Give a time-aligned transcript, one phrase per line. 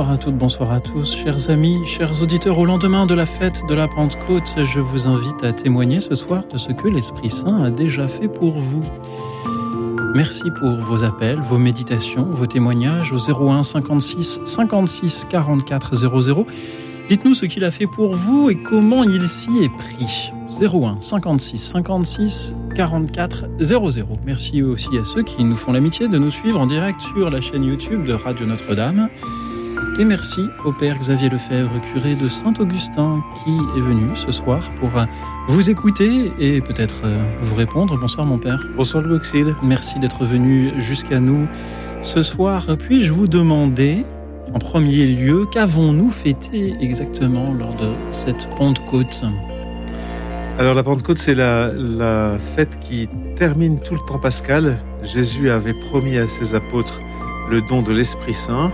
[0.00, 2.58] Bonsoir à toutes, bonsoir à tous, chers amis, chers auditeurs.
[2.58, 6.42] Au lendemain de la fête de la Pentecôte, je vous invite à témoigner ce soir
[6.50, 8.82] de ce que l'Esprit Saint a déjà fait pour vous.
[10.14, 16.46] Merci pour vos appels, vos méditations, vos témoignages au 01 56 56 44 00.
[17.10, 20.32] Dites-nous ce qu'il a fait pour vous et comment il s'y est pris.
[20.62, 24.18] 01 56 56 44 00.
[24.24, 27.42] Merci aussi à ceux qui nous font l'amitié de nous suivre en direct sur la
[27.42, 29.10] chaîne YouTube de Radio Notre-Dame.
[29.98, 34.90] Et merci au Père Xavier Lefebvre, curé de Saint-Augustin, qui est venu ce soir pour
[35.48, 37.98] vous écouter et peut-être euh, vous répondre.
[38.00, 38.66] Bonsoir mon Père.
[38.76, 39.20] Bonsoir Louis
[39.62, 41.46] Merci d'être venu jusqu'à nous
[42.02, 42.64] ce soir.
[42.78, 44.04] Puis-je vous demander,
[44.54, 49.24] en premier lieu, qu'avons-nous fêté exactement lors de cette Pentecôte?
[50.58, 54.78] Alors la Pentecôte, c'est la, la fête qui termine tout le temps pascal.
[55.02, 57.00] Jésus avait promis à ses apôtres
[57.50, 58.70] le don de l'Esprit Saint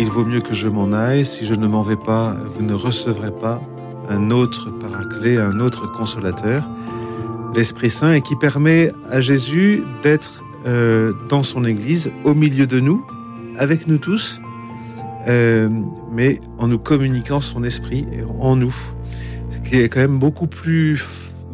[0.00, 2.72] il vaut mieux que je m'en aille, si je ne m'en vais pas, vous ne
[2.72, 3.60] recevrez pas
[4.08, 6.66] un autre paraclet, un autre consolateur,
[7.54, 12.80] l'Esprit Saint, et qui permet à Jésus d'être euh, dans son Église, au milieu de
[12.80, 13.06] nous,
[13.58, 14.40] avec nous tous,
[15.28, 15.68] euh,
[16.10, 18.06] mais en nous communiquant son esprit
[18.40, 18.74] en nous,
[19.50, 21.04] ce qui est quand même beaucoup plus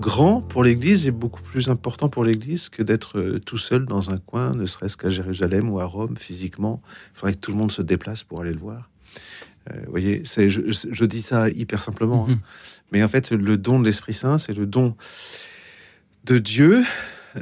[0.06, 4.10] grand pour l'Église et beaucoup plus important pour l'Église que d'être euh, tout seul dans
[4.10, 6.80] un coin, ne serait-ce qu'à Jérusalem ou à Rome physiquement.
[7.12, 8.88] Il faudrait que tout le monde se déplace pour aller le voir.
[9.68, 12.34] Euh, vous voyez, je, dis ça hyper simplement, hein.
[12.34, 12.38] mhm.
[12.92, 14.96] mais en fait, le don de l'Esprit Saint, c'est le don
[16.22, 16.84] de Dieu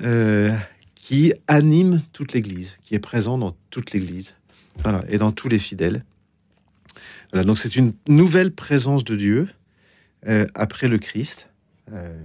[0.02, 0.50] euh,
[0.94, 4.36] qui anime toute l'Église, qui est présent dans toute l'Église,
[4.78, 6.02] voilà, et dans tous les fidèles.
[7.30, 9.48] Voilà, donc c'est une nouvelle présence de Dieu
[10.54, 11.50] après le Christ.
[11.92, 12.18] Euh,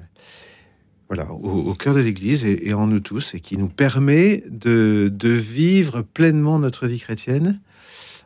[1.09, 6.03] voilà, au, cœur de l'Église et, en nous tous, et qui nous permet de, vivre
[6.03, 7.59] pleinement notre vie chrétienne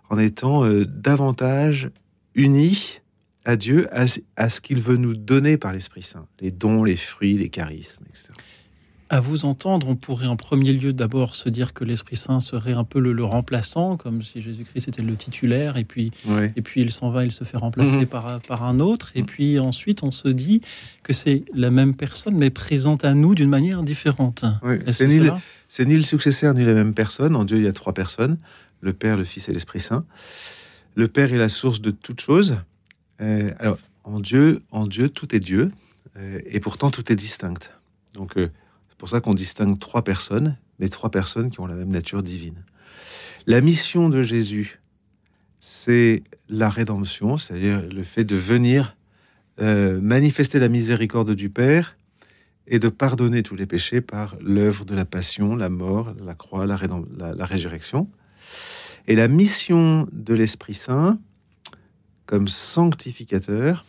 [0.09, 1.89] en étant euh, davantage
[2.35, 2.99] unis
[3.45, 4.05] à Dieu, à,
[4.35, 8.03] à ce qu'il veut nous donner par l'Esprit Saint, les dons, les fruits, les charismes,
[8.09, 8.33] etc.
[9.13, 12.74] À vous entendre, on pourrait en premier lieu d'abord se dire que l'Esprit Saint serait
[12.74, 16.09] un peu le, remplaçant, comme si Jésus-Christ était le titulaire, et puis,
[16.56, 18.06] et puis il s'en va, il se fait remplacer mhm.
[18.07, 20.62] par, par un autre, et puis ensuite on se dit
[21.03, 24.46] que c'est la même personne, mais présente à nous d'une manière différente.
[24.88, 27.35] C'est ni, ni, le successeur ni la même personne.
[27.35, 28.38] En Dieu, il y a trois personnes
[28.81, 30.06] le Père, le Fils et l'Esprit Saint.
[30.96, 32.57] Le Père est la source de toute chose.
[33.22, 35.72] Euh, alors, en Dieu, en Dieu, tout est Dieu,
[36.18, 37.69] euh, et pourtant tout est distinct.
[38.16, 38.50] Donc, euh,
[38.97, 42.63] pour ça qu'on distingue trois personnes, mais trois personnes qui ont la même nature divine.
[43.47, 44.79] La mission de Jésus,
[45.59, 48.95] c'est la rédemption, c'est-à-dire le fait de venir
[49.61, 51.95] euh, manifester la miséricorde du Père
[52.67, 56.65] et de pardonner tous les péchés par l'œuvre de la passion, la mort, la croix,
[56.65, 58.09] la résurrection.
[59.07, 61.19] Et la mission de l'Esprit Saint,
[62.25, 63.85] comme sanctificateur,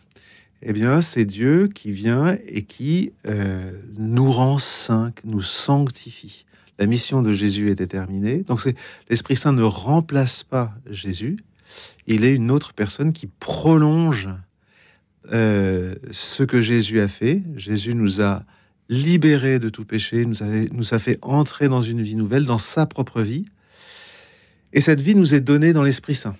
[0.67, 6.47] eh bien, c'est Dieu qui vient et qui euh, nous rend saints, nous sanctifie.
[6.79, 8.45] La mission de Jésus est déterminée.
[8.45, 8.75] Donc, c'est
[9.11, 11.37] l'Esprit Saint ne remplace pas Jésus.
[12.07, 14.31] Il est une autre personne qui prolonge
[15.33, 17.43] euh, ce que Jésus a fait.
[17.57, 18.43] Jésus nous a
[18.89, 20.37] libérés de tout péché, nous
[20.73, 23.45] nous a fait entrer dans une vie nouvelle, dans sa propre vie.
[24.73, 26.37] Et cette vie nous est donnée dans l'Esprit Saint.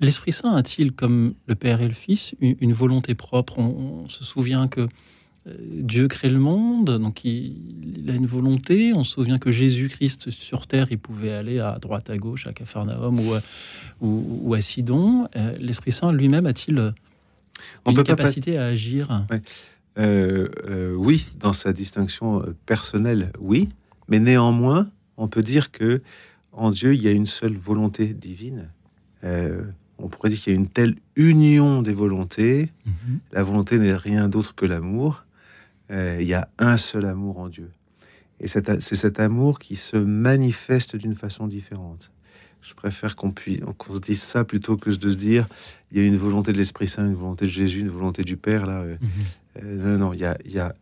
[0.00, 3.58] L'Esprit Saint a-t-il, comme le Père et le Fils, une, volonté propre?
[3.58, 8.92] On, se souvient que euh, Dieu crée le monde, donc il, a une volonté.
[8.92, 12.52] On se souvient que Jésus-Christ sur terre, il pouvait aller à droite, à gauche, à
[12.52, 13.34] Capharnaüm ou,
[14.02, 15.28] ou, à Sidon.
[15.34, 16.92] Euh, L'Esprit Saint lui-même a-t-il
[17.86, 19.24] une capacité à agir?
[19.98, 23.70] Euh, Oui, dans sa distinction personnelle, oui.
[24.08, 26.02] Mais néanmoins, on peut dire que
[26.52, 28.68] en Dieu, il y a une seule volonté divine
[29.98, 32.70] on pourrait dire qu'il y a une telle union des volontés.
[32.84, 33.18] Mhm.
[33.32, 35.24] La volonté n'est rien d'autre que l'amour.
[35.90, 37.70] Euh, il y a un seul amour en Dieu.
[38.40, 42.10] Et c'est cet amour qui se manifeste d'une façon différente.
[42.60, 45.46] Je préfère qu'on se dise ça plutôt que de se dire
[45.90, 48.36] il y a une volonté de l'Esprit Saint, une volonté de Jésus, une volonté du
[48.36, 48.66] Père.
[48.66, 49.10] Là, euh, mhm.
[49.62, 50.74] euh, non, il y a,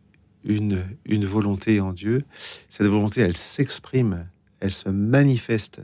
[0.43, 2.23] une, une volonté en Dieu.
[2.69, 4.25] Cette volonté, elle s'exprime
[4.59, 5.81] elle se manifeste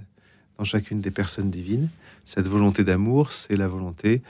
[0.58, 1.90] dans chacune des personnes divines.
[2.26, 4.22] Cette volonté d'amour, c'est la volonté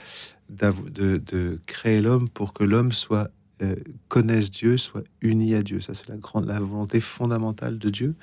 [0.50, 3.30] de, de, créer l'homme pour que l'homme soit
[3.62, 3.76] euh,
[4.08, 5.80] connaisse Dieu, soit uni à Dieu.
[5.80, 8.14] Ça, c'est la grande, la volonté fondamentale de Dieu,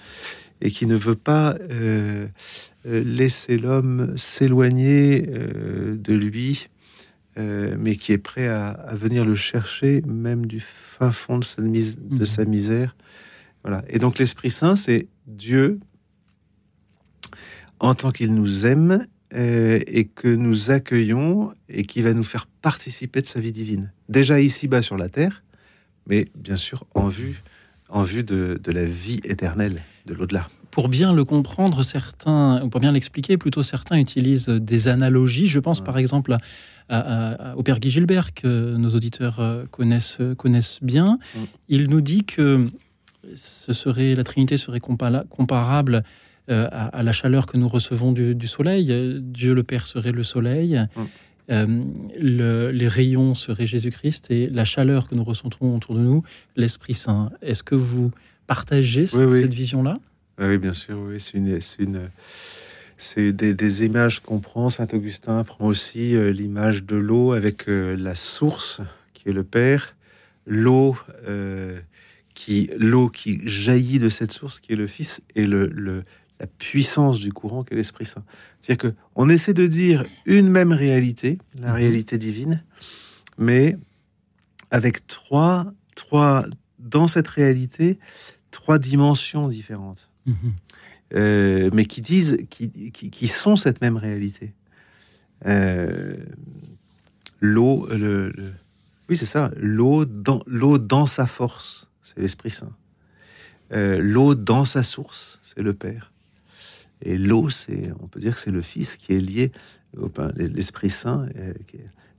[0.62, 2.27] et qui ne veut pas euh,
[2.86, 6.68] euh, laisser l'homme s'éloigner de lui,
[7.38, 11.69] mais qui est prêt à, venir le chercher, même du fin fond de sa, de
[11.69, 12.25] mmh.
[12.25, 12.98] sa misère.
[13.63, 13.86] Voilà.
[13.88, 15.80] Et donc l'Esprit Saint, c'est Dieu
[17.80, 22.47] en tant qu'il nous aime euh, et que nous accueillons et qui va nous faire
[22.47, 23.91] participer de sa vie divine.
[24.09, 25.43] Déjà ici-bas sur la terre,
[26.07, 27.43] mais bien sûr en vue,
[27.89, 30.49] en vue de, la vie éternelle, de l'au-delà.
[30.71, 35.47] Pour bien le comprendre, certains, ou pour bien l'expliquer, plutôt certains utilisent des analogies.
[35.47, 36.35] Je pense par exemple
[36.89, 41.19] au Père Guy Gilbert, que nos auditeurs euh, connaissent, connaissent bien.
[41.67, 42.65] Il nous dit que
[43.35, 46.03] ce serait, la Trinité serait comparable
[46.50, 49.19] euh, à, la chaleur que nous recevons du, soleil.
[49.22, 50.84] Dieu le Père serait le soleil.
[50.96, 51.01] Mm.
[51.51, 51.84] Euh,
[52.18, 56.24] les rayons seraient Jésus-Christ et la chaleur que nous ressentons autour de nous,
[56.56, 57.31] l'Esprit Saint.
[57.42, 58.12] Est-ce que vous
[58.48, 60.00] partagez cette vision-là?
[60.40, 60.98] Oui, bien sûr.
[60.98, 61.38] Oui, c'est
[61.80, 62.10] une,
[62.98, 64.72] c'est des, images qu'on prend.
[64.72, 68.81] Saint Augustin prend aussi euh, l'image de l'eau avec la source
[69.13, 69.96] qui est le Père,
[70.48, 70.96] l'eau
[72.34, 76.06] qui l'eau qui jaillit de cette source qui est le Fils et le, le
[76.39, 78.24] la puissance du courant qu'est l'Esprit Saint.
[78.59, 81.75] C'est-à-dire qu'on essaie de dire une même réalité, la mhm.
[81.75, 82.63] réalité divine,
[83.38, 83.77] mais
[84.71, 86.45] avec trois, trois,
[86.77, 88.00] dans cette réalité,
[88.51, 90.36] trois dimensions différentes, mhm.
[91.15, 94.53] euh, mais qui disent, qui, qui, sont cette même réalité.
[95.45, 96.18] Euh,
[97.41, 98.33] l'eau, le,
[99.09, 102.71] oui, c'est ça, l'eau dans, l'eau dans sa force, c'est l'Esprit Saint.
[103.71, 106.12] Euh, l'eau dans sa source, c'est le Père.
[107.01, 109.51] Et l'eau, c'est, on peut dire que c'est le Fils qui est lié,
[109.98, 111.28] au, l'Esprit Saint.
[111.38, 111.54] Euh,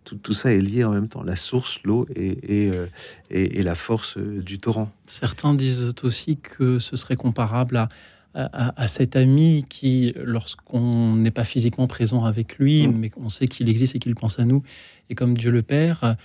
[0.05, 2.87] tout, tout, ça est lié en même temps, la source, l'eau et, et, euh,
[3.31, 4.91] et, la force euh, du torrent.
[5.07, 7.89] Certains disent aussi que ce serait comparable à,
[8.35, 12.97] à, cet ami qui, lorsqu'on n'est pas physiquement présent avec lui, mm.
[12.97, 14.63] mais qu'on sait qu'il existe et qu'il pense à nous,
[15.11, 16.17] et comme Dieu le Père,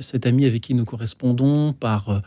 [0.00, 2.22] cet ami avec qui nous correspondons par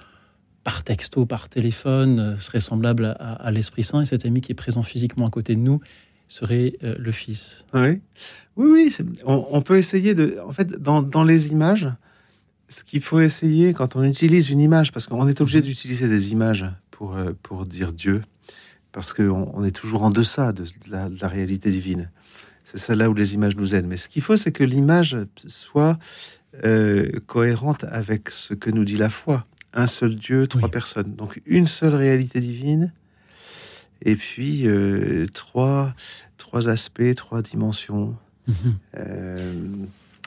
[0.63, 4.55] par texto, par téléphone, euh, serait semblable à, l'Esprit Saint, et cet ami qui est
[4.55, 5.81] présent physiquement à côté de nous
[6.27, 7.65] serait euh, le Fils.
[7.73, 8.01] Oui,
[8.55, 10.37] oui, oui on, peut essayer de...
[10.45, 11.89] En fait, dans, les images,
[12.69, 15.65] ce qu'il faut essayer quand on utilise une image, parce qu'on est obligé mhm.
[15.65, 18.21] d'utiliser des images pour, euh, pour dire Dieu,
[18.91, 22.11] parce qu'on on est toujours en deçà de la, réalité divine.
[22.63, 23.87] C'est ça là où les images nous aident.
[23.87, 25.17] Mais ce qu'il faut, c'est que l'image
[25.47, 25.97] soit
[27.27, 31.15] cohérente avec ce que nous dit la foi un seul Dieu, trois personnes.
[31.15, 32.93] Donc une seule réalité divine,
[34.03, 35.93] et puis euh, trois,
[36.37, 38.15] trois aspects, trois dimensions.
[38.47, 38.55] Mhm.
[38.97, 39.53] Euh,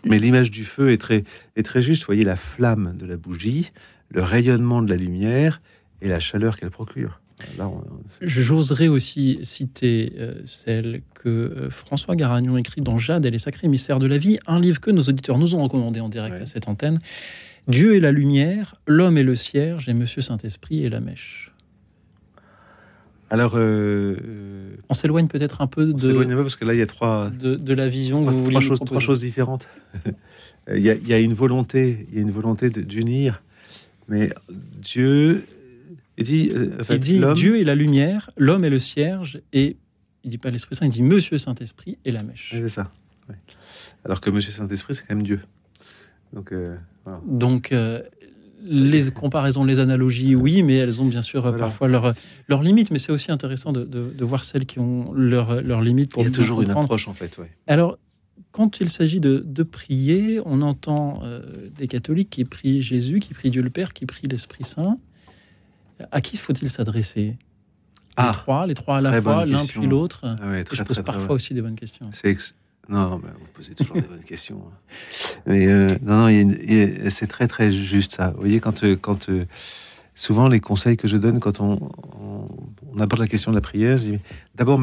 [0.04, 1.24] mais l'image du feu est très,
[1.56, 2.02] est très juste.
[2.02, 3.70] Vous voyez la flamme de la bougie,
[4.10, 5.60] le rayonnement de la lumière
[6.02, 7.20] et la chaleur qu'elle procure.
[8.22, 13.98] J'oserais aussi citer euh, celle que François Garagnon écrit dans Jade et les sacrés mystères
[13.98, 16.68] de la vie, un livre que nos auditeurs nous ont recommandé en direct à cette
[16.68, 17.00] antenne,
[17.68, 21.54] Dieu est la lumière, l'homme est le cierge, et Monsieur Saint-Esprit est la mèche.
[23.30, 26.34] Alors, euh, euh, on s'éloigne peut-être un peu de.
[26.42, 27.30] parce que là, il y a trois.
[27.30, 28.24] De, la vision.
[28.44, 29.68] Trois, choses, trois choses, différentes.
[30.68, 33.42] il, y a, une volonté, il y a une volonté d'unir,
[34.08, 35.44] mais Dieu.
[36.16, 39.76] Il dit, euh, il dit Dieu est la lumière, l'homme est le cierge, et
[40.22, 42.50] il dit pas l'Esprit Saint, il dit Monsieur Saint-Esprit est la mèche.
[42.52, 42.92] C'est ça.
[44.04, 45.40] Alors que Monsieur Saint-Esprit, c'est quand même Dieu.
[46.34, 46.52] Donc,
[47.26, 48.02] donc, euh,
[48.62, 52.12] les comparaisons, les analogies, oui, mais elles ont bien sûr parfois leurs
[52.48, 52.90] leur limites.
[52.90, 56.14] Mais c'est aussi intéressant de, voir celles qui ont leurs leur limites.
[56.16, 57.38] Il y a toujours une approche, en fait.
[57.66, 57.98] Alors,
[58.52, 63.50] quand il s'agit de, prier, on entend euh, des catholiques qui prient Jésus, qui prient
[63.50, 64.98] Dieu le Père, qui prient l'Esprit Saint.
[66.10, 67.36] À qui faut-il s'adresser?
[68.16, 70.20] Les ah, trois, les trois à la fois, l'un puis l'autre.
[70.24, 70.36] Ah
[70.72, 72.08] je pose parfois aussi des bonnes questions.
[72.12, 72.30] C'est
[72.88, 74.62] non, vous posez toujours des bonnes questions.
[74.66, 75.38] Hein.
[75.46, 78.30] Mais euh, non, non, c'est très très juste ça.
[78.30, 79.46] Vous voyez, quand, euh, quand euh,
[80.14, 81.90] souvent les conseils que je donne quand on,
[82.98, 84.18] aborde la question de la prière, je dis
[84.54, 84.80] d'abord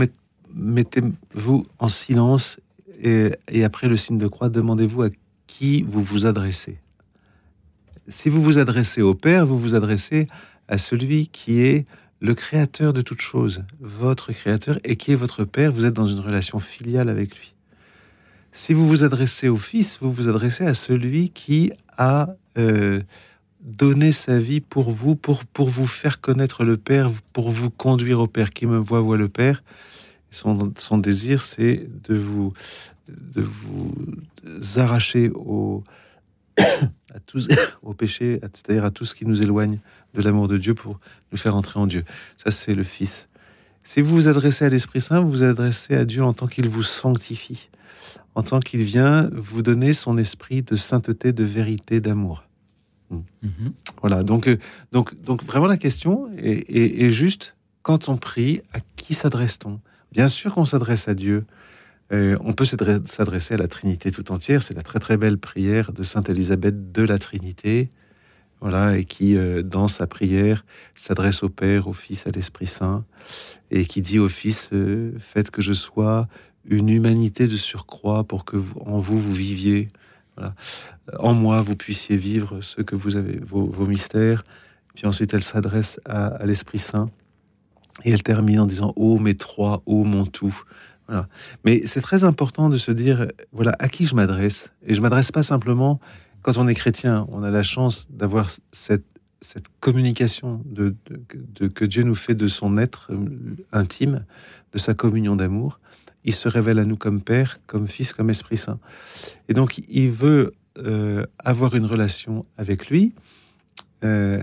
[0.53, 2.59] mettez-vous en silence
[3.01, 5.09] et, et, après le signe de croix, demandez-vous à
[5.47, 6.77] qui vous vous adressez.
[8.07, 10.27] Si vous vous adressez au Père, vous vous adressez
[10.67, 11.85] à celui qui est
[12.19, 15.71] le créateur de toute chose, votre créateur, et qui est votre Père.
[15.71, 17.55] Vous êtes dans une relation filiale avec lui.
[18.53, 23.01] Si vous vous adressez au Fils, vous vous adressez à celui qui a, euh,
[23.61, 28.19] donner sa vie pour vous, pour, pour vous faire connaître le Père, pour vous conduire
[28.19, 28.49] au Père.
[28.51, 29.63] Qui me voit, voit le Père.
[30.31, 32.53] Son, son désir, c'est de vous,
[33.07, 33.93] de vous
[34.77, 35.83] arracher au,
[36.57, 37.47] à tous,
[37.83, 39.79] au péché, c'est-à-dire à tout ce qui nous éloigne
[40.13, 40.99] de l'amour de Dieu pour
[41.31, 42.03] nous faire entrer en Dieu.
[42.37, 43.27] Ça, c'est le Fils.
[43.83, 46.69] Si vous vous adressez à l'Esprit Saint, vous vous adressez à Dieu en tant qu'il
[46.69, 47.69] vous sanctifie,
[48.35, 52.43] en tant qu'il vient vous donner son esprit de sainteté, de vérité, d'amour.
[53.09, 53.19] Hmm.
[53.41, 53.73] Mhm.
[54.01, 54.57] Voilà, donc, euh,
[54.91, 59.79] donc, donc vraiment la question est, juste, quand on prie, à qui s'adresse-t-on?
[60.11, 61.45] Bien sûr qu'on s'adresse à Dieu,
[62.11, 64.63] euh, on peut s'adresser à la Trinité tout entière.
[64.63, 67.89] C'est la très très belle prière de Sainte Élisabeth de la Trinité,
[68.59, 73.03] voilà, et qui euh, dans sa prière s'adresse au Père, au Fils, à l'Esprit Saint,
[73.71, 76.27] et qui dit au Fils euh, faites que je sois
[76.65, 79.87] une humanité de surcroît pour que en vous vous viviez,
[81.19, 84.43] en moi vous puissiez vivre ce que vous avez vos, mystères.
[84.95, 87.09] Puis ensuite elle s'adresse à, l'Esprit Saint
[88.03, 90.63] et elle termine en disant ô mes trois, ô mon tout.
[91.65, 94.71] Mais c'est très important de se dire, voilà, à qui je m'adresse.
[94.85, 95.99] Et je m'adresse pas simplement,
[96.41, 99.03] quand on est chrétien, on a la chance d'avoir cette,
[99.79, 100.95] communication de,
[101.73, 103.25] que Dieu nous fait de son être euh,
[103.71, 104.23] intime,
[104.71, 105.79] de sa communion d'amour.
[106.25, 108.79] Il se révèle à nous comme Père, comme Fils, comme Esprit Saint.
[109.49, 113.13] Et donc, il veut euh, avoir une relation avec lui
[114.03, 114.41] euh,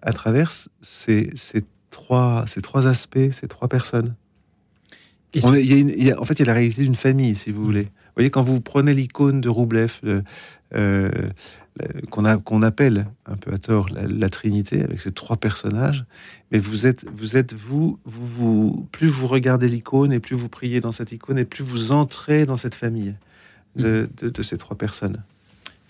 [0.00, 0.50] à travers
[0.80, 4.14] ces, ces, trois, ces trois aspects, ces trois personnes
[5.40, 7.84] en fait, il y a la réalité d'une famille, si vous voulez.
[7.84, 10.00] Vous voyez, quand vous prenez l'icône de Roublev,
[10.74, 11.10] euh,
[12.10, 16.04] qu'on appelle un peu à tort la, Trinité, avec ces trois personnages,
[16.50, 20.80] mais vous êtes, vous êtes vous, vous, plus vous regardez l'icône et plus vous priez
[20.80, 23.14] dans cette icône et plus vous entrez dans cette famille
[23.76, 24.42] de, mm.
[24.42, 25.22] ces trois personnes.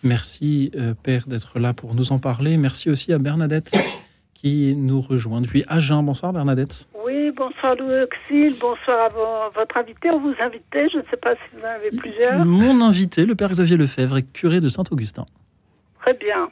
[0.05, 2.57] Merci, euh, Père, d'être là pour nous en parler.
[2.57, 3.73] Merci aussi à Bernadette
[4.35, 6.03] qui nous rejoint depuis Agen.
[6.03, 6.87] Bonsoir, Bernadette
[7.37, 11.57] bonsoir Louis Auxil, bonsoir à votre invité, ou vous invitez, je ne sais pas si
[11.57, 12.45] vous en avez plusieurs.
[12.45, 15.27] Mon invité, le père Xavier Lefebvre, est curé de Saint-Augustin.
[16.03, 16.51] Très bien.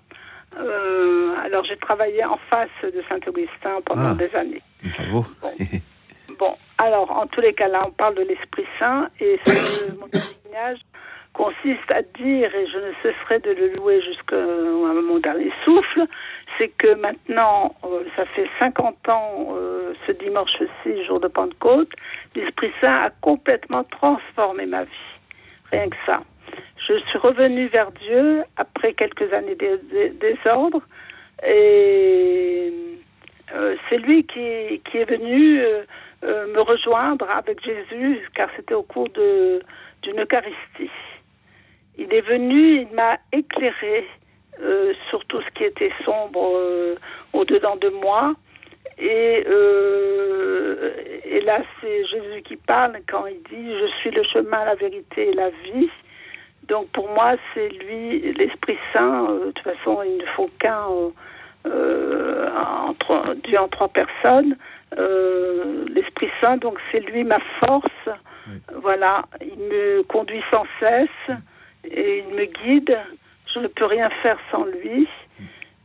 [0.56, 4.14] Euh, alors j'ai travaillé en face de Saint-Augustin pendant ah.
[4.14, 4.62] des années.
[4.82, 5.26] Bravo.
[6.38, 6.56] Bon.
[6.78, 9.38] alors en tous les cas là, on parle de l'Esprit Saint et
[10.00, 10.78] mon témoignage
[11.34, 16.06] consiste à dire, et je ne cesserai de le louer jusqu'à mon dernier souffle,
[16.58, 21.90] c'est que maintenant, euh, ça fait 50 ans, euh, ce dimanche-ci, jour de Pentecôte,
[22.34, 24.90] l'Esprit Saint a complètement transformé ma vie.
[25.72, 26.20] Rien que ça.
[26.90, 30.82] Je suis revenue vers Dieu après quelques années de, désordre
[31.46, 32.72] et
[33.54, 35.62] euh, c'est lui qui, est venu
[36.22, 40.90] me rejoindre avec Jésus car c'était au cours d'une Eucharistie.
[41.96, 44.04] Il est venu, il m'a éclairé
[44.60, 46.96] euh, sur tout ce qui était sombre euh,
[47.32, 48.34] au-dedans de moi.
[49.00, 50.74] Euh,
[51.24, 55.28] et là, c'est Jésus qui parle quand il dit Je suis le chemin, la vérité
[55.28, 55.88] et la vie.
[56.70, 59.24] Donc pour moi, c'est lui, l'Esprit Saint.
[59.24, 60.84] de toute façon, il ne faut qu'un
[61.66, 62.94] en
[63.44, 64.56] Dieu en trois personnes.
[65.94, 68.08] L'Esprit Saint, donc c'est lui ma force.
[68.82, 71.36] Voilà, il me conduit sans cesse
[71.84, 72.96] et il me guide.
[73.52, 75.08] Je ne peux rien faire sans lui.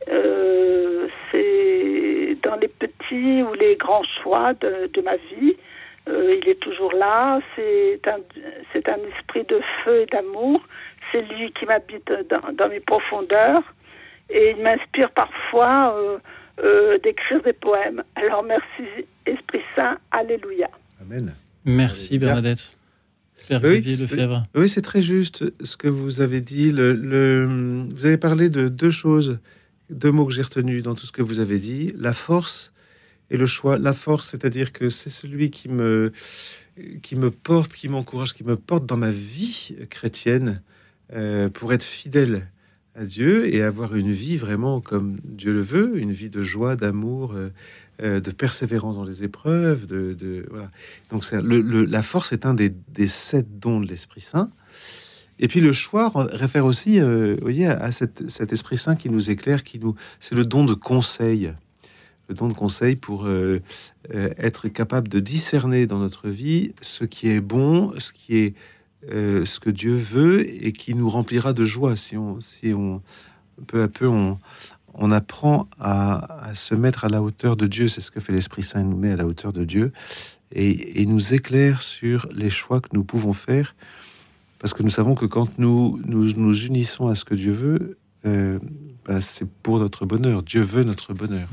[0.08, 5.56] Euh, c'est dans les petits ou les grands choix de, de ma vie.
[6.08, 7.40] Euh, il est toujours là.
[7.54, 8.18] C'est un,
[8.72, 10.60] c'est un esprit de feu et d'amour.
[11.12, 13.62] C'est lui qui m'habite dans, dans, mes profondeurs.
[14.30, 16.18] Et il m'inspire parfois euh,
[16.62, 18.02] euh d'écrire des poèmes.
[18.16, 19.98] Alors merci Esprit Saint.
[20.10, 20.68] Alléluia.
[21.00, 21.32] Amen.
[21.64, 22.76] Merci Bernadette
[24.54, 26.72] oui, c'est très juste ce que vous avez dit.
[26.72, 29.38] Le, vous avez parlé de deux choses,
[29.90, 32.72] deux mots que j'ai retenus dans tout ce que vous avez dit la force
[33.30, 33.78] et le choix.
[33.78, 36.12] La force, c'est-à-dire que c'est celui qui me,
[37.02, 40.62] qui me porte, qui m'encourage, qui me porte dans ma vie chrétienne
[41.12, 42.50] euh, pour être fidèle
[42.96, 46.74] à Dieu et avoir une vie vraiment comme Dieu le veut, une vie de joie,
[46.76, 47.50] d'amour, euh,
[48.02, 49.86] euh, de persévérance dans les épreuves.
[49.86, 50.16] De.
[51.10, 52.72] Donc la force est un des,
[53.06, 54.50] sept dons de l'Esprit Saint.
[55.38, 56.98] Et puis le choix réfère aussi,
[57.42, 61.52] voyez, à cet, Esprit Saint qui nous éclaire, qui nous, c'est le don de conseil,
[62.28, 63.62] le don de conseil pour euh,
[64.10, 68.54] être capable de discerner dans notre vie ce qui est bon, ce qui est
[69.08, 73.02] ce que Dieu veut et qui nous remplira de joie si on, si on
[73.68, 74.36] peu à peu on,
[74.98, 77.88] on apprend à, se mettre à la hauteur de Dieu.
[77.88, 79.92] C'est ce que fait l'Esprit Saint, il nous met à la hauteur de Dieu
[80.52, 83.74] et, nous éclaire sur les choix que nous pouvons faire.
[84.58, 88.58] Parce que nous savons que quand nous nous, unissons à ce que Dieu veut, euh,
[89.04, 90.42] bah, c'est pour notre bonheur.
[90.42, 91.48] Dieu veut notre bonheur.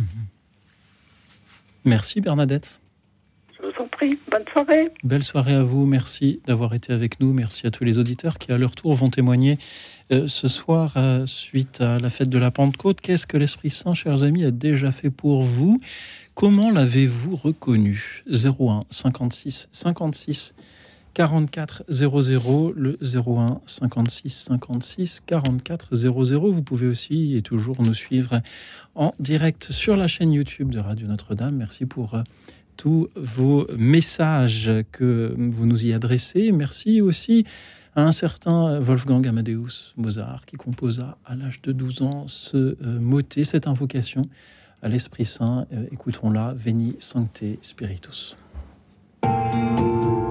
[1.86, 2.80] Merci Bernadette.
[3.58, 4.20] Je vous en prie.
[4.30, 4.92] Bonne soirée.
[5.04, 5.86] Belle soirée à vous.
[5.86, 7.34] Merci d'avoir été avec nous.
[7.34, 9.58] Merci à tous les auditeurs qui, à leur tour, vont témoigner
[10.12, 13.02] euh, ce soir euh, suite à la fête de la Pentecôte.
[13.02, 15.80] Qu'est-ce que l'Esprit Saint, chers amis, a déjà fait pour vous?
[16.36, 18.24] Comment l'avez-vous reconnu?
[18.28, 20.56] 01 56 56
[21.14, 26.52] 44 00, le 01 56 56 44 00.
[26.52, 28.42] Vous pouvez aussi et toujours nous suivre
[28.96, 31.56] en direct sur la chaîne YouTube de Radio Notre-Dame.
[31.56, 32.24] Merci pour euh,
[32.78, 36.52] tous vos messages que vous nous y adressez.
[36.52, 37.46] Merci aussi
[37.96, 43.00] à un certain Wolfgang Amadeus Mozart qui composa à l'âge de 12 ans ce euh,
[43.00, 44.28] motet, cette invocation
[44.82, 45.68] à l'Esprit Saint.
[45.74, 48.36] Euh, Écoutons-la, Veni Sancte Spiritus.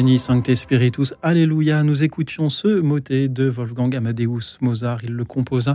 [0.00, 1.82] Veni Sancte Spiritus, Alléluia.
[1.82, 5.04] Nous écoutions ce motet de Wolfgang Amadeus Mozart.
[5.04, 5.74] Il le composa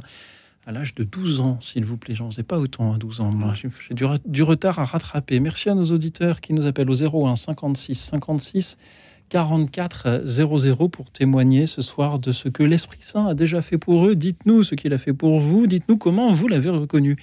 [0.66, 2.16] à l'âge de 12 ans, s'il vous plaît.
[2.16, 3.32] J'en faisais pas autant à 12 ans.
[3.54, 5.40] J'ai du, du, retard à rattraper.
[5.40, 8.78] Merci à nos auditeurs qui nous appellent au 01 56 56
[9.30, 14.08] 44 00 pour témoigner ce soir de ce que l'Esprit Saint a déjà fait pour
[14.08, 14.16] eux.
[14.16, 15.68] Dites-nous ce qu'il a fait pour vous.
[15.68, 17.18] Dites-nous comment vous l'avez reconnu.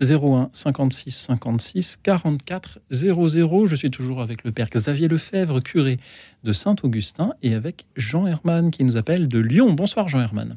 [0.00, 3.66] 01 56 56 44 00.
[3.66, 5.98] Je suis toujours avec le Père Xavier Lefebvre, curé
[6.44, 9.72] de Saint-Augustin, et avec Jean Herman qui nous appelle de Lyon.
[9.72, 10.56] Bonsoir Jean Herman.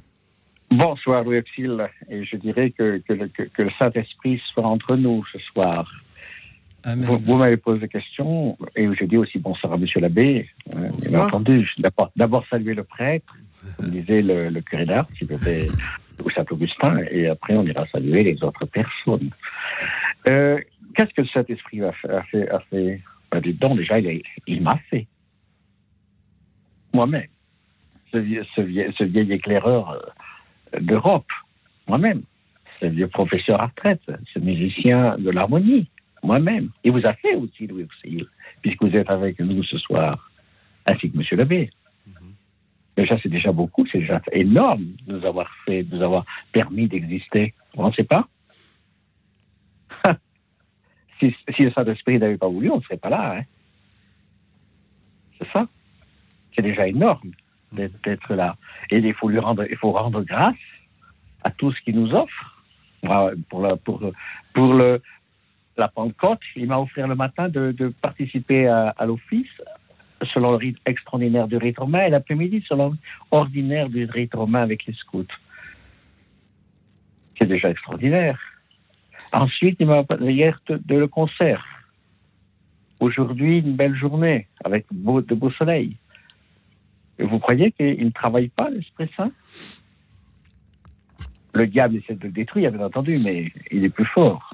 [0.71, 5.39] Bonsoir Louis Auxil, et je dirais que, que, que le Saint-Esprit soit entre nous ce
[5.39, 5.89] soir.
[6.85, 10.47] Vous, m'avez posé des questions et j'ai dit aussi bonsoir à Monsieur l'abbé.
[10.75, 11.67] Euh, bien entendu,
[12.15, 13.35] d'abord saluer le prêtre,
[13.75, 15.67] comme disait le, curé d'art, qui vivait
[16.23, 19.29] au Saint-Augustin, et après on ira saluer les autres personnes.
[20.29, 20.59] Euh,
[20.95, 23.01] qu'est-ce que cet esprit a fait, a fait,
[23.31, 25.07] ben, déjà, il, il m'a fait.
[26.93, 27.27] Moi-même.
[28.13, 28.19] Ce,
[28.55, 31.27] ce, vieil, éclaireur euh, d'Europe.
[31.87, 32.21] Moi-même.
[32.79, 34.01] Ce vieux professeur à retraite.
[34.33, 35.89] Ce musicien de l'harmonie
[36.25, 36.69] moi-même.
[36.83, 38.25] Et vous a fait aussi, Louis Auxil,
[38.61, 40.29] puisque vous êtes avec nous ce soir,
[40.85, 41.23] ainsi que M.
[41.37, 41.69] l'abbé.
[42.97, 46.87] Déjà, c'est déjà beaucoup, c'est déjà énorme de nous avoir fait, de nous avoir permis
[46.87, 47.53] d'exister.
[47.75, 48.27] On ne sait pas?
[51.19, 53.37] si, le Saint-Esprit n'avait pas voulu, on ne serait pas là.
[53.37, 53.43] Hein.
[55.39, 55.67] C'est ça.
[56.55, 57.31] C'est déjà énorme
[57.73, 58.55] d'être là.
[58.89, 60.55] Et il faut lui rendre, il faut rendre grâce
[61.43, 62.63] à tout ce qu'il nous offre
[63.49, 65.01] pour, la, pour le,
[65.77, 69.49] la Pentecôte, il m'a offert le matin de, participer à, l'office
[70.33, 72.95] selon le rite extraordinaire du rite romain et l'après-midi selon
[73.31, 75.25] l'ordinaire du rite romain avec les scouts.
[77.39, 78.39] C'est déjà extraordinaire.
[79.31, 81.65] Ensuite, il m'a hier de, de, le concert.
[82.99, 85.97] Aujourd'hui, une belle journée avec beau, de beau soleil.
[87.19, 89.31] Et vous croyez qu'il ne travaille pas, l'Esprit Saint?
[91.53, 94.53] Le diable essaie de le détruire, bien entendu, mais il est plus fort.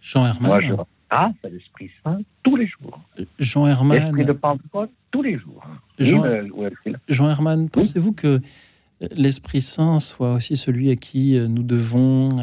[0.00, 0.50] Jean Herman.
[0.50, 3.00] Moi, je à l'Esprit Saint tous les jours.
[3.38, 3.98] Jean Herman.
[3.98, 5.64] L'Esprit de Pentecôte tous les jours.
[5.98, 6.24] Jean,
[7.08, 8.40] Jean Herman, pensez-vous que
[9.00, 12.36] l'Esprit Saint soit aussi celui à qui euh, nous devons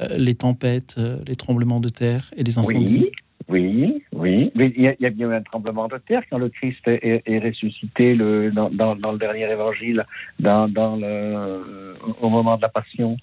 [0.00, 3.10] euh, les tempêtes, euh, les tremblements de terre et les incendies?
[3.46, 4.50] Oui, oui, oui.
[4.54, 8.50] il, y a, bien eu un tremblement de terre quand le Christ est, ressuscité le,
[8.50, 10.06] dans, dans, le dernier évangile,
[10.40, 13.18] dans, dans le, au moment de la Passion.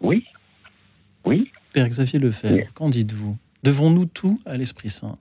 [0.00, 0.24] Oui,
[1.26, 1.50] oui.
[1.72, 3.36] Père Xavier Lefebvre, qu'en dites-vous?
[3.62, 5.18] Devons-nous tout à l'Esprit Saint?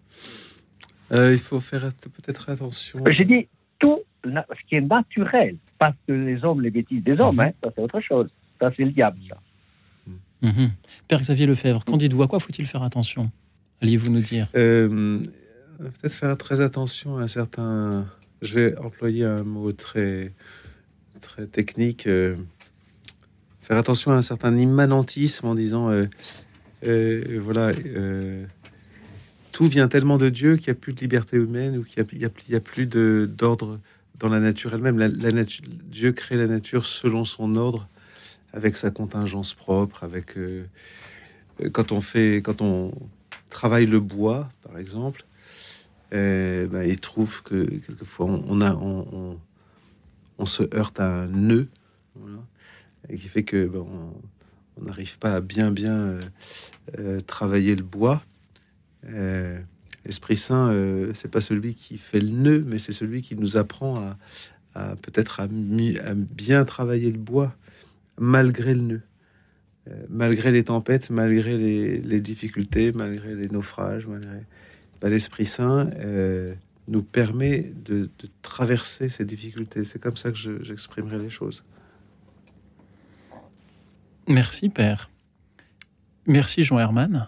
[1.11, 3.03] Euh, Il faut faire peut-être attention.
[3.09, 3.47] J'ai dit
[3.79, 7.41] tout ce qui est naturel, parce que les hommes, les bêtises des hommes, mhm.
[7.41, 8.29] hein, ça c'est autre chose.
[8.59, 9.37] Ça c'est le diable, ça.
[10.41, 10.71] Mhm.
[11.07, 12.23] Père Xavier Lefebvre, qu'en dites-vous?
[12.23, 13.29] À quoi faut-il faire attention?
[13.81, 15.19] Alliez-vous nous dire euh,
[15.77, 18.07] Peut-être faire très attention à un certain.
[18.41, 20.33] Je vais employer un mot très,
[21.21, 22.07] très technique.
[22.07, 22.35] Euh,
[23.69, 26.07] faire attention à un certain immanentisme en disant euh,
[26.87, 28.43] euh, voilà, euh,
[29.51, 32.55] tout vient tellement de Dieu qu'il n'y a plus de liberté humaine ou qu'il n'y
[32.55, 33.79] a, plus d'ordre
[34.17, 34.97] dans la nature elle-même.
[34.97, 35.43] La,
[35.91, 37.87] Dieu crée la nature selon son ordre,
[38.53, 40.35] avec sa contingence propre, avec
[41.71, 42.91] quand on fait, quand on
[43.51, 45.25] travaille le bois, par exemple,
[46.11, 49.37] ben, il trouve que quelquefois on,
[50.45, 51.67] se heurte à un nœud.
[52.15, 52.39] Voilà
[53.09, 53.69] et qui fait que
[54.79, 56.21] on n'arrive pas à bien bien euh,
[56.97, 58.23] euh, travailler le bois.
[59.09, 59.59] Euh,
[60.05, 60.73] L'Esprit Saint,
[61.13, 64.15] c'est pas celui qui fait le nœud, mais c'est celui qui nous apprend
[64.73, 67.53] à, peut-être à, bien travailler le bois
[68.17, 69.01] malgré le nœud,
[70.07, 74.07] malgré les tempêtes, malgré les, difficultés, malgré les naufrages,
[75.01, 75.89] bah, l'Esprit Saint
[76.87, 78.09] nous permet de,
[78.41, 79.83] traverser ces difficultés.
[79.83, 81.65] C'est comme ça que j'exprimerai les choses.
[84.29, 85.09] Merci, Père.
[86.27, 87.27] Merci, Jean Herman.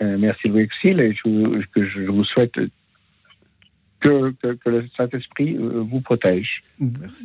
[0.00, 2.54] Euh, merci, Louis Exil, et je, que je vous souhaite
[4.00, 6.62] que, que, le Saint-Esprit euh, vous protège.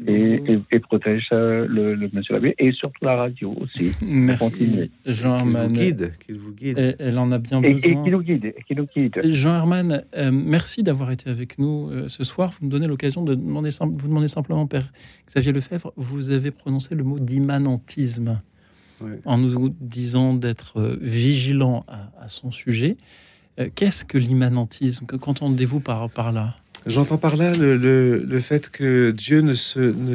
[0.08, 3.92] Et, et, protège euh, le, le, monsieur l'abbé et surtout la radio aussi.
[4.02, 5.68] Merci, Jean Herman.
[5.68, 6.14] Qu'il vous guide.
[6.26, 6.96] Qu'il vous guide.
[6.98, 7.78] elle en a bien besoin.
[7.78, 8.56] Et, qui nous guide.
[8.66, 9.20] Qui nous guide.
[9.26, 12.54] Jean Herman, merci d'avoir été avec nous ce soir.
[12.60, 14.92] Vous me donnez l'occasion de demander, vous demander simplement, Père
[15.28, 18.42] Xavier Lefebvre, vous avez prononcé le mot d'immanentisme
[19.26, 22.98] en nous disant d'être euh, vigilant à, son sujet.
[23.60, 25.06] Euh, qu'est-ce que l'immanentisme?
[25.06, 26.56] Qu'entendez-vous par, là?
[26.86, 29.54] J'entends par là le, fait que Dieu ne,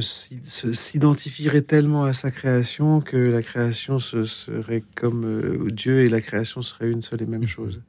[0.01, 6.63] s'identifierait tellement à sa création que la création serait comme euh, Dieu et la création
[6.63, 7.83] seraient une seule et même chose.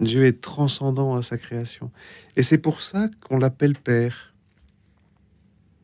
[0.00, 1.90] Dieu est transcendant à sa création.
[2.36, 4.29] Et c'est pour ça qu'on l'appelle Père.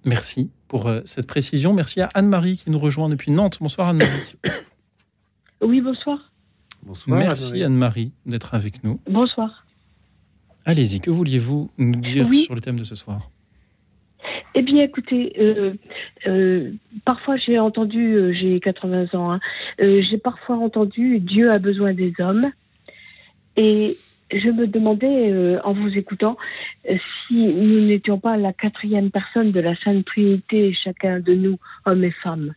[0.07, 1.73] Merci pour cette précision.
[1.73, 3.59] Merci à Anne-Marie qui nous rejoint depuis Nantes.
[3.61, 4.37] Bonsoir Anne-Marie.
[5.63, 6.31] Oui, bonsoir.
[6.83, 7.19] Bonsoir.
[7.19, 9.01] Merci Anne-Marie d'être avec nous.
[9.09, 9.65] Bonsoir.
[10.67, 13.31] Allez-y, que vouliez-vous nous dire sur le thème de ce soir?
[14.55, 15.75] Eh bien, écoutez, euh,
[16.27, 16.73] euh,
[17.05, 19.41] parfois j'ai entendu, euh, j'ai 80 ans, hein,
[19.79, 22.51] j'ai parfois entendu Dieu a besoin des hommes.
[23.57, 23.99] Et
[24.31, 26.37] je me demandais, en vous écoutant,
[26.85, 32.05] si nous n'étions pas la quatrième personne de la Sainte Trinité, chacun de nous, hommes
[32.05, 32.55] et femmes.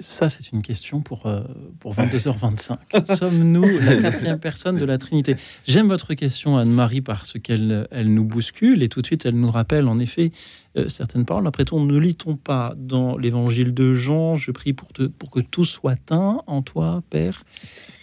[0.00, 1.42] Ça, c'est une question pour, euh,
[1.78, 3.14] pour 22h25.
[3.16, 5.36] Sommes-nous la quatrième personne de la Trinité?
[5.66, 9.50] J'aime votre question, Anne-Marie, parce qu'elle elle nous bouscule et tout de suite, elle nous
[9.50, 10.32] rappelle en effet
[10.76, 11.46] euh, certaines paroles.
[11.46, 14.88] Après tout, ne lit-on pas dans l'évangile de Jean Je prie pour,
[15.18, 17.44] pour que tout soit un en toi, Père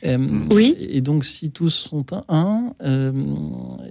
[0.03, 0.17] euh,
[0.51, 0.75] oui.
[0.79, 3.11] Et donc, si tous sont un, euh,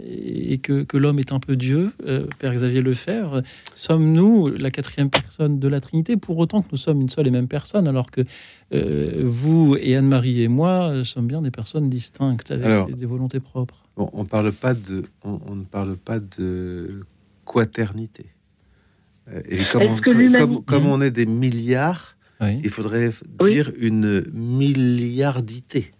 [0.05, 3.43] et que, que l'homme est un peu Dieu, euh, Père Xavier Lefebvre,
[3.77, 6.17] sommes-nous la quatrième personne de la Trinité?
[6.17, 8.23] Pour autant que nous sommes une seule et même personne, alors que
[8.73, 14.25] vous et Anne-Marie et moi sommes bien des personnes distinctes avec des volontés propres On,
[14.25, 17.01] parle pas de, on, ne parle pas de
[17.45, 18.27] quaternité.
[19.49, 25.93] Et comme, on, comme, on est des milliards, il faudrait dire une milliardité.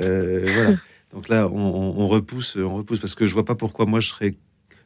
[0.00, 0.76] Euh, voilà.
[1.12, 4.34] Donc là, on, repousse, on repousse parce que je vois pas pourquoi moi je serais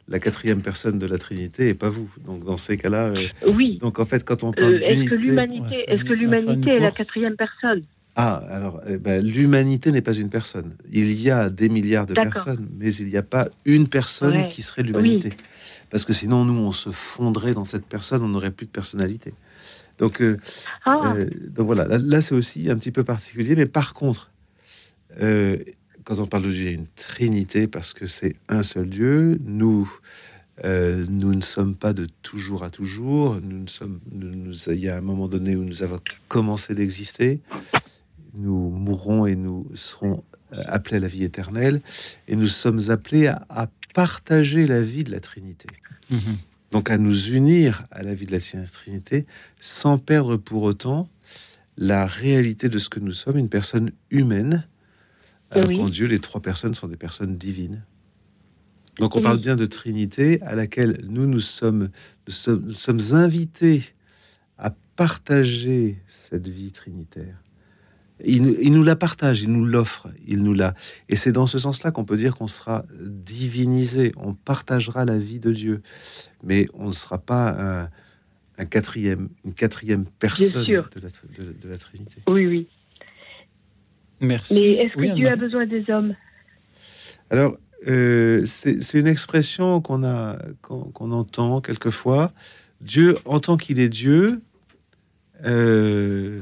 [0.08, 2.10] la quatrième personne de la Trinité et pas vous.
[2.24, 3.78] Donc dans ces cas-là, euh, oui.
[3.80, 6.90] Donc en fait, quand on parle euh, est-ce que l'humanité, est-ce que l'humanité est la
[6.90, 7.82] quatrième personne?
[8.16, 10.74] Ah, alors eh ben, l'humanité n'est pas une personne.
[10.92, 14.62] Il y a des milliards de personnes, mais il n'y a pas une personne qui
[14.62, 15.30] serait l'humanité.
[15.90, 19.32] Parce que sinon, nous, on se fondrait dans cette personne, on n'aurait plus de personnalité.
[19.98, 20.22] Donc,
[20.84, 21.14] ah.
[21.48, 23.54] donc voilà, là c'est aussi un petit peu particulier.
[23.54, 24.30] Mais par contre,
[25.20, 25.58] euh,
[26.04, 28.88] quand on parle de Dieu, il y a une trinité parce que c'est un seul
[28.88, 29.38] Dieu.
[29.44, 29.90] Nous,
[30.64, 33.40] euh, nous ne sommes pas de toujours à toujours.
[33.40, 37.40] Nous ne sommes, nous, il y a un moment donné où nous avons commencé d'exister.
[38.34, 41.80] Nous mourrons et nous serons euh, appelés à la vie éternelle.
[42.28, 45.66] Et nous sommes appelés à, partager la vie de la Trinité.
[46.10, 46.38] Mhm.
[46.70, 49.26] Donc à nous unir à la vie de la Trinité
[49.60, 51.08] sans perdre pour autant
[51.76, 54.64] la réalité de ce que nous sommes, une personne humaine
[55.50, 57.82] alors qu'en Dieu, les trois personnes sont des personnes divines.
[58.98, 61.88] Donc on parle bien de Trinité à laquelle nous nous sommes,
[62.26, 63.84] nous sommes, invités
[64.58, 67.40] à partager cette vie trinitaire.
[68.22, 70.74] Il, nous la partage, il nous l'offre, il nous l'a.
[71.08, 75.40] Et c'est dans ce sens-là qu'on peut dire qu'on sera divinisé, on partagera la vie
[75.40, 75.80] de Dieu,
[76.44, 77.88] mais on ne sera pas
[78.58, 82.20] un, quatrième, une quatrième personne de la, de la Trinité.
[82.28, 82.68] Oui, oui.
[84.20, 84.54] Merci.
[84.54, 86.14] Mais est-ce que Dieu a besoin des hommes?
[87.30, 87.56] Alors,
[87.88, 92.32] euh, c'est une expression qu'on a, qu'on entend quelquefois.
[92.80, 94.40] Dieu, en tant qu'il est Dieu,
[95.44, 96.40] euh,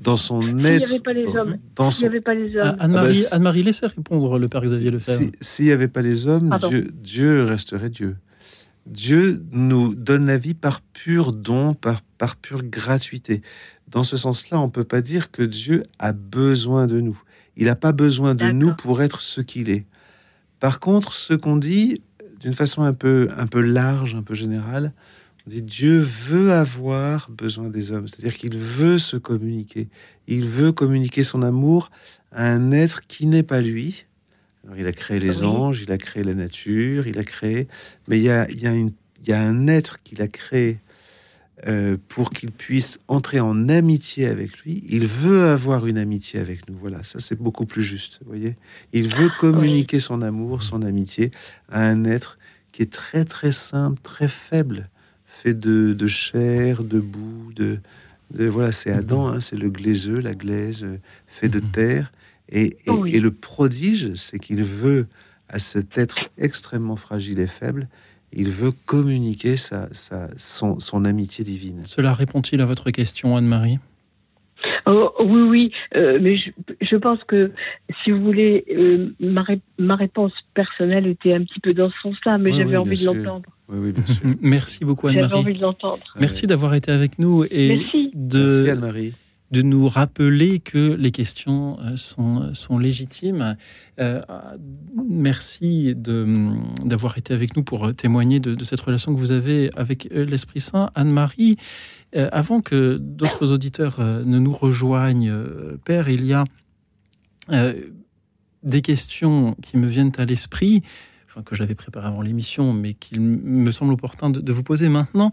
[0.00, 0.86] dans son être.
[0.86, 1.58] S'il n'y avait pas les hommes.
[1.76, 2.06] Dans son...
[2.06, 2.76] avait pas les hommes.
[2.78, 5.30] Anne-Marie, ah bah, laissez répondre le Père Xavier Lefebvre.
[5.40, 8.16] S'il n'y avait pas les hommes, Dieu, Dieu, resterait Dieu.
[8.86, 13.42] Dieu nous donne la vie par pur don, par, par pure gratuité.
[13.90, 17.20] Dans ce sens-là, on ne peut pas dire que Dieu a besoin de nous.
[17.56, 19.84] Il n'a pas besoin de nous pour être ce qu'il est.
[20.60, 22.00] Par contre, ce qu'on dit
[22.38, 24.92] d'une façon un peu, un peu large, un peu générale,
[25.46, 29.88] on dit Dieu veut avoir besoin des hommes, c'est-à-dire qu'il veut se communiquer.
[30.26, 31.90] Il veut communiquer son amour
[32.30, 34.06] à un être qui n'est pas lui.
[34.64, 37.66] Alors, il a créé les anges, il a créé la nature, il a créé,
[38.06, 40.28] mais il y a, il y a, une, il y a un être qu'il a
[40.28, 40.78] créé
[41.66, 44.82] euh, pour qu'il puisse entrer en amitié avec lui.
[44.88, 46.76] Il veut avoir une amitié avec nous.
[46.76, 48.20] Voilà, ça c'est beaucoup plus juste.
[48.22, 48.56] Vous voyez,
[48.94, 51.30] il veut communiquer son amour, son amitié
[51.68, 52.38] à un être
[52.72, 54.88] qui est très très simple, très faible,
[55.26, 57.78] fait de, de chair, de boue, de,
[58.32, 60.96] voilà, c'est Adam, hein, c'est le glaiseux, la glaise, euh,
[61.26, 61.70] fait de mhm.
[61.72, 62.12] terre.
[62.48, 65.06] Et, et le prodige, c'est qu'il veut
[65.48, 67.88] à cet être extrêmement fragile et faible,
[68.32, 69.88] il veut communiquer sa,
[70.36, 71.82] son, amitié divine.
[71.84, 73.78] Cela répond-il à votre question, Anne-Marie?
[74.86, 77.52] Oh, Oui, oui, euh, mais je, pense que,
[78.02, 79.14] si vous voulez, euh,
[79.78, 83.48] ma, réponse personnelle était un petit peu dans ce sens-là, mais j'avais envie de l'entendre.
[83.68, 84.26] Oui, bien sûr.
[84.40, 85.28] Merci beaucoup, Anne-Marie.
[85.28, 86.04] J'avais envie de l'entendre.
[86.18, 88.10] Merci d'avoir été avec nous et Merci.
[88.14, 88.38] de...
[88.38, 89.14] Merci, Anne-Marie
[89.50, 93.56] de nous rappeler que les questions euh, sont, sont légitimes.
[93.98, 94.22] Euh,
[95.08, 100.24] merci d'avoir été avec nous pour témoigner de, cette relation que vous avez avec euh,
[100.24, 100.90] l'Esprit Saint.
[100.94, 101.56] Anne-Marie,
[102.32, 105.32] avant que d'autres auditeurs ne nous rejoignent,
[105.84, 106.44] Père, il y a
[108.64, 110.82] des questions qui me viennent à l'esprit
[111.44, 115.30] que j'avais préparée avant l'émission, mais qu'il me semble opportun de, vous poser maintenant.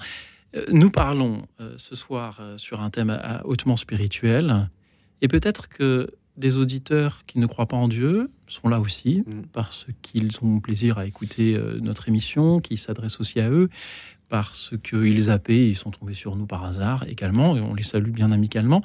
[0.70, 1.46] Nous parlons
[1.78, 4.70] ce soir sur un thème hautement spirituel,
[5.22, 9.48] et peut-être que des auditeurs qui ne croient pas en Dieu sont là aussi, mm.
[9.52, 13.70] parce qu'ils ont plaisir à écouter euh, notre émission, qui s'adresse aussi à eux,
[14.30, 18.12] parce qu'ils zappaient, ils sont tombés sur nous par hasard également, et on les salue
[18.12, 18.84] bien amicalement.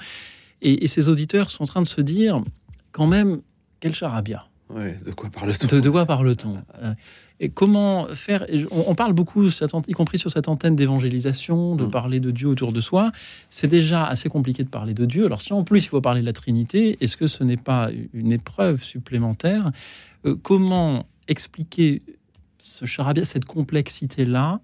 [0.62, 2.42] Et, ces auditeurs sont en train de se dire,
[2.92, 3.40] quand même,
[3.81, 4.46] quel charabia.
[4.70, 5.66] de quoi parle-t-on?
[5.66, 6.62] De, de, quoi parle-t-on?
[6.81, 6.94] Euh,
[7.42, 11.90] et comment faire on, parle beaucoup, y compris sur cette antenne d'évangélisation, de mm.
[11.90, 13.11] parler de Dieu autour de soi.
[13.50, 15.26] C'est déjà assez compliqué de parler de Dieu.
[15.26, 17.90] Alors si en plus il faut parler de la Trinité, est-ce que ce n'est pas
[18.12, 19.72] une épreuve supplémentaire?
[20.24, 22.02] Euh, Comment expliquer
[22.59, 24.61] ce charabia, cette complexité-là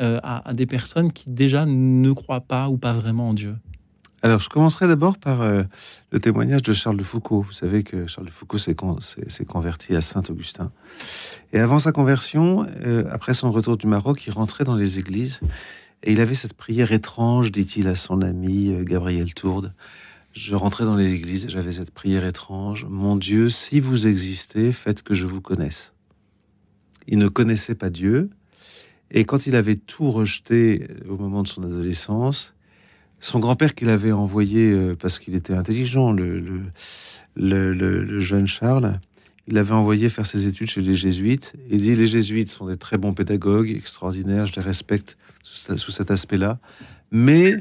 [0.00, 3.54] euh, à, des personnes qui déjà ne croient pas ou pas vraiment en Dieu?
[4.24, 5.64] Alors, je commencerai d'abord par euh,
[6.10, 7.42] le témoignage de Charles de Foucault.
[7.42, 10.72] Vous savez que Charles de Foucault s'est, converti à Saint-Augustin.
[11.52, 15.40] Et avant sa conversion, euh, après son retour du Maroc, il rentrait dans les églises
[16.02, 19.74] et il avait cette prière étrange, dit-il à son ami euh, Gabriel Tourde.
[20.32, 22.86] Je rentrais dans les églises et j'avais cette prière étrange.
[22.88, 25.92] Mon Dieu, si vous existez, faites que je vous connaisse.
[27.06, 28.30] Il ne connaissait pas Dieu.
[29.10, 32.54] Et quand il avait tout rejeté au moment de son adolescence,
[33.24, 36.60] son grand-père qu'il avait envoyé, euh, parce qu'il était intelligent, le,
[38.20, 39.00] jeune Charles,
[39.48, 41.54] il l'avait envoyé faire ses études chez les jésuites.
[41.70, 46.10] Il dit les jésuites sont des très bons pédagogues, extraordinaires, je les respecte sous, cet
[46.10, 46.58] aspect-là.
[47.10, 47.56] Mais,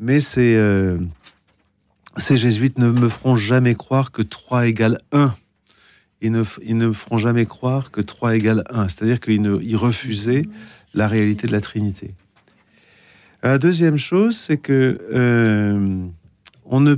[0.00, 0.98] mais ces, euh,
[2.16, 5.34] ces jésuites ne me feront jamais croire que 3 égale 1.
[6.22, 8.88] Ils ne, ils me feront jamais croire que 3 égale 1.
[8.88, 10.42] C'est-à-dire qu'ils refusaient
[10.92, 12.14] la réalité de la Trinité.
[13.42, 16.06] La deuxième chose, c'est que euh,
[16.64, 16.94] on ne,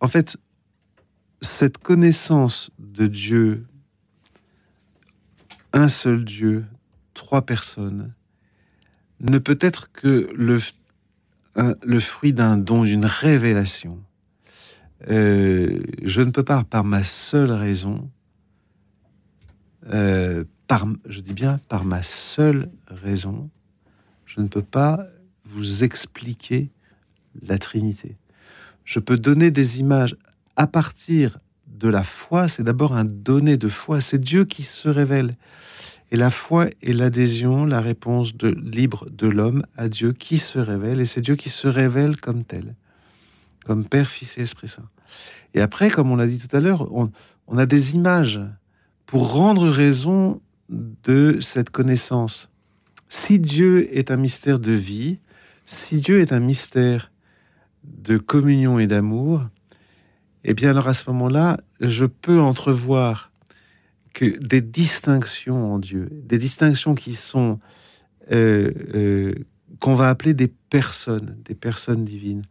[0.00, 0.36] en fait,
[1.40, 3.66] cette connaissance de Dieu,
[5.72, 6.64] un seul Dieu,
[7.14, 8.12] trois personnes,
[9.20, 10.58] ne peut être que le,
[11.82, 14.00] le fruit d'un don, d'une révélation.
[15.10, 18.08] Euh, je ne peux pas, par ma seule raison,
[19.92, 23.50] euh, par, je dis bien par ma seule raison,
[24.26, 25.06] je ne peux pas
[25.56, 26.70] vous expliquer
[27.42, 28.16] la Trinité.
[28.84, 30.16] Je peux donner des images
[30.54, 32.46] à partir de la foi.
[32.46, 34.00] C'est d'abord un donné de foi.
[34.00, 35.34] C'est Dieu qui se révèle.
[36.12, 40.58] Et la foi est l'adhésion, la réponse de, libre de l'homme à Dieu qui se
[40.58, 41.00] révèle.
[41.00, 42.76] Et c'est Dieu qui se révèle comme tel,
[43.64, 44.88] comme Père, Fils et Esprit Saint.
[45.54, 47.10] Et après, comme on l'a dit tout à l'heure, on,
[47.48, 48.40] on a des images
[49.06, 52.50] pour rendre raison de cette connaissance.
[53.08, 55.18] Si Dieu est un mystère de vie,
[55.66, 57.12] si Dieu est un mystère
[57.84, 59.44] de communion et d'amour,
[60.44, 63.32] eh bien alors à ce moment-là, je peux entrevoir
[64.14, 67.60] que des distinctions en Dieu, des distinctions qui sont
[68.32, 69.34] euh, euh,
[69.80, 72.42] qu'on va appeler des personnes, des personnes divines.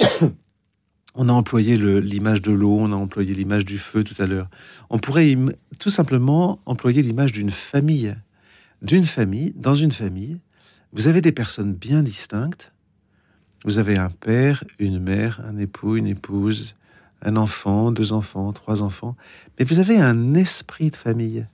[1.14, 4.48] On a employé l'image de l'eau, on a employé l'image du feu tout à l'heure.
[4.88, 5.36] On pourrait
[5.80, 8.14] tout simplement employer l'image d'une famille.
[8.82, 10.38] D'une famille, dans une famille,
[10.92, 12.72] vous avez des personnes bien distinctes.
[13.64, 16.74] Vous avez un père, une mère, un époux, une épouse,
[17.22, 19.16] un enfant, deux enfants, trois enfants.
[19.58, 21.46] Mais vous avez un esprit de famille.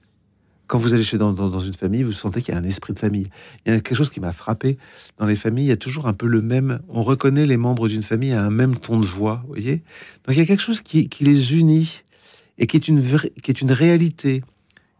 [0.67, 2.95] Quand vous allez chez dans, dans, une famille, vous sentez qu'il y a un esprit
[2.95, 3.27] de famille.
[3.65, 4.79] Il y a quelque chose qui m'a frappé.
[5.19, 6.81] Dans les familles, il y a toujours un peu le même.
[6.89, 9.83] On reconnaît les membres d'une famille à un même ton de voix, vous voyez
[10.25, 12.03] Donc il y a quelque chose qui, les unit
[12.57, 13.03] et qui est une,
[13.43, 14.43] qui est une réalité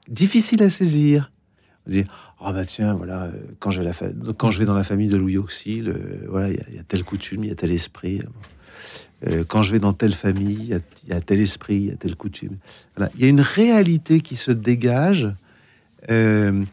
[0.09, 1.31] difficile à saisir.
[1.87, 2.03] Vous
[2.39, 3.93] dites, oh bah tiens, voilà, quand je vais, la
[4.37, 7.05] quand je vais dans la famille de Louis Auxil, euh, voilà, il y, a telle
[7.05, 8.21] coutume, il y a tel esprit.
[9.27, 10.59] Euh, quand je vais dans telle famille,
[11.05, 12.59] il y, a tel esprit, il y a telle coutume.
[12.99, 15.29] Il y a une réalité qui se dégage,
[16.11, 16.65] euh,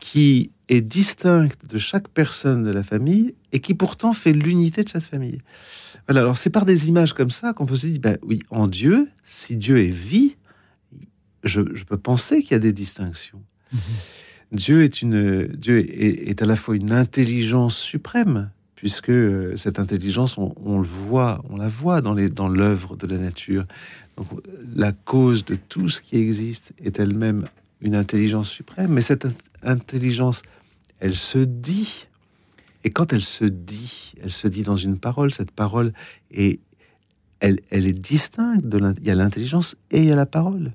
[0.00, 4.88] qui est distincte de chaque personne de la famille et qui pourtant fait l'unité de
[4.88, 5.38] cette famille.
[6.06, 8.66] Voilà, alors c'est par des images comme ça qu'on peut se dire, ben oui, en
[8.66, 10.36] Dieu, si Dieu est vie,
[11.44, 13.42] je, je peux penser qu'il y a des distinctions.
[13.72, 13.78] Mmh
[14.52, 20.38] Dieu est, une, Dieu est, à la fois une intelligence suprême, puisque euh, cette intelligence,
[20.38, 23.64] on, le voit, on la voit dans, les, dans l'œuvre de la nature.
[24.16, 24.26] Donc,
[24.74, 27.46] la cause de tout ce qui existe est elle-même
[27.80, 29.26] une intelligence suprême, mais cette
[29.62, 30.42] intelligence,
[30.98, 32.06] elle se dit.
[32.82, 35.92] Et quand elle se dit, elle se dit dans une parole, cette parole
[36.30, 36.60] est,
[37.40, 40.72] elle, elle est distincte de il y a l'intelligence et il y a la parole.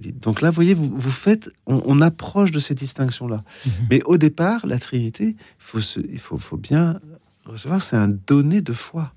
[0.00, 3.44] Donc là, vous voyez, vous, vous faites, on, approche de ces distinctions-là.
[3.66, 3.72] Mhm.
[3.90, 7.00] Mais au départ, la Trinité, il faut, il faut, faut bien
[7.44, 9.12] recevoir, c'est un donné de foi.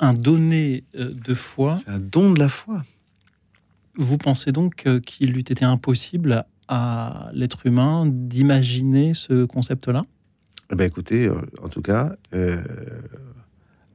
[0.00, 2.82] Un donné euh, de foi C'est un don de la foi.
[3.96, 10.04] Vous pensez donc qu'il eût été impossible à l'être humain d'imaginer ce concept-là?
[10.72, 11.30] Eh ben Écoutez,
[11.62, 12.16] en tout cas,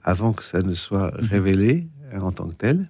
[0.04, 1.28] avant que ça ne soit mhm.
[1.28, 2.90] révélé en tant que tel,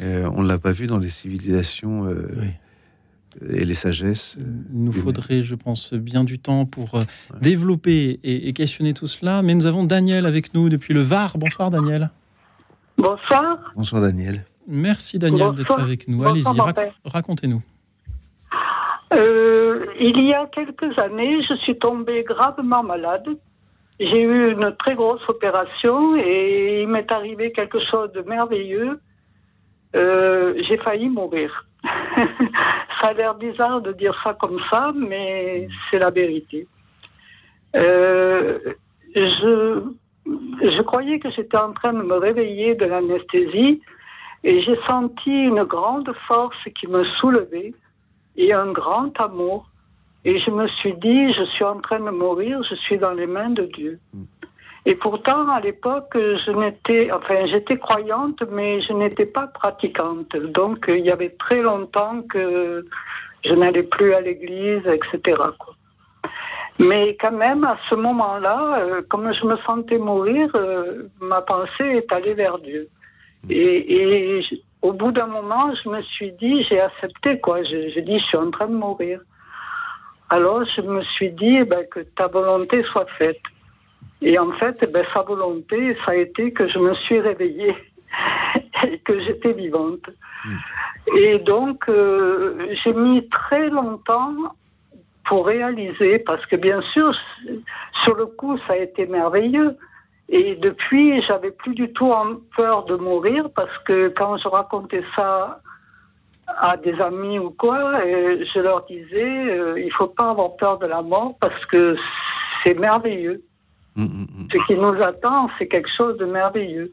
[0.00, 0.32] mhm.
[0.34, 2.08] on ne l'a pas vu dans les civilisations
[3.50, 4.36] et les sagesses.
[4.38, 6.98] Il nous faudrait, je pense, bien du temps pour
[7.40, 9.42] développer et, questionner tout cela.
[9.42, 11.38] Mais nous avons Daniel avec nous depuis le Var.
[11.38, 12.10] Bonsoir Daniel.
[12.96, 13.72] Bonsoir.
[13.76, 14.44] Bonsoir Daniel.
[14.66, 16.24] Merci Daniel d'être avec nous.
[16.24, 16.60] Allez-y,
[17.04, 17.62] racontez-nous.
[19.14, 23.26] Euh, il y a quelques années, je suis tombée gravement malade.
[23.98, 29.00] J'ai eu une très grosse opération et il m'est arrivé quelque chose de merveilleux.
[29.96, 31.64] Euh, j'ai failli mourir.
[31.84, 36.66] ça a l'air bizarre de dire ça comme ça, mais c'est la vérité.
[37.76, 38.58] Euh,
[39.14, 39.82] je,
[40.26, 43.80] je croyais que j'étais en train de me réveiller de l'anesthésie
[44.44, 47.74] et j'ai senti une grande force qui me soulevait
[48.36, 49.68] et un grand amour.
[50.24, 53.26] Et je me suis dit, je suis en train de mourir, je suis dans les
[53.26, 53.98] mains de Dieu.
[54.86, 60.34] Et pourtant, à l'époque, je n'étais, enfin, j'étais croyante, mais je n'étais pas pratiquante.
[60.36, 62.86] Donc, il y avait très longtemps que
[63.44, 65.36] je n'allais plus à l'église, etc.
[66.78, 71.84] Mais quand même, à ce moment-là, euh, comme je me sentais mourir, euh, ma pensée
[71.84, 72.88] est allée vers Dieu.
[73.50, 74.42] Et,
[74.80, 77.64] au bout d'un moment, je me suis dit, j'ai accepté, quoi.
[77.64, 79.20] J'ai dit, je suis en train de mourir.
[80.30, 83.40] Alors, je me suis dit, eh ben, que ta volonté soit faite.
[84.20, 87.76] Et en fait, ben, sa volonté, ça a été que je me suis réveillée
[88.84, 90.08] et que j'étais vivante.
[90.44, 91.16] Hmm.
[91.16, 94.34] Et donc, euh, j'ai mis très longtemps
[95.26, 97.14] pour réaliser, parce que bien sûr,
[98.04, 99.76] sur le coup, ça a été merveilleux.
[100.30, 102.12] Et depuis, j'avais plus du tout
[102.56, 105.60] peur de mourir parce que quand je racontais ça
[106.60, 110.78] à des amis ou quoi, euh, je leur disais, euh, il faut pas avoir peur
[110.78, 111.96] de la mort parce que
[112.64, 113.42] c'est merveilleux.
[113.98, 114.48] Mmh, mmh, mmh.
[114.52, 116.92] Ce qui nous attend, c'est quelque chose de merveilleux.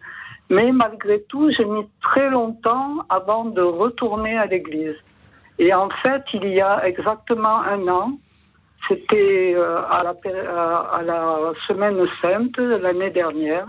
[0.50, 4.96] Mais malgré tout, j'ai mis très longtemps avant de retourner à l'église.
[5.60, 8.18] Et en fait, il y a exactement un an,
[8.88, 13.68] c'était euh, à la Semaine Sainte l'année dernière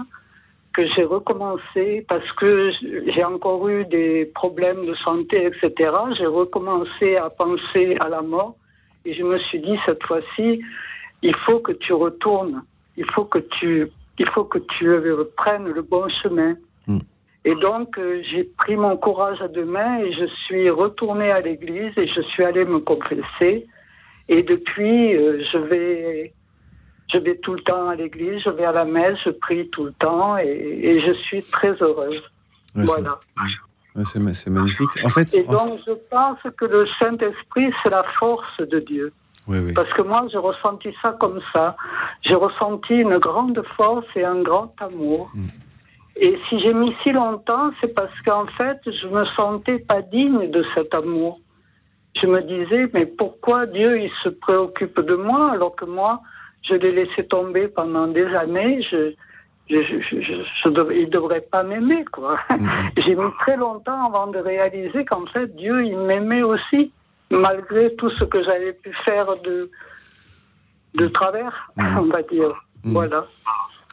[0.74, 2.70] que j'ai recommencé parce que
[3.14, 5.91] j'ai encore eu des problèmes de santé, etc.
[6.18, 8.57] J'ai recommencé à penser à la mort
[9.07, 10.61] et je me suis dit cette fois-ci,
[11.22, 12.62] il faut que tu retournes,
[12.97, 13.88] il faut que tu,
[14.18, 14.90] il faut que tu
[15.36, 16.55] prennes le bon chemin.
[16.86, 17.01] Hmm.
[17.44, 21.40] Et donc euh, j'ai pris mon courage à deux mains et je suis retournée à
[21.40, 23.66] l'église et je suis allée me confesser.
[24.28, 26.32] Et depuis, euh, je vais,
[27.12, 29.84] je vais tout le temps à l'église, je vais à la messe, je prie tout
[29.84, 32.22] le temps et, je suis très heureuse.
[32.74, 33.20] voilà.
[34.05, 34.90] C'est magnifique.
[35.05, 39.12] En fait, et donc, je pense que le Saint-Esprit, c'est la force de Dieu.
[39.49, 39.72] Oui, oui.
[39.72, 41.76] Parce que moi, j'ai ressenti ça comme ça.
[42.22, 45.30] J'ai ressenti une grande force et un grand amour.
[45.34, 45.47] Mm.
[46.18, 50.51] Et si j'ai mis si longtemps, c'est parce qu'en fait, je me sentais pas digne
[50.51, 51.40] de cet amour
[52.20, 56.20] je me disais, mais pourquoi Dieu il se préoccupe de moi alors que moi,
[56.62, 59.12] je l'ai laissé tomber pendant des années, je,
[59.68, 62.05] je, je, il ne devrait pas m'aimer.
[62.11, 62.38] quoi.
[62.51, 62.68] Mhm.
[62.99, 66.92] J'ai mis très longtemps avant de réaliser qu'en fait, Dieu, il m'aimait aussi,
[67.31, 69.70] malgré tout ce que j'avais pu faire de,
[70.95, 71.99] de travers, mhm.
[71.99, 72.64] on va dire.
[72.85, 72.93] Mhm.
[72.93, 73.27] Voilà.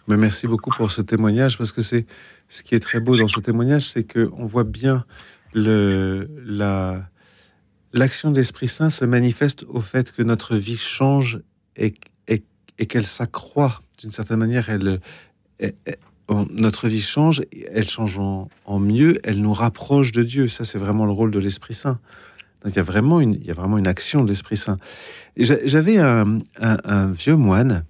[0.08, 2.06] Mais merci beaucoup pour ce témoignage, parce que c'est
[2.50, 5.06] ce qui est très beau dans ce témoignage, c'est qu'on voit bien
[5.54, 7.04] le, la,
[7.94, 11.40] l'action de l'Esprit Saint se manifeste au fait que notre vie change
[11.78, 11.94] et,
[12.28, 13.82] et, qu'elle s'accroît.
[14.00, 15.00] D'une certaine manière, elle,
[16.30, 20.48] notre vie change, elle change en, mieux, elle nous rapproche de Dieu.
[20.48, 22.00] Ça, c'est vraiment le rôle de l'Esprit Saint.
[22.66, 24.78] Il y a vraiment une, il y a vraiment une action de l'Esprit Saint.
[25.38, 26.40] J'avais un,
[27.12, 27.84] vieux moine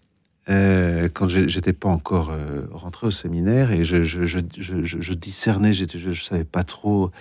[0.50, 5.72] euh, quand j'étais pas encore euh, rentré au séminaire et je, je, je, je discernais,
[5.72, 7.12] je ne savais pas trop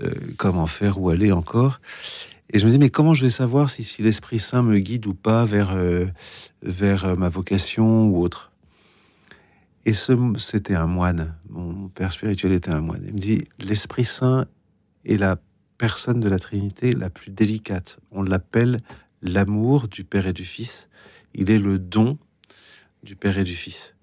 [0.00, 1.80] euh, comment faire, où aller encore.
[2.50, 5.14] Et je me dis, mais comment je vais savoir si, l'Esprit Saint me guide ou
[5.14, 6.04] pas vers, euh,
[6.62, 8.52] vers ma vocation ou autre?
[9.84, 11.34] Et c'était un moine.
[11.48, 13.02] Mon père spirituel était un moine.
[13.06, 14.46] Il me dit, l'Esprit Saint
[15.04, 15.36] est la
[15.82, 17.98] personne de la Trinité la plus délicate.
[18.12, 18.78] On l'appelle
[19.20, 20.88] l'amour du Père et du Fils.
[21.34, 22.18] Il est le don
[23.02, 23.96] du Père et du Fils.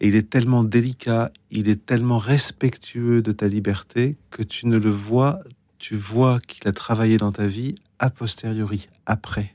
[0.00, 4.76] Et il est tellement délicat, il est tellement respectueux de ta liberté que tu ne
[4.76, 5.40] le vois,
[5.78, 9.54] tu vois qu'il a travaillé dans ta vie a posteriori, après.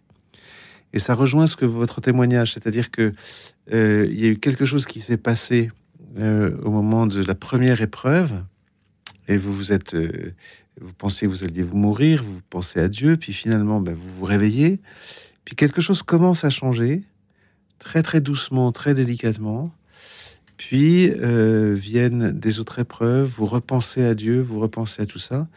[0.92, 3.12] Et ça rejoint ce que votre témoignage, c'est-à-dire que
[3.72, 5.70] euh, il y a eu quelque chose qui s'est passé
[6.18, 8.42] euh, au moment de la première épreuve,
[9.28, 10.34] et vous vous êtes, euh,
[10.80, 14.14] vous pensez que vous alliez vous mourir, vous pensez à Dieu, puis finalement, ben, vous
[14.20, 14.80] vous réveillez,
[15.46, 17.04] puis quelque chose commence à changer,
[17.80, 19.72] très très doucement, très délicatement.
[20.58, 25.48] Puis euh, viennent des autres épreuves, vous repensez à Dieu, vous repensez à tout ça,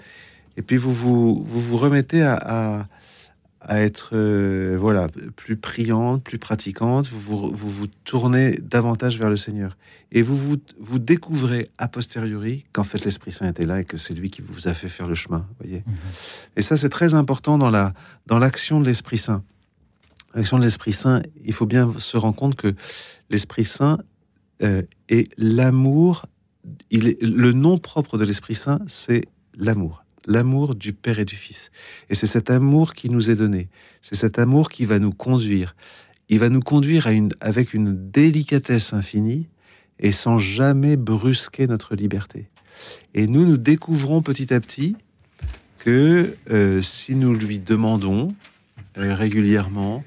[0.56, 2.88] et puis vous vous, vous, remettez à,
[3.68, 9.36] être euh, voilà plus priante, plus pratiquante, vous vous, vous vous, tournez davantage vers le
[9.36, 9.76] Seigneur.
[10.12, 13.96] Et vous vous, vous découvrez a posteriori qu'en fait l'Esprit Saint était là et que
[13.96, 15.46] c'est lui qui vous a fait faire le chemin.
[15.58, 15.94] Voyez mhm.
[16.56, 17.92] Et ça c'est très important dans la
[18.26, 19.42] dans l'action de l'Esprit Saint.
[20.34, 22.74] L'action de l'Esprit Saint, il faut bien se rendre compte que
[23.30, 23.98] l'Esprit Saint
[24.62, 26.26] euh, est l'amour.
[26.90, 29.22] Il est le nom propre de l'Esprit Saint, c'est
[29.54, 31.70] l'amour l'amour du Père et du Fils.
[32.10, 33.68] Et c'est cet amour qui nous est donné.
[34.02, 35.74] C'est cet amour qui va nous conduire.
[36.28, 37.08] Il va nous conduire
[37.40, 39.46] avec une délicatesse infinie
[39.98, 42.48] et sans jamais brusquer notre liberté.
[43.14, 44.96] Et nous, nous découvrons petit à petit
[45.78, 48.34] que euh, si nous lui demandons
[48.98, 50.04] euh, régulièrement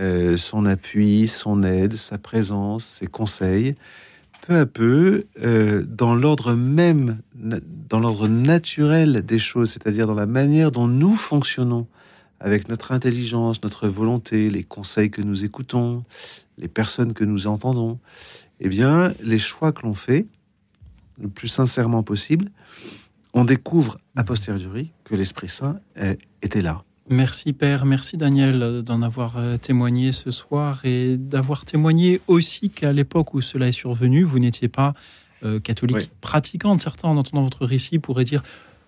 [0.00, 3.74] euh, son appui, son aide, sa présence, ses conseils,
[4.48, 10.24] peu à peu, euh, dans l'ordre même, dans l'ordre naturel des choses, c'est-à-dire dans la
[10.24, 11.86] manière dont nous fonctionnons,
[12.40, 16.04] avec notre intelligence, notre volonté, les conseils que nous écoutons,
[16.56, 17.98] les personnes que nous entendons,
[18.60, 20.26] eh bien, les choix que l'on fait,
[21.20, 22.48] le plus sincèrement possible,
[23.34, 25.78] on découvre a posteriori que l'Esprit Saint
[26.40, 26.84] était là.
[27.10, 32.92] Merci Père, merci Daniel d'en avoir euh, témoigné ce soir et d'avoir témoigné aussi qu'à
[32.92, 34.94] l'époque où cela est survenu, vous n'étiez pas
[35.42, 36.82] euh, catholique pratiquante.
[36.82, 38.42] Certains, en entendant votre récit, pourraient dire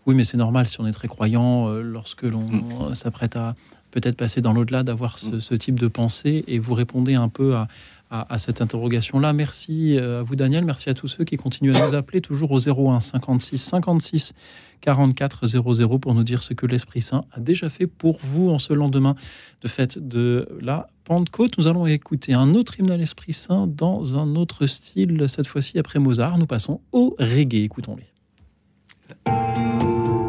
[0.06, 2.94] oui, mais c'est normal si on est très croyant, euh, lorsque l'on mm.
[2.94, 3.54] s'apprête à
[3.90, 6.44] peut-être passer dans l'au-delà, d'avoir ce, ce, type de pensée.
[6.46, 7.68] Et vous répondez un peu à,
[8.10, 9.32] à, cette interrogation-là.
[9.32, 10.64] Merci euh, à vous, Daniel.
[10.64, 14.32] Merci à tous ceux qui continuent à nous appeler, toujours au 01 56 56
[14.80, 18.58] 44 00 pour nous dire ce que l'Esprit Saint a déjà fait pour vous en
[18.58, 19.14] ce lendemain
[19.62, 21.56] de fête de la Pentecôte.
[21.58, 25.78] Nous allons écouter un autre hymne à l'Esprit Saint dans un autre style, cette fois-ci
[25.78, 26.38] après Mozart.
[26.38, 27.64] Nous passons au reggae.
[27.64, 28.06] Écoutons-les.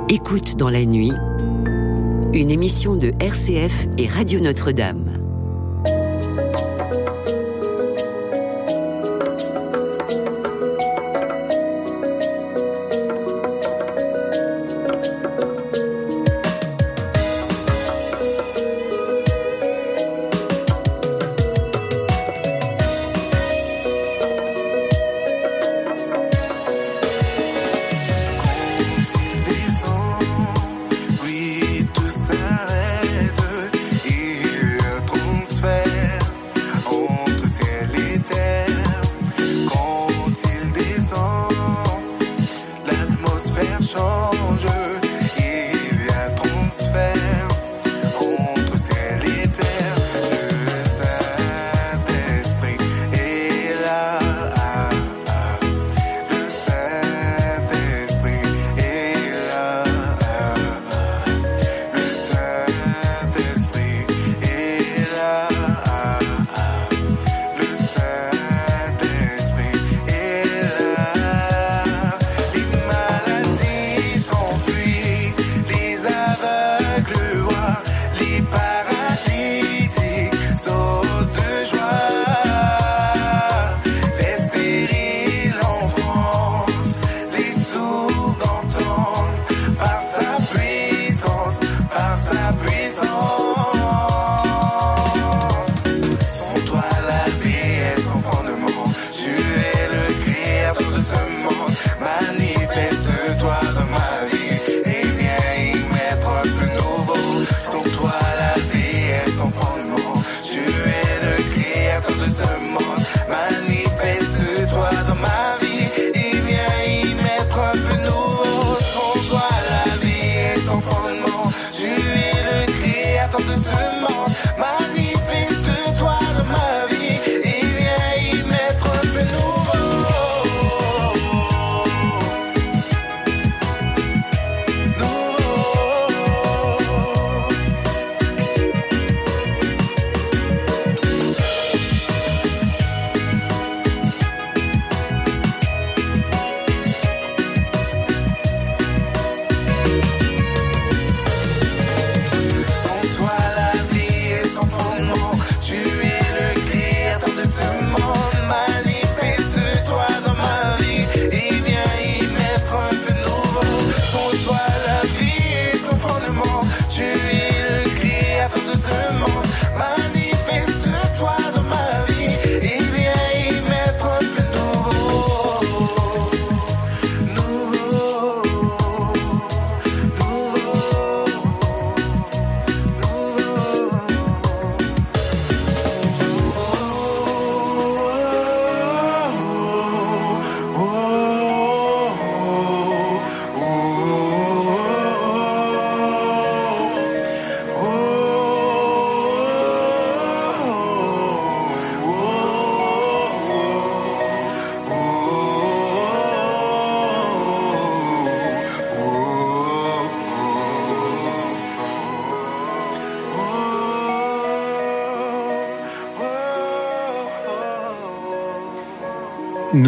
[0.10, 1.14] Écoute dans la nuit,
[2.34, 5.31] une émission de RCF et Radio Notre-Dame.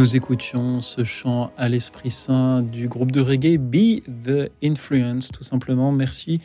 [0.03, 5.45] Nous écoutions ce chant à l'Esprit Saint du groupe de reggae Be the Influence, tout
[5.45, 5.93] simplement.
[5.93, 6.41] Merci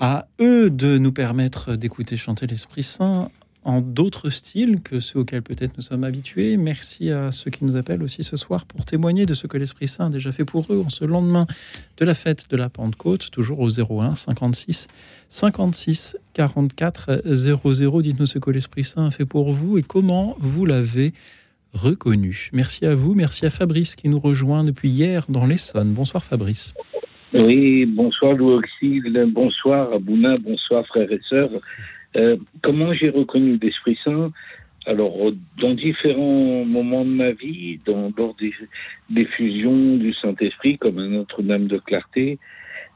[0.00, 3.30] à eux de nous permettre d'écouter chanter l'Esprit Saint
[3.62, 6.58] en d'autres styles que ceux auxquels peut-être nous sommes habitués.
[6.58, 9.88] Merci à ceux qui nous appellent aussi ce soir pour témoigner de ce que l'Esprit
[9.88, 11.46] Saint a déjà fait pour eux en ce lendemain
[11.96, 14.88] de la fête de la Pentecôte, toujours au 01 56
[15.30, 18.02] 56 44 00.
[18.02, 21.14] Dites-nous ce que l'Esprit Saint a fait pour vous et comment vous l'avez
[21.74, 22.48] reconnu.
[22.52, 25.92] Merci à vous, merci à Fabrice qui nous rejoint depuis hier dans l'Essonne.
[25.92, 26.72] Bonsoir Fabrice.
[27.34, 31.50] Oui, bonsoir Louis bonsoir Abouna, bonsoir frères et sœurs.
[32.16, 34.30] Euh, comment j'ai reconnu l'Esprit Saint?
[34.86, 41.08] Alors, dans différents moments de ma vie, dans, lors des, fusions du Saint-Esprit, comme un
[41.08, 42.38] Notre-Dame de Clarté,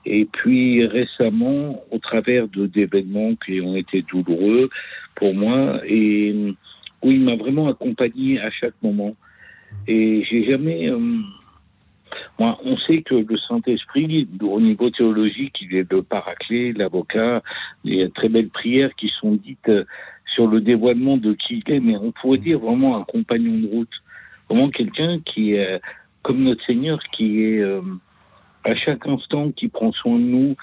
[0.04, 4.68] et puis récemment, au travers d'événements qui ont été douloureux
[5.14, 6.54] pour moi, et
[7.02, 9.14] où il m'a vraiment accompagné à chaque moment.
[9.86, 10.88] Et j'ai jamais.
[10.88, 11.18] Euh,
[12.38, 17.42] moi, on sait que le Saint-Esprit, au niveau théologique, il est le paraclet, l'avocat.
[17.84, 19.84] Il y a très belles prières qui sont dites euh,
[20.34, 23.66] sur le dévoilement de qui il est, mais on pourrait dire vraiment un compagnon de
[23.66, 23.92] route.
[24.48, 25.80] Vraiment quelqu'un qui est
[26.22, 27.80] comme notre Seigneur, qui est euh,
[28.64, 30.56] à chaque instant, qui prend soin de nous.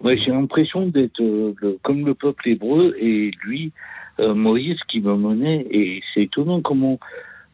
[0.00, 1.22] Ouais, j'ai l'impression d'être
[1.82, 3.72] comme le peuple hébreu et lui,
[4.20, 6.98] euh, Moïse qui me menait, et c'est étonnant comment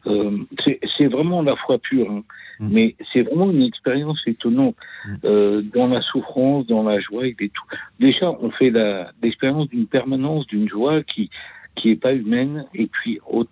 [0.05, 2.23] euh, c'est vraiment la foi pure, hein.
[2.59, 2.69] mm.
[2.71, 4.75] mais c'est vraiment une expérience étonnante
[5.05, 5.15] mm.
[5.23, 7.63] euh, dans la souffrance, dans la joie et tout.
[7.99, 8.71] Déjà, on fait
[9.21, 11.29] l'expérience d'une permanence, d'une joie qui
[11.75, 13.45] qui est pas humaine, et puis on,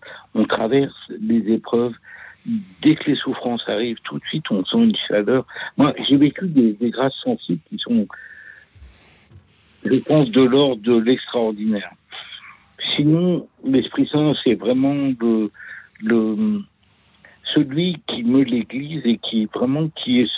[0.45, 1.93] traverse des épreuves.
[2.45, 5.47] Dès que les souffrances arrivent, tout de suite, on sent une chaleur.
[5.75, 8.07] Moi, j'ai vécu des, des grâces sensibles qui sont,
[9.85, 11.91] je pense, de l'ordre de l'extraordinaire.
[12.95, 15.51] Sinon, l'Esprit Saint, c'est vraiment le,
[16.01, 16.61] le,
[17.53, 20.29] celui qui meut l'Église et qui vraiment qui est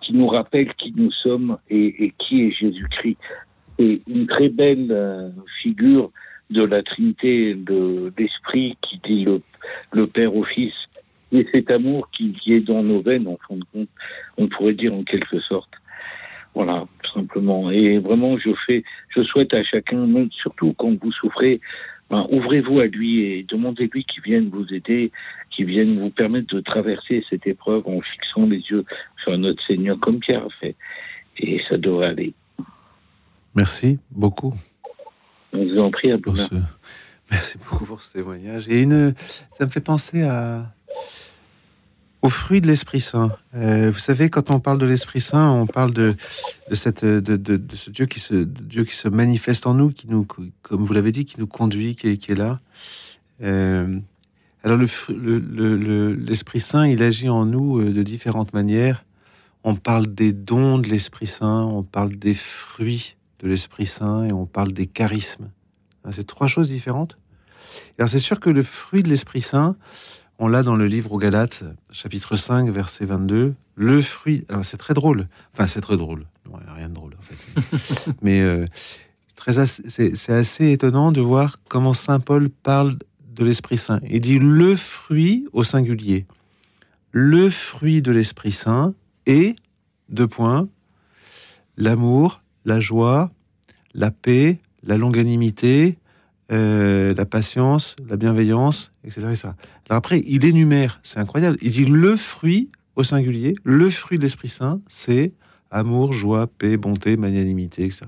[0.00, 3.18] qui nous rappelle qui nous sommes et, qui est Jésus-Christ.
[3.78, 5.28] Et une très belle euh,
[5.60, 6.10] figure
[6.50, 9.42] de la Trinité, de l'Esprit qui dit le,
[9.92, 10.72] le Père au Fils,
[11.32, 13.88] et cet amour qui, qui, est dans nos veines, en fin de compte,
[14.38, 15.70] on pourrait dire en quelque sorte.
[16.58, 17.70] Voilà, tout simplement.
[17.70, 21.60] Et vraiment, je fais, je souhaite à chacun, surtout quand vous souffrez,
[22.10, 25.12] ben, ouvrez-vous à lui et demandez-lui qu'il vienne vous aider,
[25.50, 28.84] qu'il vienne vous permettre de traverser cette épreuve en fixant les yeux
[29.22, 30.74] sur notre Seigneur comme Pierre a fait.
[31.38, 32.34] Et ça devrait aller.
[33.54, 34.52] Merci beaucoup.
[35.52, 36.16] On vous en prie, à
[37.30, 38.68] Merci beaucoup pour ce témoignage.
[38.68, 39.14] Et une...
[39.52, 40.74] ça me fait penser à
[42.22, 43.30] au fruit de l'Esprit Saint.
[43.54, 46.16] Euh, vous savez, quand on parle de l'Esprit Saint, on parle de,
[46.68, 50.08] de, cette, de, de, ce Dieu qui, se, Dieu qui se manifeste en nous, qui
[50.08, 50.26] nous,
[50.62, 52.60] comme vous l'avez dit, qui nous conduit, qui est, qui est là.
[53.42, 53.98] Euh,
[54.64, 55.38] alors, l'Esprit le,
[55.76, 59.04] le, Saint, il agit en nous euh, de différentes manières.
[59.62, 64.32] On parle des dons de l'Esprit Saint, on parle des fruits de l'Esprit Saint et
[64.32, 65.50] on parle des charismes.
[66.10, 67.18] C'est trois choses différentes.
[67.98, 69.76] Alors, c'est sûr que le fruit de l'Esprit Saint,
[70.38, 73.54] on l'a dans le livre aux Galates, chapitre 5, verset 22.
[73.74, 74.44] Le fruit.
[74.48, 75.26] Alors, c'est très drôle.
[75.52, 76.26] Enfin, c'est très drôle.
[76.46, 78.12] Non, rien de drôle, en fait.
[78.22, 78.64] Mais euh,
[79.52, 82.98] c'est assez étonnant de voir comment saint Paul parle
[83.34, 84.00] de l'Esprit Saint.
[84.08, 86.26] Il dit le fruit au singulier.
[87.10, 88.94] Le fruit de l'Esprit Saint
[89.26, 89.56] est,
[90.08, 90.68] deux points,
[91.76, 93.30] l'amour, la joie,
[93.94, 95.98] la paix, la longanimité,
[96.50, 102.16] euh, la patience, la bienveillance, etc., Alors après, il énumère, c'est incroyable, il dit le
[102.16, 105.32] fruit au singulier, le fruit de l'Esprit Saint, c'est
[105.70, 108.06] amour, joie, paix, bonté, magnanimité, etc.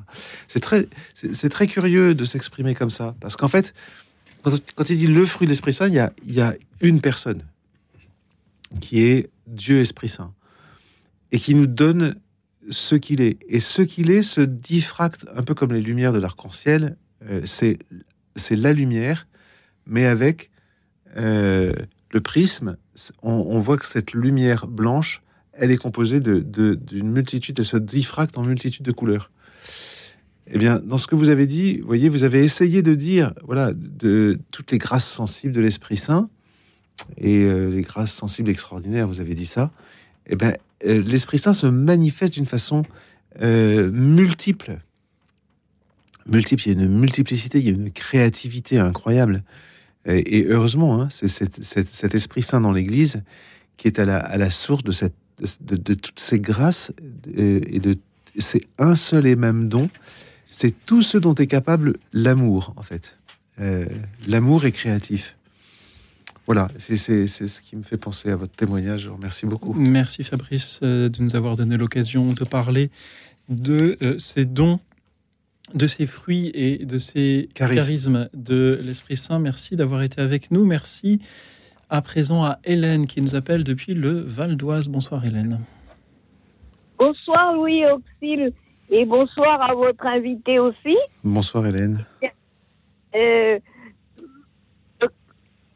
[0.48, 0.88] C'est très,
[1.50, 3.74] très curieux de s'exprimer comme ça, parce qu'en fait,
[4.42, 7.00] quand, il dit le fruit de l'Esprit Saint, il y, a, il y a une
[7.00, 7.42] personne
[8.80, 10.32] qui est Dieu Esprit Saint,
[11.32, 12.14] et qui nous donne
[12.70, 13.38] ce qu'il est.
[13.48, 16.96] Et ce qu'il est se diffracte un peu comme les lumières de l'arc-en-ciel.
[17.28, 17.78] Euh, c'est
[18.36, 19.26] c'est la lumière,
[19.86, 20.50] mais avec
[21.16, 21.72] euh,
[22.10, 22.76] le prisme,
[23.22, 25.22] on, voit que cette lumière blanche,
[25.52, 29.30] elle est composée d'une de, multitude, elle se diffracte en multitude de couleurs.
[30.52, 33.32] Eh bien, dans ce que vous avez dit, vous voyez, vous avez essayé de dire,
[33.44, 36.28] voilà, de toutes les grâces sensibles de l'Esprit Saint
[37.16, 39.70] et euh, les grâces sensibles extraordinaires, vous avez dit ça.
[40.26, 40.52] Eh bien,
[40.84, 42.84] euh, l'Esprit Saint se manifeste d'une façon
[43.40, 44.80] multiple
[46.26, 49.42] il y a une multiplicité, il y a une créativité incroyable.
[50.06, 53.22] Et, heureusement, hein, c'est cet, Esprit Saint dans l'Église
[53.76, 56.92] qui est à la, source de, toutes ces grâces
[57.34, 57.96] et de
[58.38, 59.90] c'est un seul et même don.
[60.48, 63.16] C'est tout ce dont est capable l'amour, en fait.
[63.60, 63.86] Euh,
[64.26, 65.36] l'amour est créatif.
[66.46, 69.02] voilà, c'est ce qui me fait penser à votre témoignage.
[69.02, 69.74] Je remercie beaucoup.
[69.74, 72.90] Merci Fabrice de nous avoir donné l'occasion de parler
[73.48, 74.80] de ces dons
[75.74, 79.38] de ces fruits et de ces charismes de l'Esprit Saint.
[79.38, 80.64] Merci d'avoir été avec nous.
[80.64, 81.20] Merci
[81.88, 84.88] à présent à Hélène qui nous appelle depuis le Val d'Oise.
[84.88, 85.60] Bonsoir Hélène.
[86.98, 88.52] Bonsoir Louis Auxil
[88.90, 90.96] et bonsoir à votre invité aussi.
[91.24, 92.04] Bonsoir Hélène.
[93.14, 93.58] Euh,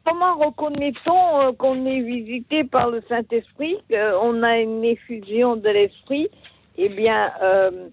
[0.05, 6.29] comment reconnaît-on euh, qu'on est visité par le Saint-Esprit, qu'on a une effusion de l'Esprit?
[6.77, 7.89] Eh bien, euh,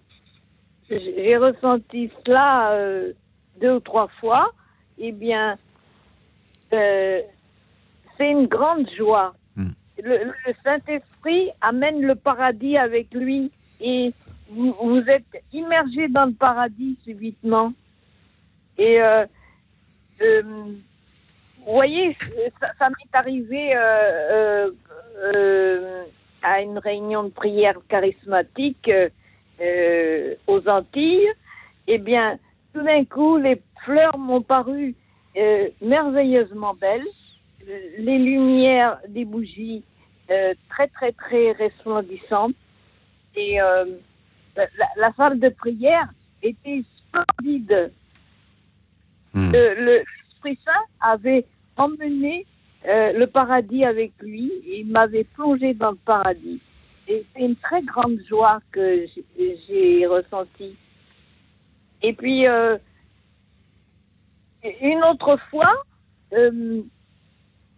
[0.98, 3.12] j'ai ressenti cela euh,
[3.60, 4.52] deux ou trois fois,
[4.98, 5.56] eh bien,
[6.74, 7.18] euh,
[8.16, 9.34] c'est une grande joie.
[9.56, 9.70] Hmm.
[10.02, 10.32] Le,
[10.64, 14.12] Saint-Esprit amène le paradis avec lui et
[14.50, 17.72] vous, vous, êtes immergé dans le paradis subitement.
[18.78, 19.24] Et euh,
[20.20, 20.76] vous
[21.66, 22.16] voyez,
[22.60, 23.74] ça, ça m'est arrivé
[26.42, 28.90] à une réunion de prière charismatique
[29.62, 31.28] euh, aux Antilles,
[31.86, 32.36] eh bien,
[32.74, 34.94] tout d'un coup, les fleurs m'ont paru
[35.36, 37.06] euh, merveilleusement belles,
[37.98, 39.84] les lumières des bougies
[40.30, 42.56] euh, très, très, très resplendissantes,
[43.36, 43.58] et
[44.56, 46.08] la, salle de prière
[46.42, 47.92] était splendide.
[49.32, 49.52] Hmm.
[49.52, 51.46] L'Esprit Saint avait
[51.76, 52.46] emmené
[52.84, 56.60] le paradis avec lui et il m'avait plongé dans le paradis.
[57.06, 60.76] C'est une très grande joie que j'ai ressentie.
[62.02, 62.76] Et puis, euh,
[64.80, 65.82] une autre fois,
[66.32, 66.82] euh,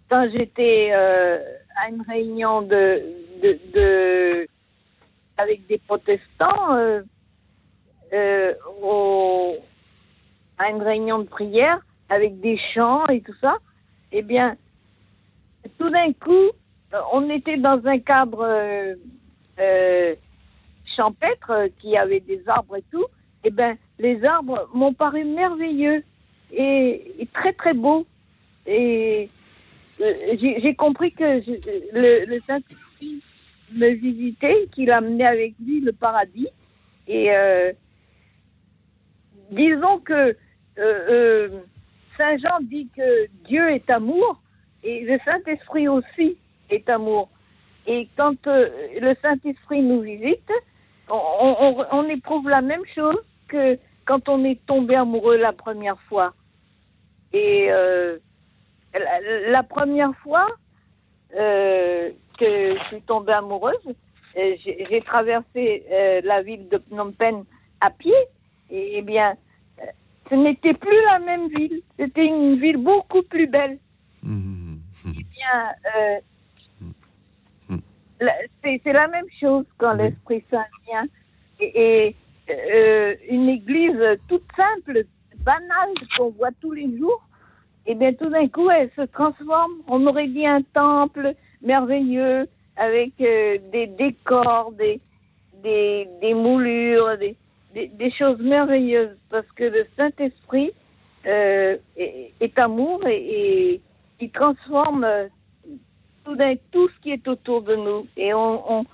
[0.08, 1.38] quand j'étais euh,
[1.82, 3.02] à une réunion de,
[3.42, 4.46] de,
[5.36, 6.78] avec des protestants,
[8.80, 9.56] au,
[10.58, 13.56] à une réunion de prière, avec des chants et tout ça,
[14.12, 14.56] eh bien,
[15.78, 16.50] tout d'un coup,
[17.12, 18.96] on était dans un cadre
[19.58, 20.14] euh,
[20.96, 23.06] champêtre euh, qui avait des arbres et tout,
[23.44, 26.02] eh ben les arbres m'ont paru merveilleux
[26.52, 28.06] et, très très beaux.
[28.66, 29.28] Et
[30.00, 31.40] euh, j'ai compris que
[31.92, 33.22] le, Saint-Esprit
[33.72, 36.48] me visitait, qu'il amenait avec lui le paradis.
[37.06, 37.28] Et
[39.50, 40.36] disons que
[42.16, 44.40] Saint Jean dit que Dieu est amour
[44.82, 46.36] et le Saint-Esprit aussi
[46.70, 47.28] est amour.
[47.86, 48.68] Et quand euh,
[49.00, 50.50] le Saint-Esprit nous visite,
[51.10, 56.32] on, éprouve la même chose que quand on est tombé amoureux la première fois.
[57.34, 58.16] Et euh,
[59.48, 60.46] la, première fois
[61.36, 63.94] euh, que je suis tombée amoureuse,
[64.34, 65.84] j'ai traversé
[66.24, 67.44] la ville de Phnom Penh
[67.80, 68.14] à pied.
[68.70, 69.36] Et, eh bien,
[70.30, 71.82] ce n'était plus la même ville.
[71.98, 73.78] C'était une ville beaucoup plus belle.
[74.22, 74.76] Mmh.
[75.06, 76.20] Eh bien,
[78.20, 81.06] c'est la même chose quand l'Esprit Saint vient.
[81.60, 82.14] Et,
[82.50, 85.04] euh, une église toute simple,
[85.44, 87.22] banale, qu'on voit tous les jours,
[87.86, 89.72] et bien tout d'un coup, elle se transforme.
[89.88, 92.46] On aurait dit un temple merveilleux
[92.76, 95.00] avec euh, des décors, des,
[95.62, 97.36] des, moulures, des,
[97.74, 100.72] des, choses merveilleuses, parce que le Saint-Esprit
[101.26, 103.80] euh, est, amour et, et
[104.20, 105.06] il transforme
[106.24, 108.84] soudain tout ce qui est autour de nous et on, on,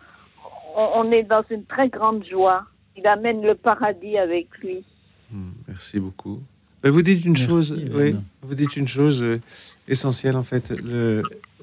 [0.77, 2.67] on est dans une très grande joie.
[2.97, 4.85] Il amène le paradis avec lui.
[5.31, 6.41] Hmm, merci beaucoup.
[6.83, 9.39] Vous dites une chose, oui, vous dites une chose euh,
[9.87, 10.73] essentielle en fait.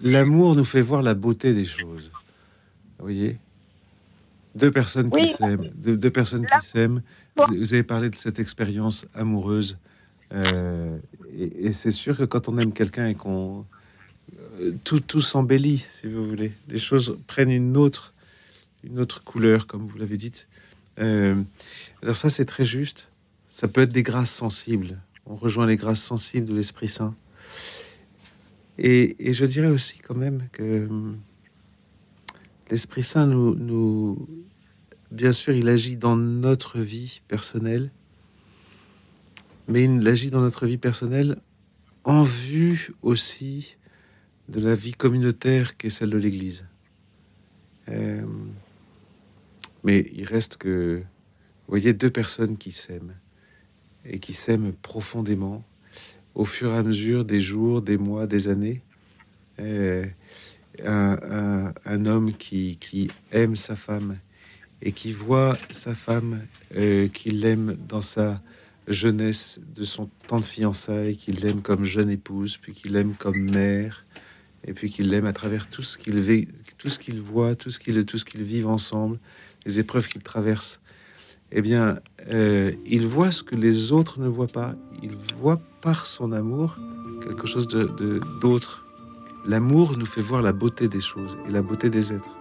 [0.04, 2.12] L'amour nous fait voir la beauté des choses.
[3.00, 3.38] Vous voyez,
[4.54, 7.02] deux personnes qui s'aiment, deux, personnes qui s'aiment.
[7.36, 9.78] Vous avez parlé de cette expérience amoureuse,
[10.34, 10.98] euh,
[11.36, 13.66] et c'est sûr que quand on aime quelqu'un et qu'on
[14.84, 16.52] tout, tout s'embellit, si vous voulez.
[16.68, 18.14] Les choses prennent une autre,
[18.84, 20.32] une autre couleur, comme vous l'avez dit.
[21.00, 21.36] Euh,
[22.02, 23.10] alors ça, c'est très juste.
[23.50, 25.00] Ça peut être des grâces sensibles.
[25.26, 27.16] On rejoint les grâces sensibles de l'Esprit Saint.
[28.78, 31.18] Et, je dirais aussi quand même que hum,
[32.70, 34.28] l'Esprit Saint nous,
[35.12, 37.92] bien sûr, il agit dans notre vie personnelle,
[39.68, 41.38] mais il agit dans notre vie personnelle
[42.04, 43.77] en vue aussi
[44.50, 46.66] de la vie communautaire qu'est celle de l'Église.
[47.90, 48.26] Euh,
[49.84, 53.16] mais il reste que, vous voyez, deux personnes qui s'aiment
[54.06, 55.64] et qui s'aiment profondément
[56.36, 58.82] au fur et à mesure des jours, des mois, des années.
[59.60, 60.06] Euh,
[60.86, 64.18] un, homme qui, aime sa femme
[64.82, 66.42] et qui voit sa femme,
[66.76, 68.42] euh, qu'il aime dans sa
[68.88, 73.50] jeunesse, de son temps de fiançailles, qu'il l'aime comme jeune épouse, puis qu'il l'aime comme
[73.50, 74.06] mère,
[74.68, 76.48] et puis qu'il l'aime à travers tout ce qu'il vit,
[76.78, 79.18] tout ce qu'il voit, tout ce qu'il tout ce qu'ils vivent ensemble,
[79.66, 80.80] les épreuves qu'ils traversent.
[81.52, 82.00] Eh bien,
[82.30, 84.76] euh, il voit ce que les autres ne voient pas.
[85.02, 86.78] Il voit par son amour
[87.24, 88.86] quelque chose de d'autre.
[89.46, 92.36] L'amour nous fait voir la beauté des choses et la beauté des êtres.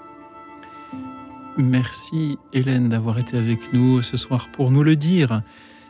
[1.56, 5.42] Merci Hélène d'avoir été avec nous ce soir pour nous le dire.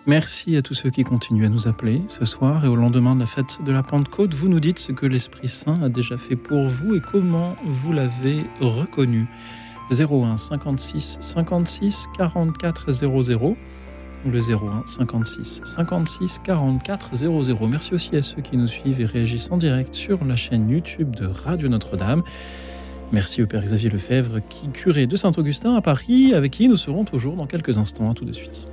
[0.08, 3.20] Merci à tous ceux qui continuent à nous appeler ce soir et au lendemain de
[3.20, 4.34] la fête de la Pentecôte.
[4.34, 7.92] Vous nous dites ce que l'Esprit Saint a déjà fait pour vous et comment vous
[7.92, 9.26] l'avez reconnu.
[9.90, 13.56] 01 56 56 44 00
[14.24, 17.66] le 01 56 56 44 00.
[17.68, 21.16] Merci aussi à ceux qui nous suivent et réagissent en direct sur la chaîne YouTube
[21.16, 22.22] de Radio Notre-Dame.
[23.10, 27.04] Merci au Père Xavier Lefebvre, qui curé de Saint-Augustin à Paris, avec qui nous serons
[27.04, 28.08] toujours dans quelques instants.
[28.08, 28.68] À tout de suite.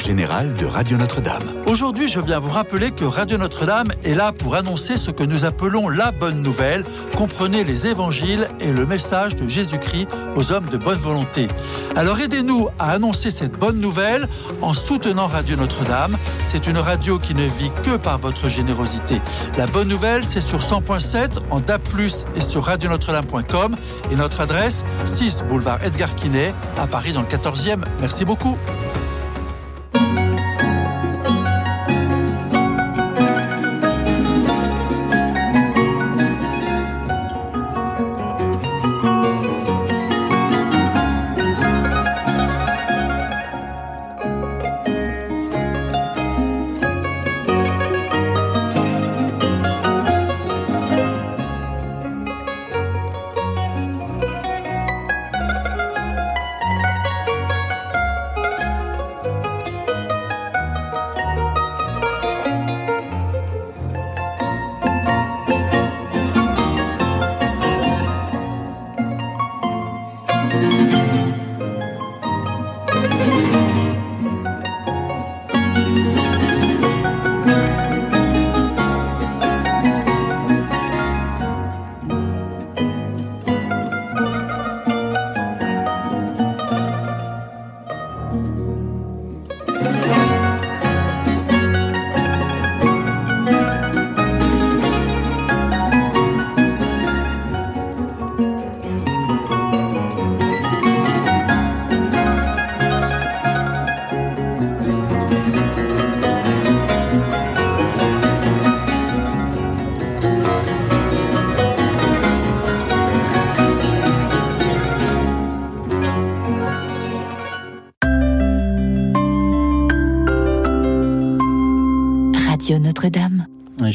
[0.00, 1.42] Général de Radio Notre-Dame.
[1.66, 5.44] Aujourd'hui, je viens vous rappeler que Radio Notre-Dame est là pour annoncer ce que nous
[5.44, 6.84] appelons la bonne nouvelle.
[7.16, 11.48] Comprenez les évangiles et le message de Jésus-Christ aux hommes de bonne volonté.
[11.94, 14.26] Alors aidez-nous à annoncer cette bonne nouvelle
[14.62, 16.16] en soutenant Radio Notre-Dame.
[16.44, 19.20] C'est une radio qui ne vit que par votre générosité.
[19.56, 21.80] La bonne nouvelle, c'est sur 100.7 en DAP+,
[22.34, 23.76] et sur radionotre-dame.com
[24.10, 27.84] et notre adresse 6 boulevard Edgar Quinet à Paris dans le 14e.
[28.00, 28.56] Merci beaucoup.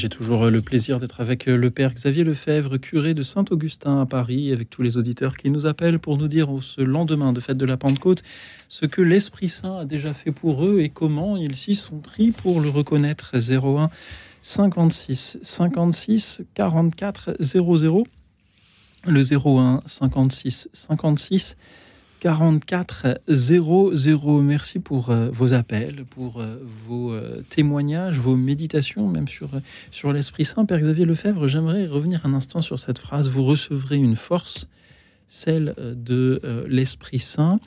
[0.06, 4.54] J'ai toujours le plaisir d'être avec le Père Xavier Lefebvre, curé de Saint-Augustin à Paris,
[4.54, 7.66] avec tous les auditeurs qui nous appellent pour nous dire ce lendemain de fête de
[7.66, 8.22] la Pentecôte
[8.70, 12.30] ce que l'Esprit Saint a déjà fait pour eux et comment ils s'y sont pris
[12.30, 13.32] pour le reconnaître.
[13.36, 13.90] 01
[14.44, 18.06] 56 56 44 00
[19.08, 21.58] le 01 56 56
[22.20, 24.42] 44 00.
[24.42, 29.50] Merci pour euh, vos appels, pour euh, vos euh, témoignages, vos méditations, même sur,
[29.92, 30.66] sur l'Esprit Saint.
[30.66, 33.30] Père Xavier Lefebvre, j'aimerais revenir un instant sur cette phrase.
[33.30, 34.68] Vous recevrez une force
[35.28, 37.60] celle de l'Esprit Saint.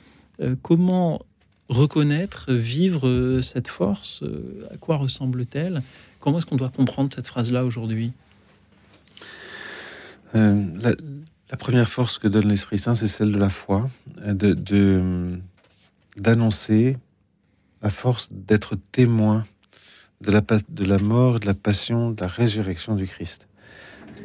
[0.61, 1.21] comment
[1.67, 4.23] reconnaître, vivre cette force
[4.71, 5.83] À quoi ressemble-t-elle?
[6.21, 8.13] Comment est-ce qu'on doit comprendre cette phrase-là aujourd'hui?
[11.57, 13.89] Première force que donne l'Esprit Saint, c'est celle de la foi,
[16.17, 16.97] d'annoncer
[17.81, 19.45] la force d'être témoin
[20.21, 20.41] de la,
[20.79, 23.47] la mort, de la passion, de la résurrection du Christ.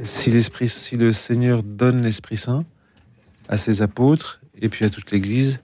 [0.02, 2.64] Si le Seigneur donne l'Esprit Saint
[3.48, 5.60] à ses apôtres et puis à toute l'Église,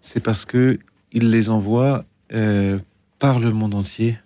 [0.00, 0.78] c'est parce que
[1.12, 2.78] il les envoie euh,
[3.18, 4.18] par le monde entier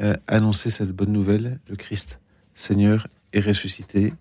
[0.00, 1.58] euh, annoncer cette bonne nouvelle.
[1.68, 2.20] Le Christ
[2.54, 4.12] Seigneur est ressuscité.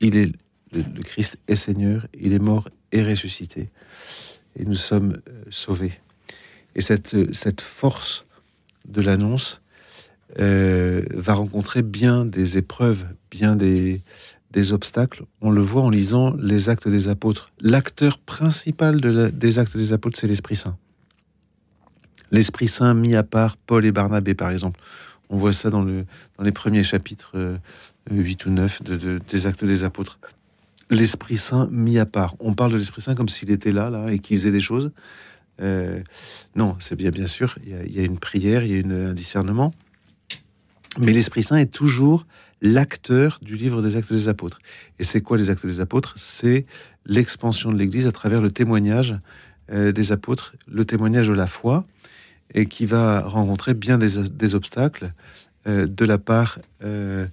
[0.00, 0.32] Il est
[0.74, 2.06] le, Christ est Seigneur.
[2.18, 3.70] Il est mort et ressuscité.
[4.56, 5.92] Et nous sommes euh, sauvés.
[6.74, 8.26] Et cette, cette force
[8.86, 9.60] de l'annonce
[10.40, 14.02] euh, va rencontrer bien des épreuves, bien des,
[14.50, 15.24] des obstacles.
[15.40, 17.50] On le voit en lisant les actes des apôtres.
[17.60, 20.76] L'acteur principal de des actes des apôtres, c'est l'Esprit Saint.
[22.30, 24.80] L'Esprit Saint mis à part Paul et Barnabé, par exemple.
[25.28, 26.04] On voit ça dans, le,
[26.38, 27.58] dans les premiers chapitres
[28.10, 30.18] 8 euh, ou 9 de, des actes des apôtres.
[30.90, 32.34] L'Esprit Saint mis à part.
[32.40, 34.92] On parle de l'Esprit Saint comme s'il était là, là, et qu'il faisait des choses.
[35.60, 36.02] Euh,
[36.56, 39.72] non, c'est bien, bien sûr, il y, a, une prière, il y a un discernement,
[40.98, 42.26] mais l'Esprit Saint est toujours
[42.60, 44.58] l'acteur du livre des actes des apôtres.
[44.98, 46.14] Et c'est quoi les actes des apôtres?
[46.16, 46.66] C'est
[47.06, 49.16] l'expansion de l'Église à travers le témoignage
[49.70, 51.86] euh, des apôtres, le témoignage de la foi,
[52.52, 55.12] et qui va rencontrer bien des, obstacles
[55.66, 57.28] euh, de la part de,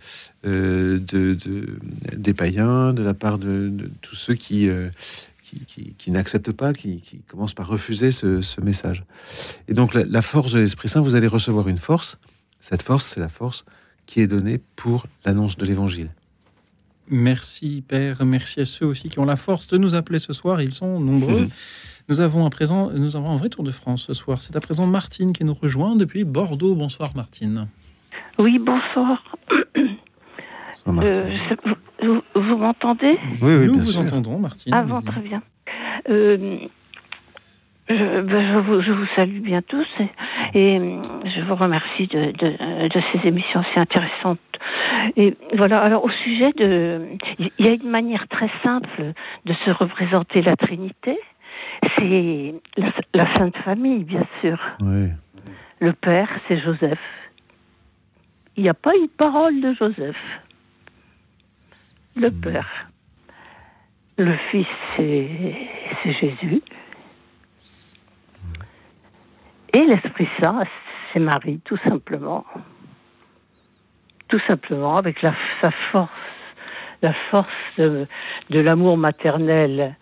[2.16, 4.70] des païens, de la part de, tous ceux qui,
[5.98, 9.04] qui, n'acceptent pas, qui, qui, commencent par refuser ce, message.
[9.68, 12.20] Et donc la, force de l'Esprit Saint, vous allez recevoir une force.
[12.60, 13.66] Cette force, c'est la force
[14.06, 16.10] qui est donnée pour l'annonce de l'Évangile.
[17.10, 20.62] Merci Père, merci à ceux aussi qui ont la force de nous appeler ce soir,
[20.62, 21.50] ils sont nombreux.
[22.10, 24.42] Nous avons, à présent, nous avons un vrai tour de France ce soir.
[24.42, 26.76] C'est à présent Martine qui nous rejoint depuis Bordeaux.
[26.76, 27.68] Bonsoir Martine.
[28.40, 29.24] Oui, bonsoir.
[30.88, 31.30] Euh,
[32.34, 34.74] vous, m'entendez Oui, nous vous entendons, Martine.
[34.76, 35.42] Ah bon, très bien.
[36.10, 36.58] Euh,
[37.88, 39.88] ben, je, vous, je, vous, salue bien tous
[40.54, 40.80] et,
[41.26, 44.40] je vous remercie de, de, ces émissions si intéressantes.
[45.18, 47.02] Et voilà, alors au sujet de...
[47.38, 49.14] Il y a une manière très simple
[49.46, 51.18] de se représenter la Trinité,
[51.98, 54.58] c'est la, la, Sainte Famille, bien sûr.
[54.80, 55.10] Oui.
[55.80, 57.00] Le Père, c'est Joseph.
[58.58, 60.18] Il n'y a pas une parole de Joseph
[62.16, 62.42] le mm.
[62.42, 62.88] Père.
[64.18, 65.70] Le Fils, c'est
[66.06, 66.62] Jésus.
[69.74, 70.64] Et l'Esprit Saint,
[71.12, 72.46] c'est Marie, tout simplement.
[74.28, 76.12] Tout simplement, avec la, sa force,
[77.02, 77.48] la force
[77.78, 78.08] de,
[78.50, 79.96] l'amour maternel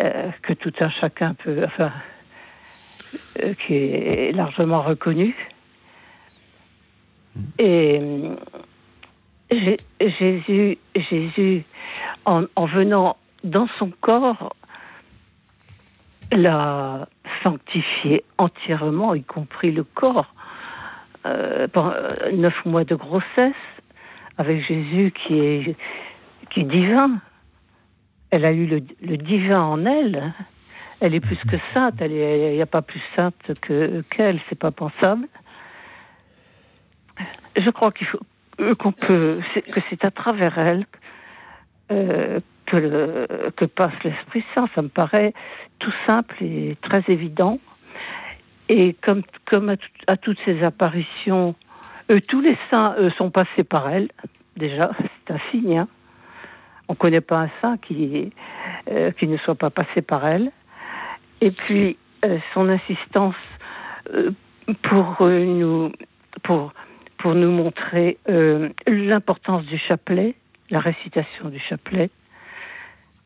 [0.00, 1.92] euh, que tout un chacun peut, enfin,
[3.42, 5.36] euh, qui est largement reconnu.
[7.58, 8.00] Et
[10.00, 11.64] Jésus, Jésus
[12.24, 14.54] en, venant dans son corps,
[16.32, 17.08] l'a
[17.42, 20.34] sanctifié entièrement, y compris le corps.
[21.24, 21.94] Euh, pendant
[22.32, 23.54] neuf mois de grossesse,
[24.38, 25.76] avec Jésus qui est,
[26.50, 27.20] qui est divin.
[28.30, 28.80] Elle a eu le,
[29.16, 30.32] divin en elle.
[31.00, 31.94] Elle est plus que sainte.
[32.00, 34.40] Il n'y a pas plus sainte que qu'elle.
[34.48, 35.28] C'est pas pensable.
[37.56, 38.20] Je crois qu'il faut
[38.60, 40.84] euh, qu'on peut, que c'est à travers elle
[41.90, 44.68] euh, que, que passe l'Esprit Saint.
[44.74, 45.32] Ça me paraît
[45.78, 47.58] tout simple et très évident.
[48.68, 49.74] Et comme, comme
[50.06, 51.54] à, toutes ces apparitions,
[52.10, 54.08] euh, tous les saints sont passés par elle.
[54.56, 54.90] Déjà,
[55.26, 55.78] c'est un signe.
[55.78, 55.88] Hein.
[56.88, 58.32] On ne connaît pas un saint qui,
[59.18, 60.52] qui ne soit pas passé par elle.
[61.40, 61.96] Et puis,
[62.52, 63.34] son insistance
[64.82, 65.90] pour nous,
[66.42, 66.72] pour
[67.22, 70.34] pour nous montrer euh, l'importance du chapelet,
[70.70, 72.10] la récitation du chapelet,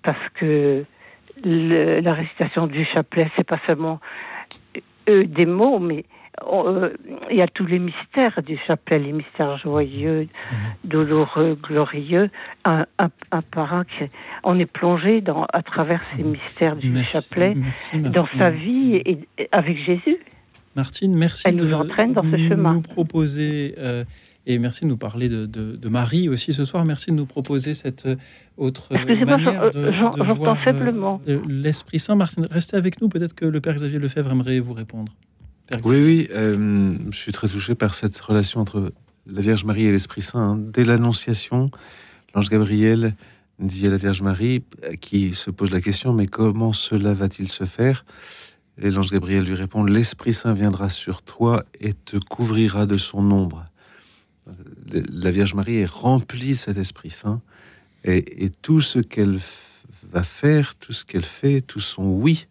[0.03, 0.85] parce que
[1.43, 4.01] la récitation du chapelet, c'est pas seulement
[5.09, 6.05] euh, des mots, mais
[6.47, 6.91] euh,
[7.31, 10.59] il y a tous les mystères du chapelet, les mystères joyeux, mhm.
[10.85, 12.29] douloureux, glorieux,
[12.67, 12.85] un,
[13.51, 13.85] par un.
[14.45, 17.57] on est plongé dans, à travers ces mystères du chapelet
[17.95, 20.19] dans sa vie et avec Jésus.
[20.77, 22.75] Martine, merci Elle nous entraîne dans ce chemin.
[22.75, 24.05] nous proposer, euh,
[24.47, 28.05] et merci de nous parler de, Marie aussi ce soir, merci de nous proposer cette
[28.05, 28.17] euh,
[28.59, 31.21] autre manière de, de voir.
[31.27, 32.15] Euh, l'Esprit Saint.
[32.15, 35.13] Martine, restez avec nous, peut-être que le Père Xavier Lefebvre aimerait vous répondre.
[35.85, 38.93] Oui, oui, je suis très touché par cette relation entre
[39.27, 40.39] la Vierge Marie et l'Esprit Saint.
[40.39, 40.59] Hein.
[40.59, 41.71] Dès l'Annonciation,
[42.35, 43.15] l'ange Gabriel
[43.59, 44.63] dit à la Vierge Marie,
[45.01, 48.05] qui se pose la question, mais comment cela va-t-il se faire?
[48.81, 53.31] Et l'ange Gabriel lui répond, l'Esprit Saint viendra sur toi et te couvrira de son
[53.31, 53.65] ombre.
[54.93, 57.41] La Vierge Marie est remplie de cet Esprit Saint,
[58.05, 59.41] et, tout ce qu'elle
[60.13, 62.47] va faire, tout ce qu'elle fait, tout son oui,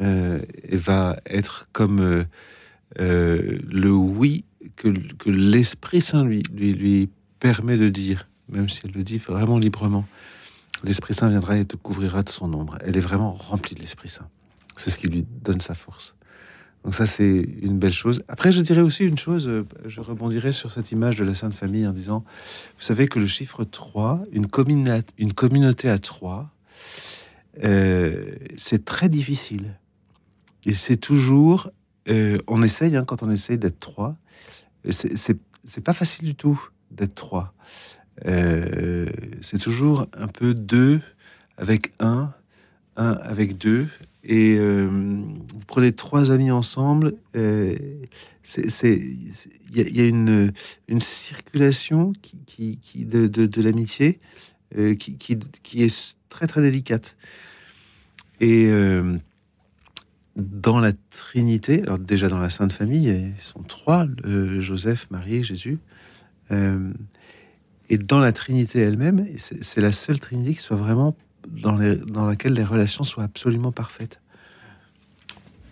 [0.00, 0.38] euh,
[0.70, 2.24] va être comme euh,
[3.00, 4.44] euh, le oui
[4.76, 7.08] que, que l'Esprit Saint lui, lui, lui
[7.40, 10.06] permet de dire même si elle le dit vraiment librement.
[10.84, 12.78] L'Esprit Saint viendra et te couvrira de son ombre.
[12.84, 14.28] Elle est vraiment remplie de l'Esprit Saint.
[14.80, 16.14] C'est ce qui lui donne sa force.
[16.84, 18.22] Donc ça, c'est une belle chose.
[18.28, 21.52] Après, je dirais aussi une chose, euh, je rebondirai sur cette image de la Sainte
[21.52, 22.24] Famille en disant,
[22.78, 26.50] vous savez que le chiffre 3, une, communauté à 3,
[27.62, 29.76] euh, c'est très difficile.
[30.64, 31.70] Et c'est toujours,
[32.08, 34.16] euh, on essaye, hein, quand on essaye d'être 3,
[34.88, 36.58] c'est pas facile du tout
[36.90, 37.52] d'être 3.
[38.26, 39.06] Euh,
[39.42, 41.00] c'est toujours un peu deux
[41.56, 42.32] avec un,
[42.96, 43.88] un avec deux.
[44.22, 47.76] Et euh, vous prenez trois amis ensemble, euh,
[48.56, 49.16] il
[49.74, 50.52] y, a une,
[50.88, 54.18] une circulation qui, qui, de, de, l'amitié
[54.98, 57.16] qui, qui, est très très délicate.
[58.40, 58.68] Et
[60.36, 65.78] dans la Trinité, alors déjà dans la Sainte Famille, ils sont trois Joseph, Marie, Jésus.
[66.50, 71.14] Et dans la Trinité elle-même, c'est la seule Trinité qui soit vraiment
[71.50, 74.20] dans, laquelle les relations soient absolument parfaites.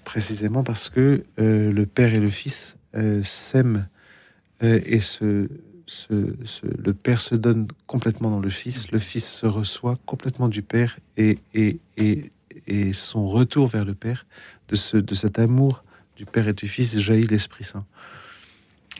[0.04, 3.88] Précisément parce que euh, le Père et le Fils euh, s'aiment
[4.62, 10.48] euh, et le Père se donne complètement dans le Fils, le Fils se reçoit complètement
[10.48, 11.38] du Père et,
[12.92, 14.26] son retour vers le Père,
[14.68, 15.84] de cet amour
[16.16, 17.86] du Père et du Fils, jaillit l'Esprit Saint.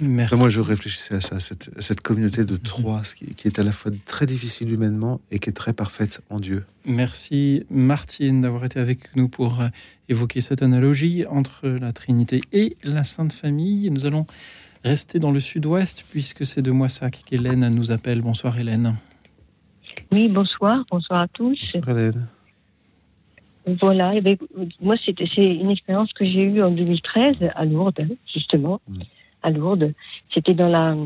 [0.00, 3.72] Moi, je réfléchissais à ça, cette, cette communauté de trois, qui, qui, est à la
[3.72, 6.64] fois très difficile humainement et qui est très parfaite en Dieu.
[6.84, 9.68] Merci Martine d'avoir été avec nous pour euh,
[10.08, 13.90] évoquer cette analogie entre la Trinité et la Sainte Famille.
[13.90, 14.26] Nous allons
[14.84, 18.20] rester dans le sud-ouest puisque c'est de Moissac qu'Hélène nous appelle.
[18.20, 18.94] Bonsoir Hélène.
[20.12, 21.58] Oui, bonsoir, bonsoir à tous.
[21.74, 22.26] Bonsoir Hélène.
[23.82, 24.38] Voilà, et eh
[24.80, 28.80] moi c'est une expérience que j'ai eue en 2013 à Lourdes, justement.
[28.88, 29.02] Mm
[29.42, 29.92] à Lourdes.
[30.32, 30.96] C'était dans la,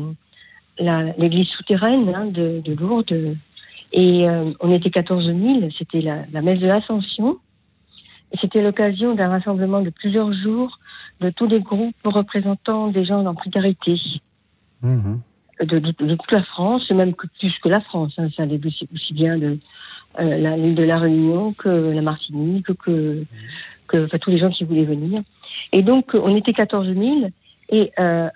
[1.17, 3.37] l'église souterraine hein, de, Lourdes.
[3.91, 7.37] Et euh, on était 14 000, c'était la, messe de l'Ascension.
[8.31, 10.79] Et c'était l'occasion d'un rassemblement de plusieurs jours
[11.21, 13.95] de tous les groupes représentant des gens en précarité.
[14.81, 15.17] Mmh.
[15.61, 15.79] De,
[16.15, 18.13] toute la France, même que, plus que la France.
[18.17, 19.59] Hein, ça allait aussi, bien de
[20.19, 23.23] euh, l'île de la Réunion que la Martinique, que,
[23.87, 25.21] que tous les gens qui voulaient venir.
[25.71, 27.29] Et donc, on était 14 000.
[27.69, 28.29] Et euh,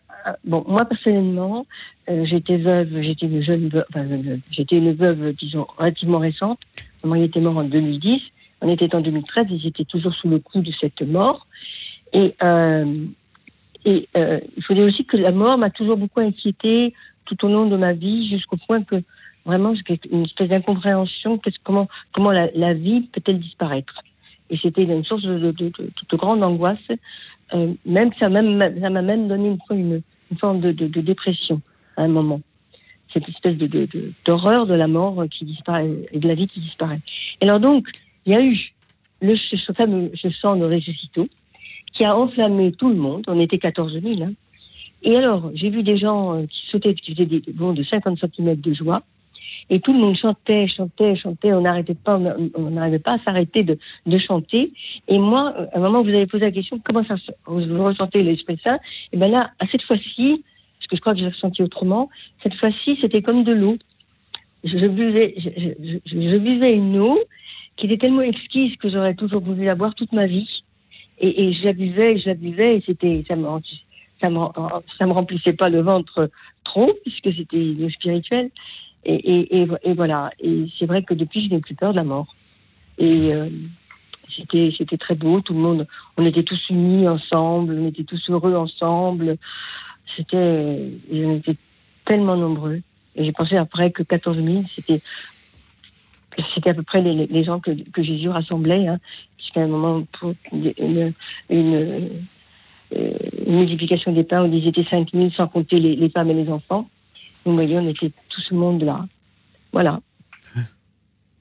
[0.45, 1.65] bon, moi personnellement,
[2.09, 4.05] euh, j'étais veuve, j'étais une jeune veuve, enfin,
[4.51, 6.59] j'étais une veuve, disons, relativement récente.
[7.03, 8.21] Mon mari était mort en 2010.
[8.61, 11.47] On était en 2013 et j'étais toujours sous le coup de cette mort.
[12.13, 13.05] Et, euh,
[13.85, 16.93] et euh, il faut dire aussi que la mort m'a toujours beaucoup inquiétée
[17.25, 19.03] tout au long de ma vie, jusqu'au point que
[19.45, 21.39] vraiment, j'ai une espèce d'incompréhension.
[21.63, 24.01] Comment, comment la, la vie peut-elle disparaître
[24.49, 26.91] Et c'était une source de, de, de, de, grande angoisse
[27.53, 30.01] euh, même ça m'a même, même donné une,
[30.39, 31.61] forme de, de, de, dépression
[31.95, 32.41] à un moment.
[33.13, 33.87] Cette espèce de,
[34.25, 36.99] d'horreur de, la mort qui disparaît et de la vie qui disparaît.
[37.41, 37.87] Et alors donc,
[38.25, 38.73] il y a eu
[39.21, 41.27] le, ce fameux ce sang de ressuscito
[41.93, 43.23] qui a enflammé tout le monde.
[43.27, 44.21] On était 14 000.
[44.21, 44.33] Hein.
[45.03, 48.19] Et alors, j'ai vu des gens euh, qui sautaient, qui faisaient des bonds de 50
[48.19, 49.03] cm de joie.
[49.69, 51.53] Et tout le monde chantait, chantait, chantait.
[51.53, 52.19] On n'arrêtait pas,
[52.55, 53.77] on n'arrivait pas à s'arrêter de,
[54.19, 54.71] chanter.
[55.07, 57.15] Et moi, à un moment, vous avez posé la question, comment ça,
[57.45, 58.79] vous ressentez l'Esprit Saint
[59.11, 60.43] Et ben là, à cette fois-ci,
[60.79, 62.09] parce que je crois que j'ai ressenti autrement,
[62.43, 63.77] cette fois-ci, c'était comme de l'eau.
[64.63, 67.19] Je, buvais, je, buvais une eau
[67.75, 70.49] qui était tellement exquise que j'aurais toujours voulu la boire toute ma vie.
[71.19, 73.47] Et, et je la je la et c'était, ça me,
[74.21, 74.39] ça me,
[74.97, 76.29] ça me remplissait pas le ventre
[76.63, 78.49] trop, puisque c'était spirituel.
[79.07, 80.31] Et, voilà.
[80.39, 82.35] Et c'est vrai que depuis, je n'ai plus peur de la mort.
[82.97, 83.47] Et euh,
[84.35, 85.39] c'était, très beau.
[85.39, 89.37] Tout le monde, on était tous unis ensemble, on était tous heureux ensemble.
[90.15, 91.55] C'était, on était
[92.05, 92.81] tellement nombreux.
[93.15, 95.01] Et j'ai pensé après que 14 000, c'était,
[96.53, 98.99] c'était à peu près les, gens que, Jésus rassemblait, hein,
[99.37, 101.13] puisqu'à un moment, pour une,
[101.49, 102.09] une,
[103.47, 106.49] multiplication des pains, on disait étaient 5 000 sans compter les, les femmes et les
[106.49, 106.89] enfants.
[107.47, 109.07] Vous voyez, on était tout ce monde-là.
[109.71, 110.01] Voilà.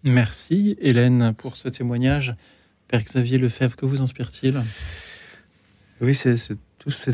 [0.05, 2.37] Merci Hélène pour ce témoignage.
[2.87, 4.62] Père Xavier Lefebvre, que vous inspire-t-il?
[6.01, 6.37] Oui, c'est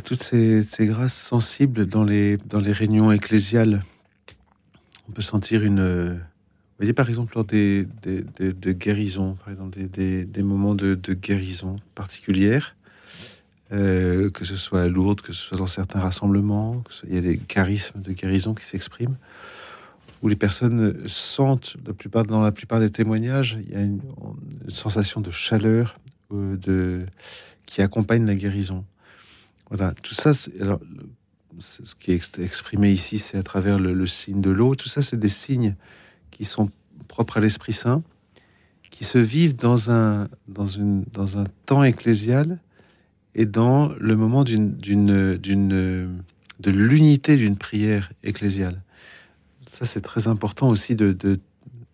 [0.03, 3.83] toutes ces, grâces sensibles dans les, dans les réunions ecclésiales.
[5.09, 6.21] On peut sentir une,
[6.79, 12.77] voyez, par exemple, lors des, de guérisons, par exemple, des, moments de, guérison particulières,
[13.73, 17.39] euh, que ce soit à que ce soit dans certains rassemblements, il y a des
[17.39, 19.17] charismes de guérison qui s'expriment,
[20.21, 21.77] où les personnes sentent,
[22.29, 24.01] dans la plupart des témoignages, il y a une,
[24.69, 25.99] sensation de chaleur
[26.33, 27.07] euh,
[27.65, 28.85] qui accompagne la guérison.
[29.71, 30.81] Voilà, tout ça, alors,
[31.59, 34.75] ce qui est exprimé ici, c'est à travers le, signe de l'eau.
[34.75, 35.77] Tout ça, c'est des signes
[36.31, 36.71] qui sont
[37.09, 38.03] propres à l'Esprit Saint,
[38.91, 40.29] qui se vivent dans un
[41.65, 42.61] temps ecclésial
[43.35, 46.23] et dans le moment d'une, d'une, d'une,
[46.61, 48.83] de l'unité d'une prière ecclésiale.
[49.67, 51.41] Ça, c'est très important aussi de, de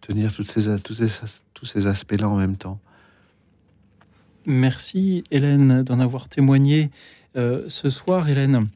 [0.01, 1.09] tenir toutes ces, tous ces,
[1.55, 2.81] tous ces aspects-là en même temps.
[4.47, 6.90] Merci Hélène d'en avoir témoigné
[7.36, 8.28] euh, ce soir.
[8.28, 8.69] Hélène,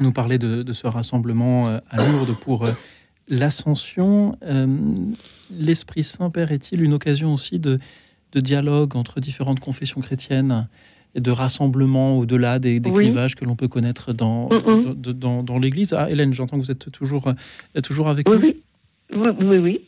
[0.00, 2.72] nous parler de, ce rassemblement euh, à Lourdes pour euh,
[3.28, 4.36] l'ascension.
[5.50, 7.78] L'Esprit Saint Père est-il une occasion aussi de,
[8.34, 10.66] dialogue entre différentes confessions chrétiennes?
[11.14, 16.10] De rassemblement au-delà des, des clivages que l'on peut connaître dans, dans, dans, l'Église Ah,
[16.10, 17.32] Hélène, j'entends que vous êtes toujours,
[17.82, 18.38] toujours avec nous.
[18.38, 18.56] Oui,
[19.12, 19.80] oui, oui.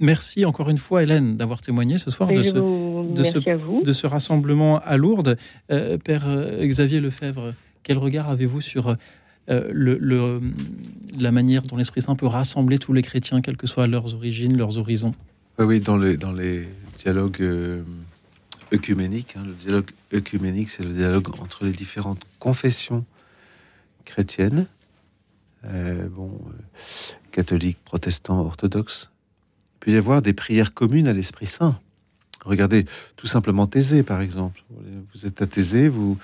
[0.00, 4.06] Merci encore une fois, Hélène, d'avoir témoigné ce soir de ce, de, ce, de ce,
[4.06, 5.36] rassemblement à Lourdes.
[5.68, 6.26] Père
[6.62, 8.96] Xavier Lefebvre, quel regard avez-vous sur
[9.50, 10.40] euh, le,
[11.18, 14.56] la manière dont l'Esprit Saint peut rassembler tous les chrétiens, quelles que soient leurs origines,
[14.56, 15.14] leurs horizons?
[15.58, 16.66] Oui, dans les, dans les
[16.96, 17.82] dialogues euh,
[18.74, 23.04] œcuméniques, hein, le dialogue œcuménique, c'est le dialogue entre les différentes confessions
[24.04, 24.66] chrétiennes,
[25.64, 26.30] euh, bon,
[27.32, 29.10] catholiques, protestants, orthodoxes.
[29.76, 31.78] Il peut y avoir des prières communes à l'Esprit Saint.
[32.44, 32.84] Regardez,
[33.16, 34.62] tout simplement Thésée, par exemple.
[35.14, 36.18] Vous êtes à Thésée, vous,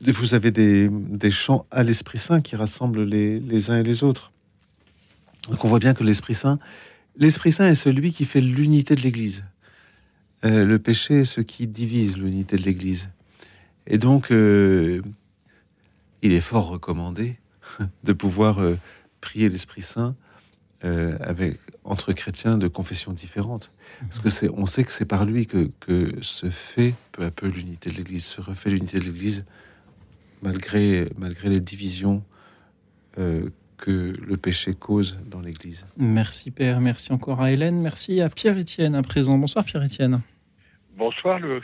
[0.00, 4.30] vous avez des, chants à l'Esprit Saint qui rassemblent les, uns et les autres.
[5.50, 6.58] Donc on voit bien que l'Esprit Saint,
[7.16, 9.44] l'Esprit Saint est celui qui fait l'unité de l'Église.
[10.44, 13.08] Euh, le péché est ce qui divise l'unité de l'Église.
[13.86, 15.02] Et donc, euh,
[16.22, 17.36] il est fort recommandé
[18.04, 18.76] de pouvoir euh,
[19.20, 20.14] prier l'Esprit Saint
[20.80, 25.44] avec entre chrétiens de confessions différentes, parce que c'est, on sait que c'est par lui
[25.44, 29.44] que, que se fait peu à peu l'unité de l'Église, se refait l'unité de l'Église
[30.40, 32.22] malgré, malgré les divisions
[33.78, 35.86] que le péché cause dans l'Église.
[35.96, 39.38] Merci Père, merci encore à Hélène, merci à Pierre-Étienne à présent.
[39.38, 40.20] Bonsoir Pierre-Étienne.
[40.96, 41.62] Bonsoir Louis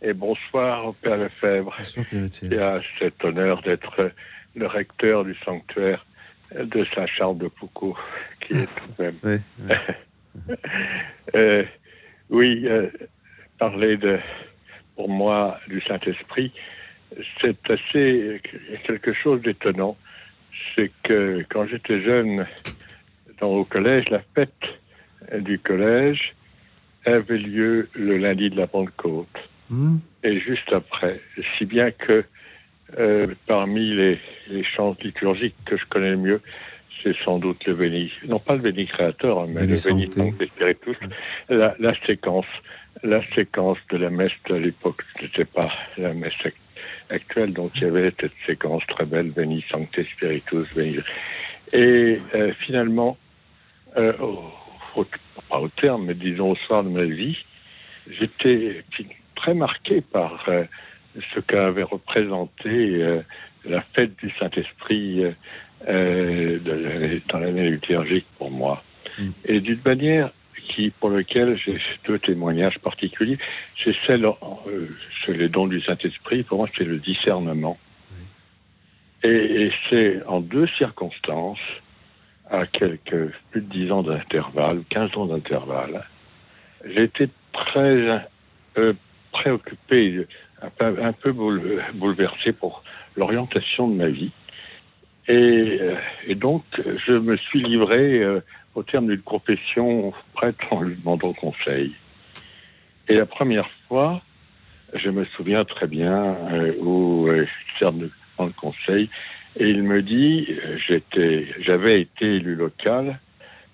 [0.00, 1.74] et bonsoir au Père Lefebvre.
[1.76, 2.50] Bonsoir Pierre-Étienne.
[2.50, 4.12] Qui a cet honneur d'être
[4.54, 6.06] le recteur du sanctuaire
[6.54, 7.96] de Saint-Charles de Foucault,
[8.40, 9.42] qui est tout de même.
[11.34, 11.64] Euh,
[12.30, 12.88] oui, euh,
[13.58, 14.18] parler de,
[14.96, 16.52] pour moi du Saint-Esprit,
[17.40, 18.40] c'est assez
[18.84, 19.96] quelque chose d'étonnant.
[20.74, 22.46] C'est que quand j'étais jeune,
[23.40, 24.52] dans, au collège, la fête
[25.32, 26.34] du collège
[27.04, 29.28] avait lieu le lundi de la Pentecôte.
[29.70, 29.98] Hmm.
[30.24, 31.20] Et juste après,
[31.56, 32.24] si bien que
[32.98, 34.18] euh, parmi les,
[34.48, 36.40] les, chants liturgiques que je connais le mieux,
[37.02, 40.96] c'est sans doute le béni, non pas le béni créateur, mais le béni spiritus,
[41.50, 42.46] la, la séquence,
[43.02, 46.54] la séquence de la messe de l'époque, n'était pas la messe actuelle.
[47.48, 50.66] Donc il y avait cette séquence très belle, Veni Sancte Spiritus,
[51.72, 53.16] Et euh, finalement,
[53.96, 54.12] euh,
[55.48, 57.36] pas au terme, mais disons au soir de ma vie,
[58.10, 58.84] j'étais
[59.36, 60.64] très marqué par euh,
[61.34, 63.22] ce qu'avait représenté
[63.64, 65.22] la fête du Saint-Esprit
[65.86, 68.82] dans l'année liturgique pour moi.
[69.18, 69.30] Mm.
[69.46, 70.30] Et d'une manière
[70.60, 73.38] qui, pour lequel j'ai deux témoignages particuliers.
[73.82, 74.88] C'est celle euh,
[75.22, 76.42] sur les dons du Saint-Esprit.
[76.42, 77.78] Pour moi, c'est le discernement.
[79.24, 81.58] Et, c'est en deux circonstances,
[82.50, 86.04] à quelques plus de dix ans d'intervalle, 15 ans d'intervalle,
[86.84, 88.22] été très
[88.78, 88.92] euh,
[89.32, 90.26] préoccupé,
[90.62, 92.82] un peu, un peu bouleversé pour
[93.16, 94.30] l'orientation de ma vie.
[95.28, 95.94] Et, euh,
[96.26, 96.62] et, donc,
[97.04, 98.24] je me suis livré
[98.78, 101.94] au terme d'une confession prêtre en lui demandant conseil.
[103.08, 104.22] Et la première fois,
[104.94, 107.46] je me souviens très bien euh, où euh,
[107.80, 108.10] de
[108.56, 109.10] conseil,
[109.56, 113.18] et il me dit, euh, j'étais, j'avais été élu local,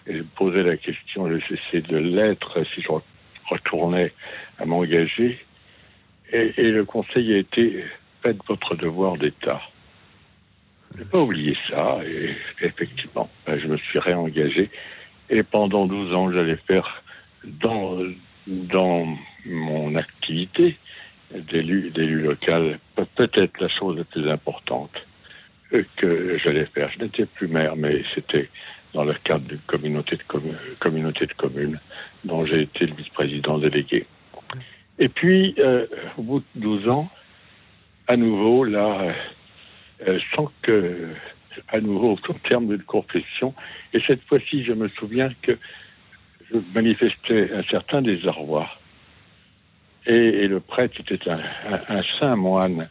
[0.07, 2.89] et je posais la question, je cessais de l'être si je
[3.51, 4.13] retournais
[4.59, 5.39] à m'engager,
[6.33, 7.85] et, et, le conseil a été,
[8.23, 9.61] faites votre devoir d'État.
[10.95, 14.71] Je n'ai pas oublié ça, et effectivement, ben, je me suis réengagé.
[15.29, 17.03] Et pendant 12 ans, j'allais faire
[17.45, 17.99] dans,
[18.47, 19.17] dans
[19.47, 20.77] mon activité
[21.35, 22.79] d'élu, d'élu local,
[23.17, 24.93] peut-être la chose la plus importante
[25.97, 26.91] que j'allais faire.
[26.97, 28.49] Je n'étais plus maire, mais c'était
[28.93, 30.23] dans le cadre d'une communauté de,
[30.79, 31.81] communauté de communes
[32.25, 34.07] dont j'ai été le vice-président délégué.
[35.01, 37.11] Et puis, euh, au bout de 12 ans,
[38.07, 39.13] à nouveau, là,
[40.09, 41.09] euh, sans que,
[41.69, 43.55] à nouveau, au terme de confession,
[43.93, 45.57] et cette fois-ci, je me souviens que
[46.53, 48.69] je manifestais un certain désarroi.
[50.07, 52.89] Et, le prêtre était un, saint moine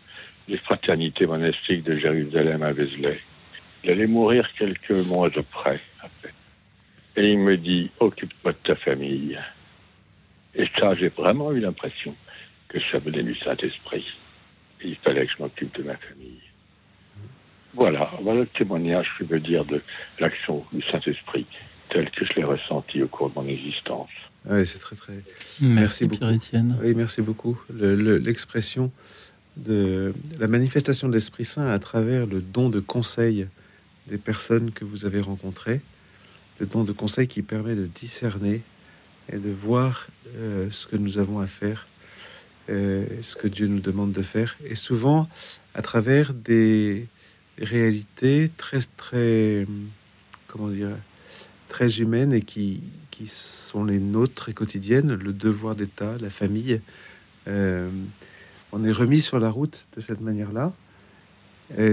[0.47, 3.19] des fraternités monastiques de Jérusalem à Vézelay.
[3.83, 5.79] Il allait mourir quelques mois après.
[7.15, 9.37] Et il me dit, occupe-toi de ta famille.
[10.55, 12.15] Et ça, j'ai vraiment eu l'impression
[12.67, 14.05] que ça venait du Saint-Esprit.
[14.83, 16.41] Il fallait que je m'occupe de ma famille.
[17.75, 19.81] Voilà, voilà le témoignage, je veux dire, de
[20.19, 21.45] l'action du Saint-Esprit
[21.89, 24.09] tel que je l'ai ressenti au cours de mon existence.
[24.49, 25.13] Oui, c'est très très.
[25.61, 26.29] Merci, beaucoup.
[26.29, 26.77] Étienne.
[26.81, 27.59] Oui, merci beaucoup.
[27.69, 28.91] L'expression
[29.55, 33.47] de la manifestation de l'Esprit Saint à travers le don de conseil
[34.07, 35.81] des personnes que vous avez rencontrées,
[36.59, 38.61] le don de conseil qui permet de discerner
[39.31, 41.87] et de voir euh, ce que nous avons à faire,
[42.69, 45.29] euh, ce que Dieu nous demande de faire, et souvent
[45.73, 47.07] à travers des
[47.59, 49.65] réalités très très
[50.47, 50.97] comment dire
[51.69, 56.81] très humaines et qui, qui sont les nôtres et quotidiennes, le devoir d'État, la famille.
[57.47, 57.89] Euh,
[58.71, 60.71] on est remis sur la route de cette manière-là.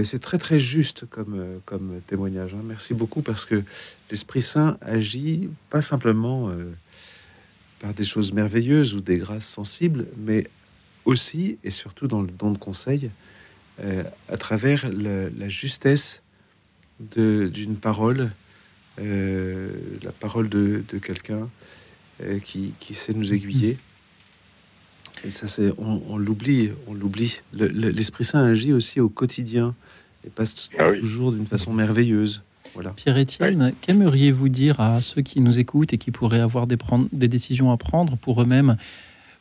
[0.03, 2.53] C'est très très juste comme, comme témoignage.
[2.53, 2.61] Hein.
[2.63, 3.63] Merci beaucoup parce que
[4.11, 6.71] l'Esprit Saint agit pas simplement euh,
[7.79, 10.47] par des choses merveilleuses ou des grâces sensibles, mais
[11.05, 13.09] aussi et surtout dans le don de conseil,
[13.79, 16.21] euh, à travers la justesse
[16.99, 18.31] d'une parole,
[18.99, 19.71] euh,
[20.03, 21.49] la parole de, de quelqu'un
[22.43, 23.79] qui, qui, sait nous aiguiller.
[25.23, 27.41] Et ça, c'est on, l'oublie, on l'oublie.
[27.53, 29.73] L'Esprit Saint agit aussi au quotidien
[30.25, 32.43] et passe ah toujours d'une façon merveilleuse.
[32.73, 32.91] Voilà.
[32.91, 36.77] Pierre-Étienne, qu'aimeriez-vous dire à ceux qui nous écoutent et qui pourraient avoir des,
[37.11, 38.77] des décisions à prendre pour eux-mêmes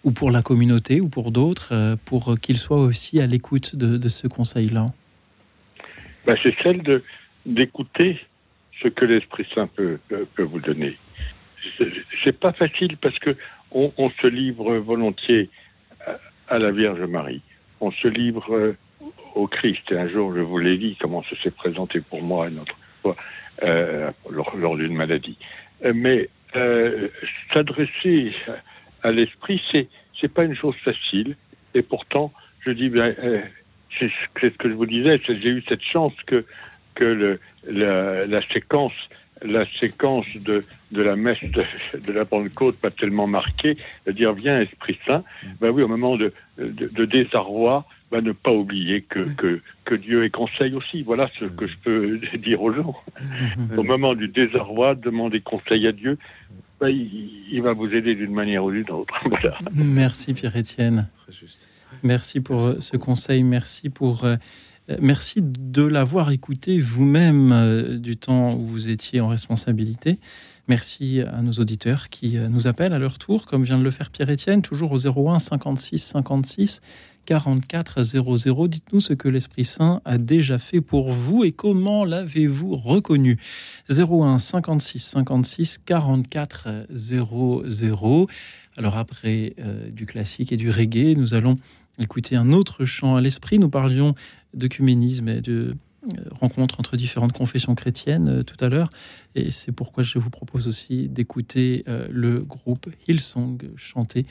[0.05, 4.09] ou pour la communauté ou pour d'autres, euh, pour qu'ils soient aussi à l'écoute de,
[4.09, 4.87] ce conseil-là
[6.27, 7.03] ben, C'est celle
[7.47, 8.19] d'écouter
[8.83, 10.97] ce que l'Esprit Saint peut, peut vous donner.
[12.25, 13.37] C'est pas facile parce que
[13.73, 15.49] on, se livre volontiers
[16.49, 17.43] à la Vierge Marie.
[17.81, 18.77] On se livre euh,
[19.35, 19.91] au Christ.
[19.91, 23.17] Et un jour, je vous l'ai dit, comment ça s'est présenté pour moi une autre
[23.63, 25.39] euh, lors, d'une maladie.
[25.85, 26.29] Euh, mais
[27.53, 28.35] s'adresser
[29.03, 29.89] à l'esprit, c'est
[30.21, 31.37] c'est pas une chose facile.
[31.75, 33.15] Et pourtant, je dis, ben,
[33.99, 34.11] c'est
[34.41, 36.45] ce que je vous disais, j'ai eu cette chance que
[36.95, 38.93] que le, la, la séquence
[39.43, 44.61] la séquence de, de la messe de, la Pentecôte pas tellement marquée, de dire viens
[44.61, 45.25] Esprit Saint,
[45.61, 50.25] ben oui, au moment de, de, désarroi, ben ne pas oublier que, que, que, Dieu
[50.25, 51.03] est conseil aussi.
[51.03, 52.95] Voilà ce que je peux dire aux gens.
[53.77, 56.19] Au moment du désarroi, demander conseil à Dieu,
[56.89, 59.15] il, va vous aider d'une manière ou d'une autre.
[59.75, 61.09] Merci Pierre-Étienne.
[62.03, 64.37] Merci pour ce conseil, merci pour euh,
[64.91, 70.19] euh, merci de l'avoir écouté vous-même euh, du temps où vous étiez en responsabilité.
[70.69, 73.91] Merci à nos auditeurs qui euh, nous appellent à leur tour, comme vient de le
[73.91, 76.81] faire Pierre-Étienne, toujours au 01 56 56
[77.31, 78.67] 44 00.
[78.67, 83.39] Dites-nous ce que l'Esprit Saint a déjà fait pour vous et comment l'avez-vous reconnu?
[83.89, 88.27] 01 56 56 44 00.
[88.77, 89.55] Alors après
[89.93, 91.57] du classique et du reggae, nous allons
[92.01, 93.61] écouter un autre chant à l'esprit.
[93.61, 94.17] Nous parlions
[94.53, 98.91] d'œcuménisme et de euh, rencontres entre différentes confessions chrétiennes euh, tout à l'heure.
[99.37, 104.27] Et c'est pourquoi je vous propose aussi d'écouter euh, le groupe Hillsong chanter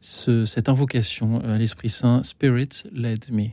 [0.00, 3.48] cette invocation à l'Esprit Saint, Spirit Led Me.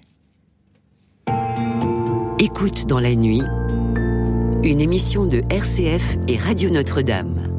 [2.40, 3.41] Écoute dans la nuit,
[4.64, 7.57] une émission de RCF et Radio Notre-Dame.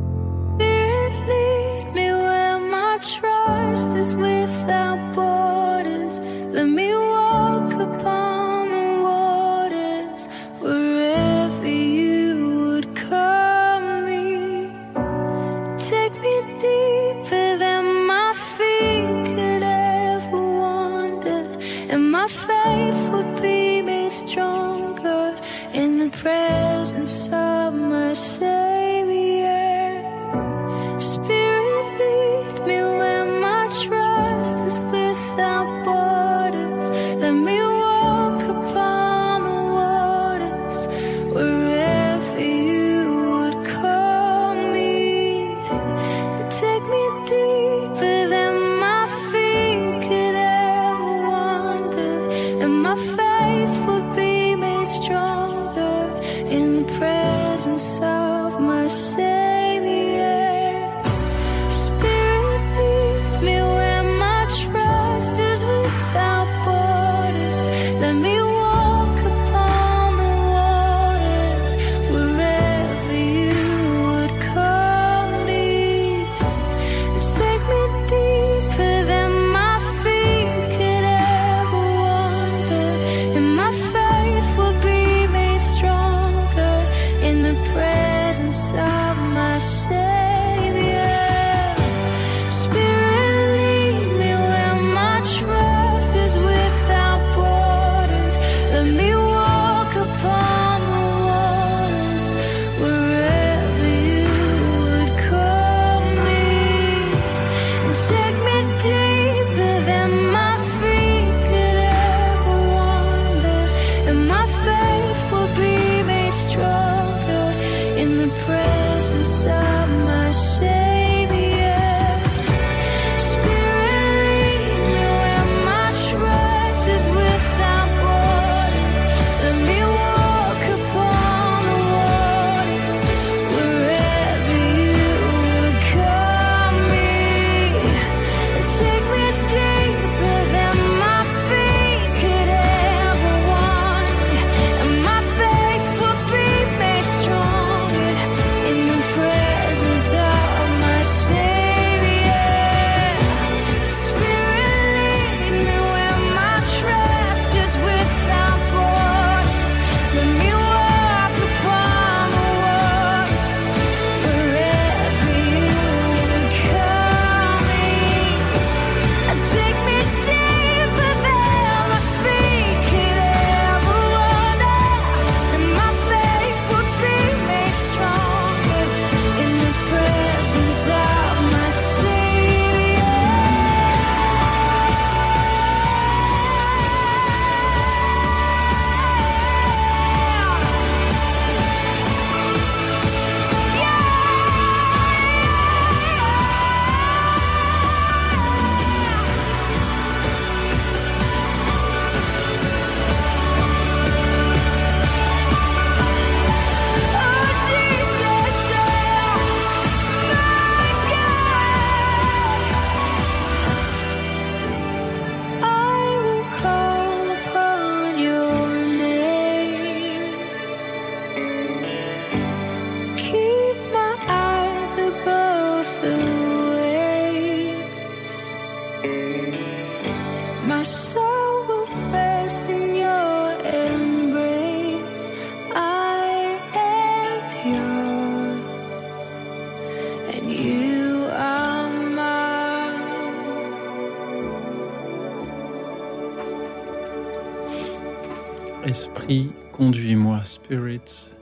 [249.79, 251.37] Conduis-moi, Spirit,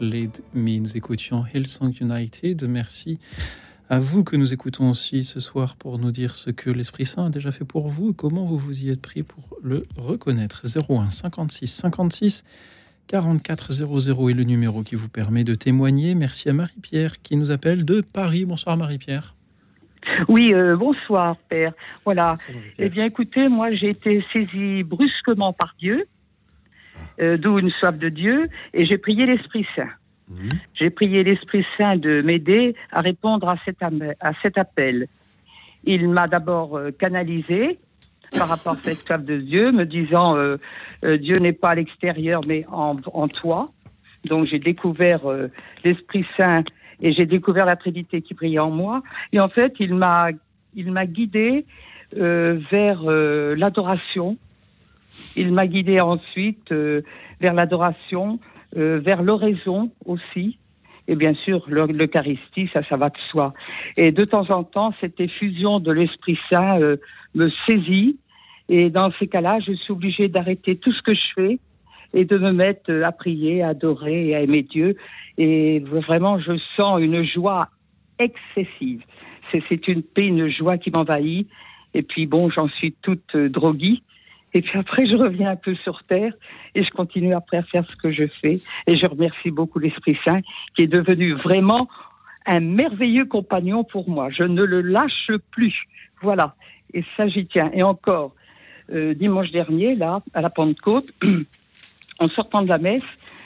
[0.00, 0.80] lead me.
[0.80, 2.66] Nous écoutions Hillsong United.
[2.68, 3.20] Merci
[3.88, 7.26] à vous que nous écoutons aussi ce soir pour nous dire ce que l'Esprit Saint
[7.26, 10.66] a déjà fait pour vous et comment vous vous y êtes pris pour le reconnaître?
[10.66, 12.44] 01 56 56
[13.06, 16.16] 44 00 est le numéro qui vous permet de témoigner.
[16.16, 18.46] Merci à Marie-Pierre qui nous appelle de Paris.
[18.46, 19.36] Bonsoir Marie-Pierre.
[20.26, 21.72] Oui, euh, bonsoir Père.
[22.04, 22.34] Voilà.
[22.78, 26.08] eh bien écoutez, moi j'ai été saisie brusquement par Dieu
[27.20, 29.88] euh, d'où une soif de Dieu, et j'ai prié l'Esprit Saint.
[30.74, 35.06] J'ai prié l'Esprit Saint de m'aider à répondre à cet, à cet appel.
[35.84, 37.78] Il m'a d'abord euh, canalisé
[38.36, 40.58] par rapport à cette soif de Dieu, me disant euh,
[41.02, 43.68] Dieu n'est pas à l'extérieur, mais en, en, toi.
[44.24, 45.20] Donc j'ai découvert
[45.84, 46.64] l'Esprit Saint
[47.00, 49.02] et j'ai découvert la Trinité qui brillait en moi.
[49.32, 50.30] Et en fait, il m'a
[50.74, 51.64] il m'a guidé
[52.12, 54.36] vers l'adoration,
[55.36, 57.02] il m'a guidé ensuite euh,
[57.40, 58.38] vers l'adoration,
[58.76, 60.58] euh, vers l'oraison aussi.
[61.08, 63.54] Et bien sûr, l'Eucharistie, ça, ça va de soi.
[63.96, 66.96] Et de temps en temps, cette effusion de l'Esprit Saint euh,
[67.34, 68.18] me saisit.
[68.68, 71.58] Et dans ces cas-là, je suis obligée d'arrêter tout ce que je fais
[72.12, 74.96] et de me mettre à prier, à adorer et à aimer Dieu.
[75.38, 77.68] Et vraiment, je sens une joie
[78.18, 79.02] excessive.
[79.52, 81.48] C'est une paix, une joie qui m'envahit.
[81.94, 84.02] Et puis bon, j'en suis toute droguée.
[84.54, 86.32] Et puis après, je reviens un peu sur terre
[86.74, 88.60] et je continue après à faire ce que je fais.
[88.86, 90.40] Et je remercie beaucoup l'Esprit Saint
[90.74, 91.88] qui est devenu vraiment
[92.46, 94.30] un merveilleux compagnon pour moi.
[94.30, 95.74] Je ne le lâche plus.
[96.22, 96.54] Voilà.
[96.94, 97.70] Et ça, j'y tiens.
[97.74, 98.34] Et encore,
[98.92, 101.08] euh, dimanche dernier, là, à la Pentecôte,
[102.18, 103.02] en sortant de la messe,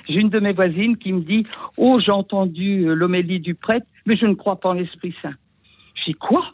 [0.09, 1.44] j'ai une de mes voisines qui me dit
[1.77, 5.35] Oh, j'ai entendu euh, l'homélie du prêtre, mais je ne crois pas en l'Esprit Saint.
[5.94, 6.44] Je Quoi?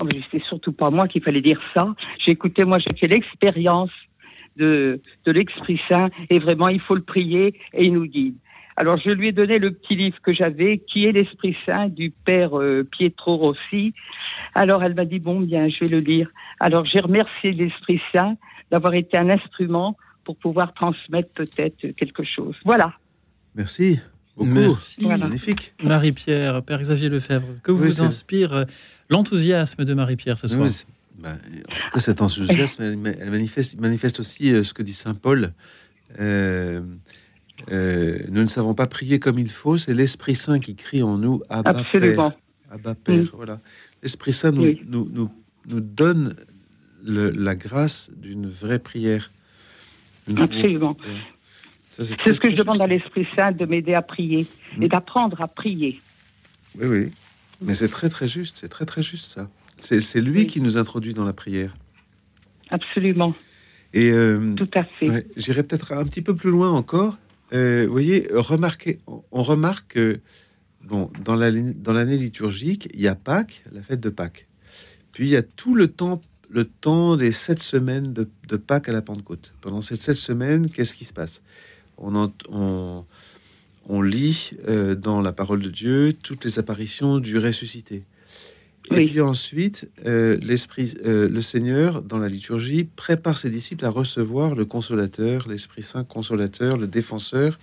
[0.00, 1.94] Oh, c'était surtout pas moi qu'il fallait dire ça.
[2.26, 3.90] Écouté, moi, j'ai fait l'expérience
[4.56, 8.36] de, de l'Esprit Saint et vraiment, il faut le prier et il nous guide.
[8.76, 12.10] Alors, je lui ai donné le petit livre que j'avais, qui est l'Esprit Saint du
[12.10, 13.92] Père euh, Pietro Rossi.
[14.54, 16.30] Alors, elle m'a dit, bon, bien, je vais le lire.
[16.60, 18.36] Alors, j'ai remercié l'Esprit Saint
[18.70, 22.54] d'avoir été un instrument pour pouvoir transmettre peut-être quelque chose.
[22.64, 22.92] Voilà.
[23.56, 23.98] Merci.
[24.38, 24.50] Beaucoup.
[24.50, 25.06] Merci.
[25.06, 25.74] Magnifique.
[25.82, 28.66] Marie-Pierre, Père Xavier Lefebvre, que vous inspire
[29.10, 30.68] l'enthousiasme de Marie-Pierre ce soir.
[31.18, 35.14] Bah, en tout cas, cet enthousiasme, elle, manifeste, manifeste, aussi euh, ce que dit saint
[35.14, 35.52] Paul.
[36.20, 36.80] Euh,
[37.72, 41.18] euh, nous ne savons pas prier comme il faut, c'est l'Esprit Saint qui crie en
[41.18, 42.30] nous Abba Absolument.
[42.30, 42.38] Père.
[42.70, 43.24] Abba Père.
[43.34, 43.60] Voilà.
[44.02, 45.30] L'Esprit Saint nous, nous, nous,
[45.68, 46.36] nous, donne
[47.02, 49.32] la grâce d'une vraie prière.
[50.36, 50.96] Absolument.
[52.04, 54.46] C'est ce que je demande à l'Esprit Saint de m'aider à prier
[54.80, 54.88] et mm.
[54.88, 56.00] d'apprendre à prier.
[56.78, 57.10] Oui, oui.
[57.60, 59.48] Mais c'est très très juste, c'est très très juste ça.
[59.80, 61.74] C'est lui qui nous introduit dans la prière.
[62.70, 63.34] Absolument.
[63.94, 65.26] Et euh, tout à fait.
[65.36, 67.18] J'irai peut-être un petit peu plus loin encore.
[67.52, 70.20] Euh, vous voyez, remarquez, on remarque que
[70.84, 74.46] bon, dans l'année dans liturgique, il y a Pâques, la fête de Pâques.
[75.12, 76.20] Puis il y a tout le temps,
[76.50, 79.54] le temps des sept semaines de, de Pâques à la Pentecôte.
[79.60, 81.42] Pendant ces sept semaines, qu'est-ce qui se passe?
[81.98, 83.04] On, on,
[83.88, 88.04] on lit euh, dans la parole de Dieu toutes les apparitions du ressuscité.
[88.90, 93.90] Et puis ensuite, euh, l'esprit, euh, le Seigneur, dans la liturgie, prépare ses disciples à
[93.90, 97.58] recevoir le consolateur, l'Esprit Saint consolateur, le défenseur.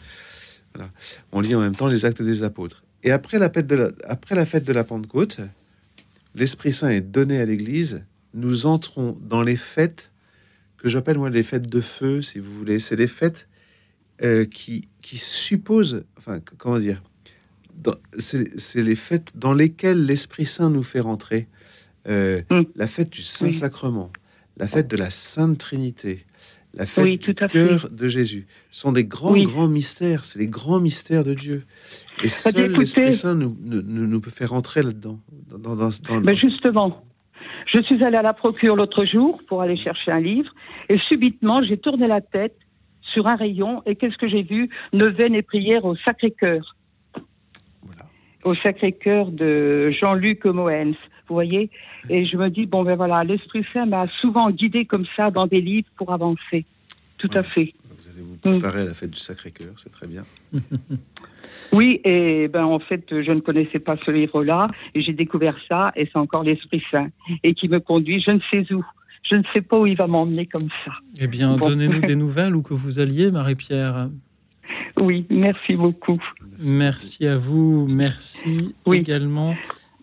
[0.74, 0.92] Voilà.
[1.32, 2.84] On lit en même temps les actes des apôtres.
[3.04, 5.40] Et après la fête de la, après la, fête de la Pentecôte,
[6.36, 8.04] l'Esprit Saint est donné à l'Église.
[8.36, 10.12] Nous entrons dans les fêtes
[10.78, 12.80] que j'appelle moi les fêtes de feu, si vous voulez.
[12.80, 13.48] C'est les fêtes
[14.24, 17.02] euh, qui, qui suppose, enfin, comment dire,
[18.18, 21.48] c'est les fêtes dans lesquelles l'Esprit Saint nous fait rentrer.
[22.08, 22.62] Euh, mm.
[22.76, 24.12] La fête du Saint-Sacrement,
[24.58, 26.26] la fête de la Sainte Trinité,
[26.74, 30.24] la fête du cœur de Jésus sont des grands, grands mystères.
[30.26, 31.64] C'est les grands mystères de Dieu.
[32.20, 35.20] Et bah, seul l'Esprit Saint nous, nous, nous, peut faire rentrer là-dedans.
[35.50, 35.90] Dans, dans,
[36.22, 37.04] Mais justement,
[37.74, 40.54] je suis allée à la procure l'autre jour pour aller chercher un livre
[40.90, 42.58] et subitement, j'ai tourné la tête
[43.16, 44.70] sur un rayon et qu'est-ce que j'ai vu?
[44.92, 46.76] Neuvaine et prière au Sacré-Cœur.
[48.44, 50.98] Au Sacré-Cœur de Jean-Luc Moens,
[51.28, 51.72] vous voyez?
[52.10, 55.48] Et je me dis, bon ben voilà, l'Esprit Saint m'a souvent guidé comme ça dans
[55.48, 56.66] des livres pour avancer.
[57.18, 57.74] Tout à fait.
[57.98, 60.26] Vous allez vous préparer à la fête du Sacré-Cœur, c'est très bien.
[61.74, 65.92] oui, et ben en fait, je ne connaissais pas ce livre-là, et j'ai découvert ça,
[65.96, 67.08] et c'est encore l'Esprit Saint,
[67.44, 68.86] et qui me conduit, je ne sais où.
[69.32, 70.92] Je ne sais pas où il va m'emmener comme ça.
[71.20, 74.10] Eh bien, donnez-nous des nouvelles où que vous alliez, Marie-Pierre.
[74.98, 76.22] Oui, merci beaucoup.
[76.64, 77.86] Merci à vous.
[77.90, 79.56] Merci également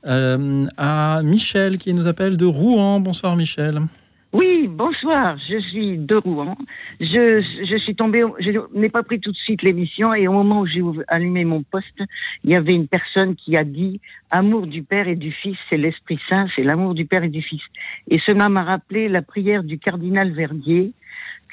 [0.07, 3.01] euh, à Michel qui nous appelle de Rouen.
[3.01, 3.81] Bonsoir Michel.
[4.33, 5.37] Oui, bonsoir.
[5.49, 6.57] Je suis de Rouen.
[7.01, 10.61] Je, je suis tombée, je n'ai pas pris tout de suite l'émission et au moment
[10.61, 12.03] où j'ai allumé mon poste,
[12.43, 14.01] il y avait une personne qui a dit
[14.31, 17.43] amour du Père et du Fils, c'est l'Esprit Saint, c'est l'amour du Père et du
[17.43, 17.61] Fils.
[18.09, 20.93] Et cela m'a rappelé la prière du cardinal Verdier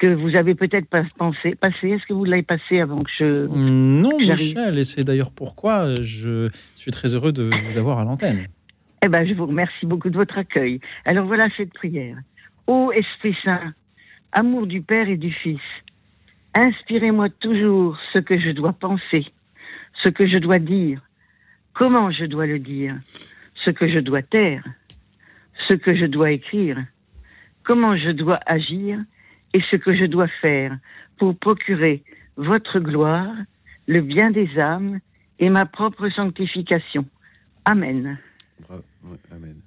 [0.00, 1.90] que vous avez peut-être pas pensé, passé.
[1.90, 6.48] Est-ce que vous l'avez passé avant que je Non, Michel, et c'est d'ailleurs pourquoi je
[6.74, 8.46] suis très heureux de vous avoir à l'antenne.
[9.04, 10.80] Eh ben, je vous remercie beaucoup de votre accueil.
[11.06, 12.16] Alors voilà cette prière.
[12.72, 13.74] Ô Esprit Saint,
[14.30, 15.60] amour du Père et du Fils,
[16.54, 19.26] inspirez-moi toujours ce que je dois penser,
[20.04, 21.02] ce que je dois dire,
[21.74, 22.94] comment je dois le dire,
[23.64, 24.62] ce que je dois taire,
[25.68, 26.78] ce que je dois écrire,
[27.64, 29.00] comment je dois agir
[29.52, 30.78] et ce que je dois faire
[31.18, 32.04] pour procurer
[32.36, 33.34] votre gloire,
[33.88, 35.00] le bien des âmes
[35.40, 37.04] et ma propre sanctification.
[37.64, 38.16] Amen.
[39.32, 39.60] amen.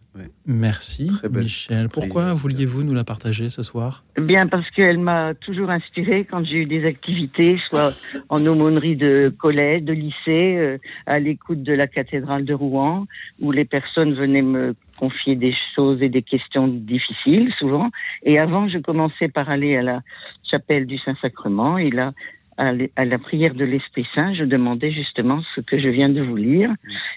[0.45, 1.89] Merci, Michel.
[1.89, 4.03] Pourquoi vouliez-vous nous la partager ce soir?
[4.19, 7.93] Bien, parce qu'elle m'a toujours inspirée quand j'ai eu des activités, soit
[8.29, 10.77] en aumônerie de collège, de lycée, euh,
[11.07, 13.05] à l'écoute de la cathédrale de Rouen,
[13.41, 17.89] où les personnes venaient me confier des choses et des questions difficiles, souvent.
[18.23, 20.01] Et avant, je commençais par aller à la
[20.49, 22.13] chapelle du Saint-Sacrement, et là,
[22.57, 26.35] à, la prière de l'Esprit Saint, je demandais justement ce que je viens de vous
[26.35, 26.71] lire.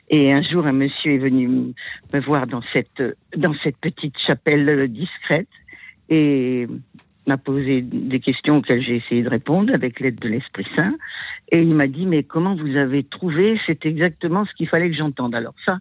[0.09, 1.49] Et un jour, un monsieur est venu
[2.13, 3.03] me voir dans cette,
[3.37, 5.49] dans cette petite chapelle discrète
[6.09, 6.67] et
[7.27, 10.95] m'a posé des questions auxquelles j'ai essayé de répondre avec l'aide de l'Esprit Saint.
[11.51, 13.61] Et il m'a dit, mais comment vous avez trouvé?
[13.67, 15.35] C'est exactement ce qu'il fallait que j'entende.
[15.35, 15.79] Alors ça,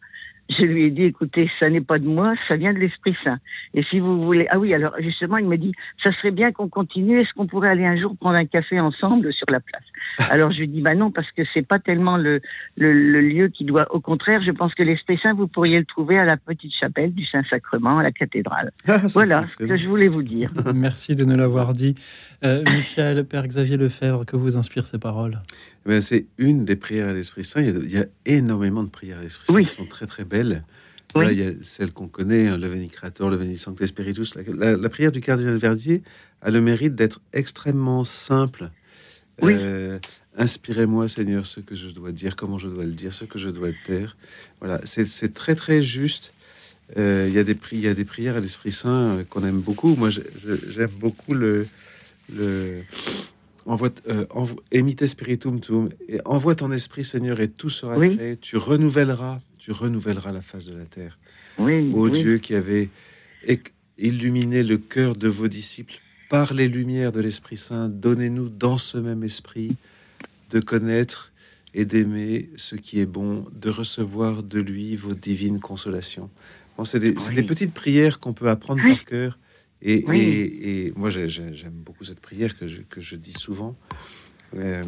[0.50, 3.40] je lui ai dit, écoutez, ça n'est pas de moi, ça vient de l'Esprit Saint.
[3.74, 5.74] Et si vous voulez, ah oui, alors justement, il m'a dit,
[6.04, 7.20] ça serait bien qu'on continue.
[7.20, 9.84] Est-ce qu'on pourrait aller un jour prendre un café ensemble sur la place?
[10.30, 12.42] Alors je lui ai dit, bah non, parce que c'est pas tellement le,
[12.78, 13.94] le, lieu qui doit.
[13.94, 17.14] Au contraire, je pense que l'Esprit Saint, vous pourriez le trouver à la petite chapelle
[17.14, 18.72] du Saint-Sacrement, à la cathédrale.
[18.88, 20.52] Ah, voilà ce que je voulais vous dire.
[20.76, 21.96] Merci de nous l'avoir dit,
[22.44, 24.26] euh, Michel, Père Xavier Lefebvre.
[24.26, 25.40] Que vous inspirent ces paroles?
[25.88, 27.62] Eh c'est une des prières à l'Esprit Saint.
[27.62, 30.64] Il y, a, énormément de prières à l'Esprit Saint qui sont très très belles.
[31.16, 34.36] Là, il y a celle qu'on connaît, hein, le Veni Creator, le Veni Sancte Spiritus.
[34.36, 36.04] La, prière du cardinal Verdier
[36.42, 38.70] a le mérite d'être extrêmement simple.
[39.44, 40.00] Euh,
[40.38, 43.50] inspirez-moi, Seigneur, ce que je dois dire, comment je dois le dire, ce que je
[43.50, 44.18] dois taire.
[44.60, 46.34] Voilà, c'est très très juste.
[46.98, 49.46] Euh, il y a des il y a des prières à l'Esprit Saint euh, qu'on
[49.46, 49.96] aime beaucoup.
[49.96, 51.66] Moi, j'aime beaucoup le
[52.34, 52.82] le
[53.66, 58.38] envoie, euh, spiritum tuum, et envoie ton esprit, Seigneur, et tout sera créé.
[58.38, 61.18] Tu renouvelleras, tu renouvelleras la face de la terre.
[61.58, 62.90] Oui, Ô Dieu qui avait
[63.98, 68.98] illuminé le cœur de vos disciples par les lumières de l'Esprit Saint, donnez-nous dans ce
[68.98, 69.76] même esprit
[70.50, 71.32] de connaître
[71.74, 76.30] et d'aimer ce qui est bon, de recevoir de lui vos divines consolations.
[76.78, 79.38] Bon, c'est des, des, petites prières qu'on peut apprendre par cœur
[79.88, 83.78] et, moi, j'aime beaucoup cette prière que je, dis souvent.
[84.56, 84.82] Euh,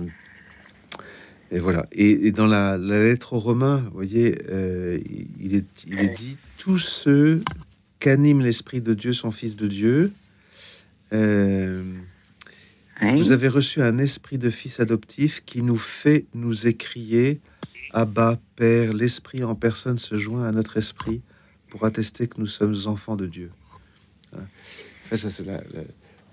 [1.51, 1.87] et voilà.
[1.91, 4.99] Et, dans la, lettre aux Romains, vous voyez, euh,
[5.39, 7.41] il, est, il est dit tous ceux
[7.99, 10.13] qu'anime l'Esprit de Dieu sont fils de Dieu.
[11.13, 11.83] Euh,
[13.15, 17.39] vous avez reçu un esprit de fils adoptif qui nous fait nous écrier
[17.93, 21.21] Abba, Père, l'Esprit en personne se joint à notre esprit
[21.69, 23.51] pour attester que nous sommes enfants de Dieu
[25.15, 25.45] ça, c'est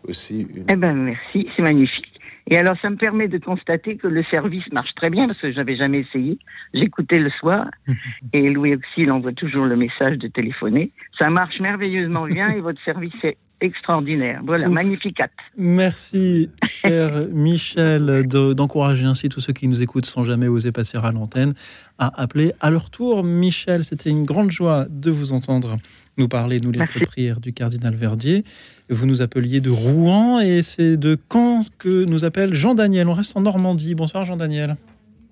[0.07, 0.65] aussi une...
[0.71, 2.15] Eh ben, merci, c'est magnifique.
[2.51, 5.53] Et alors, ça me permet de constater que le service marche très bien parce que
[5.53, 6.39] j'avais jamais essayé.
[6.75, 7.67] J'écoutais le soir
[8.33, 10.91] et Louis Auxil envoie toujours le message de téléphoner.
[11.19, 14.41] Ça marche merveilleusement bien et votre service est extraordinaire.
[14.45, 15.21] Voilà, magnifique.
[15.57, 21.11] Merci, cher Michel, d'encourager ainsi tous ceux qui nous écoutent sans jamais oser passer à
[21.11, 21.55] l'antenne
[21.99, 23.25] à appeler à leur tour.
[23.25, 25.77] Michel, c'était une grande joie de vous entendre
[26.17, 28.45] nous parler, nous lire cette prière du cardinal Verdier.
[28.89, 33.09] Vous nous appeliez de Rouen et c'est de Caen que nous appelle Jean-Daniel.
[33.09, 33.95] On reste en Normandie.
[33.95, 34.77] Bonsoir Jean-Daniel.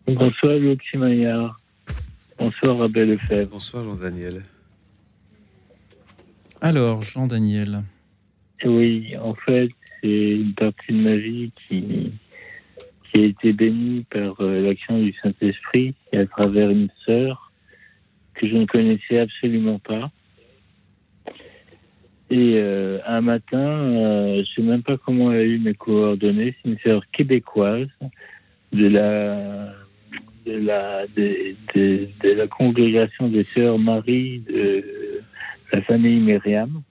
[0.06, 1.56] Bonsoir Lucie Maillard.
[2.38, 3.50] Bonsoir Abel Lefebvre.
[3.50, 4.42] Bonsoir Jean-Daniel.
[6.60, 7.82] Alors Jean-Daniel.
[8.64, 9.70] Oui, en fait,
[10.01, 12.12] c'est une partie de ma vie qui,
[13.14, 17.52] a été bénie par euh, l'action du Saint-Esprit à travers une sœur
[18.34, 20.10] que je ne connaissais absolument pas.
[22.30, 25.74] Et euh, un matin, euh, je ne sais même pas comment elle a eu mes
[25.74, 27.89] coordonnées, c'est une sœur québécoise
[28.72, 29.74] de la
[30.47, 34.82] de la de, de la congrégation des sœurs Marie de
[35.72, 36.82] la famille Myriam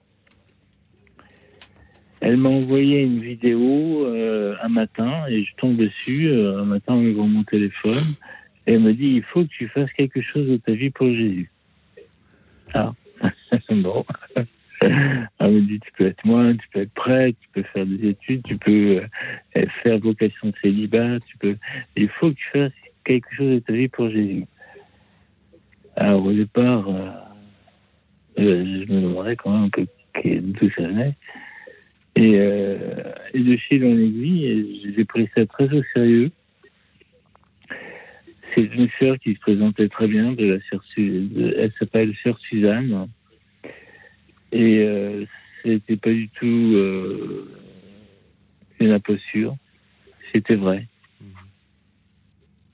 [2.22, 6.94] Elle m'a envoyé une vidéo euh, un matin et je tombe dessus euh, un matin
[6.94, 8.16] en ouvrant mon téléphone
[8.68, 11.10] et elle me dit il faut que tu fasses quelque chose de ta vie pour
[11.10, 11.50] Jésus.
[12.76, 12.94] Ah,
[13.72, 14.06] bon.
[14.82, 18.10] Elle me dit tu peux être moine, tu peux être prêtre, tu peux faire des
[18.10, 19.02] études, tu peux
[19.58, 21.56] euh, faire vocation de célibat, tu peux.
[21.96, 22.72] Il faut que tu fasses
[23.04, 24.46] quelque chose de ta vie pour Jésus.
[25.96, 26.86] Alors au départ,
[28.38, 29.70] je me demandais quand même
[30.24, 31.16] d'où ça venait.
[32.16, 32.78] Et, euh,
[33.34, 36.32] et de fil en aiguille, j'ai pris ça très au sérieux.
[38.54, 43.08] C'est une sœur qui se présentait très bien, de la sœur, elle s'appelle sœur Suzanne.
[44.52, 45.26] Et euh,
[45.64, 47.50] c'était pas du tout euh,
[48.82, 49.56] une imposture,
[50.34, 50.88] c'était vrai.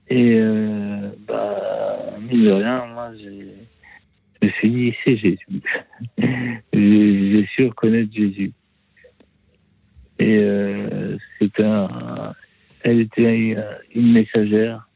[0.10, 3.48] Et euh, bah, mine de rien, moi, j'ai,
[4.42, 5.62] je suis c'est Jésus.
[6.74, 8.54] j'ai su reconnaître Jésus.
[10.20, 12.34] Et euh, c'est un,
[12.84, 13.56] elle était
[13.94, 14.88] une messagère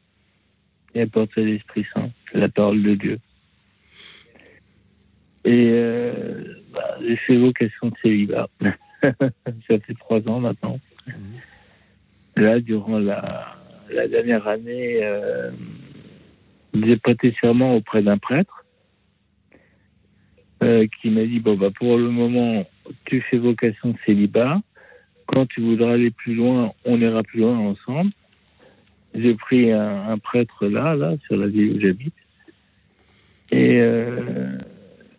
[0.94, 3.18] et elle portait l'Esprit Saint, la parole de Dieu.
[5.44, 8.48] Et euh, bah, j'ai fait vocation de célibat.
[9.02, 10.78] Ça fait trois ans maintenant.
[12.36, 13.56] Là, durant la,
[13.90, 15.50] la dernière année, euh,
[16.74, 18.64] j'ai prêté serment auprès d'un prêtre
[20.62, 22.64] euh, qui m'a dit bon bah pour le moment
[23.04, 24.60] tu fais vocation de célibat
[25.32, 28.10] quand tu voudras aller plus loin, on ira plus loin ensemble.
[29.14, 32.14] J'ai pris un, prêtre là, là, sur la ville où j'habite.
[33.50, 34.56] Et euh,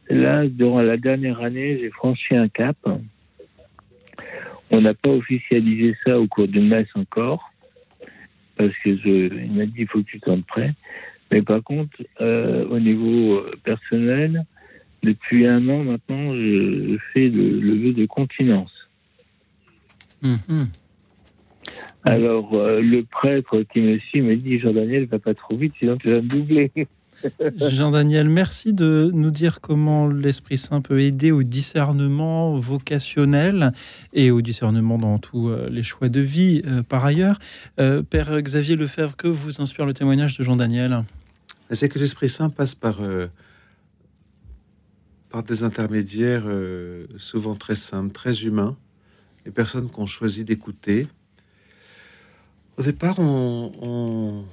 [0.09, 2.77] là, durant la dernière année, j'ai franchi un cap.
[4.71, 7.51] On n'a pas officialisé ça au cours d'une messe encore,
[8.55, 10.73] parce que je, il m'a dit il faut que tu t'en prêt.
[11.31, 14.43] Mais par contre, euh, au niveau euh, personnel,
[15.03, 18.82] depuis un an maintenant, je fais le, le vœu de continence.
[20.23, 20.69] Mhm.
[22.05, 25.97] Alors, euh, le prêtre qui me suit me dit Jean-Daniel, va pas trop vite, sinon
[25.97, 26.71] tu vas me doubler.
[27.55, 33.71] Jean-Daniel, merci de nous dire comment l'Esprit Saint peut aider au discernement vocationnel
[34.11, 37.39] et au discernement dans tous euh, les choix de vie euh, par ailleurs.
[37.77, 41.03] Père Xavier Lefebvre, que vous inspire le témoignage de Jean-Daniel?
[41.71, 42.99] C'est que l'Esprit Saint passe par,
[45.29, 46.45] par des intermédiaires
[47.17, 48.77] souvent très simples, très humains
[49.45, 51.07] les personnes qu'on choisit d'écouter.
[52.77, 54.45] Au départ, on,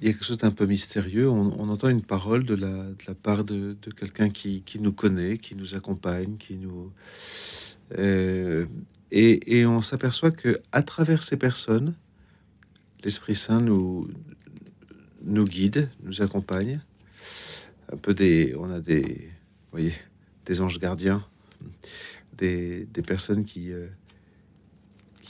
[0.00, 1.28] il y a quelque chose d'un peu mystérieux.
[1.28, 6.36] On, entend une parole de la, part de, quelqu'un qui, nous connaît, qui nous accompagne,
[6.36, 6.92] qui nous
[7.98, 8.66] euh,
[9.10, 11.94] et, on s'aperçoit que à travers ces personnes,
[13.04, 14.08] l'Esprit Saint nous
[15.44, 16.80] guide, nous accompagne.
[17.92, 19.30] Un peu des, on a des,
[19.70, 19.92] voyez,
[20.46, 21.24] des anges gardiens,
[22.38, 23.86] des, personnes qui euh,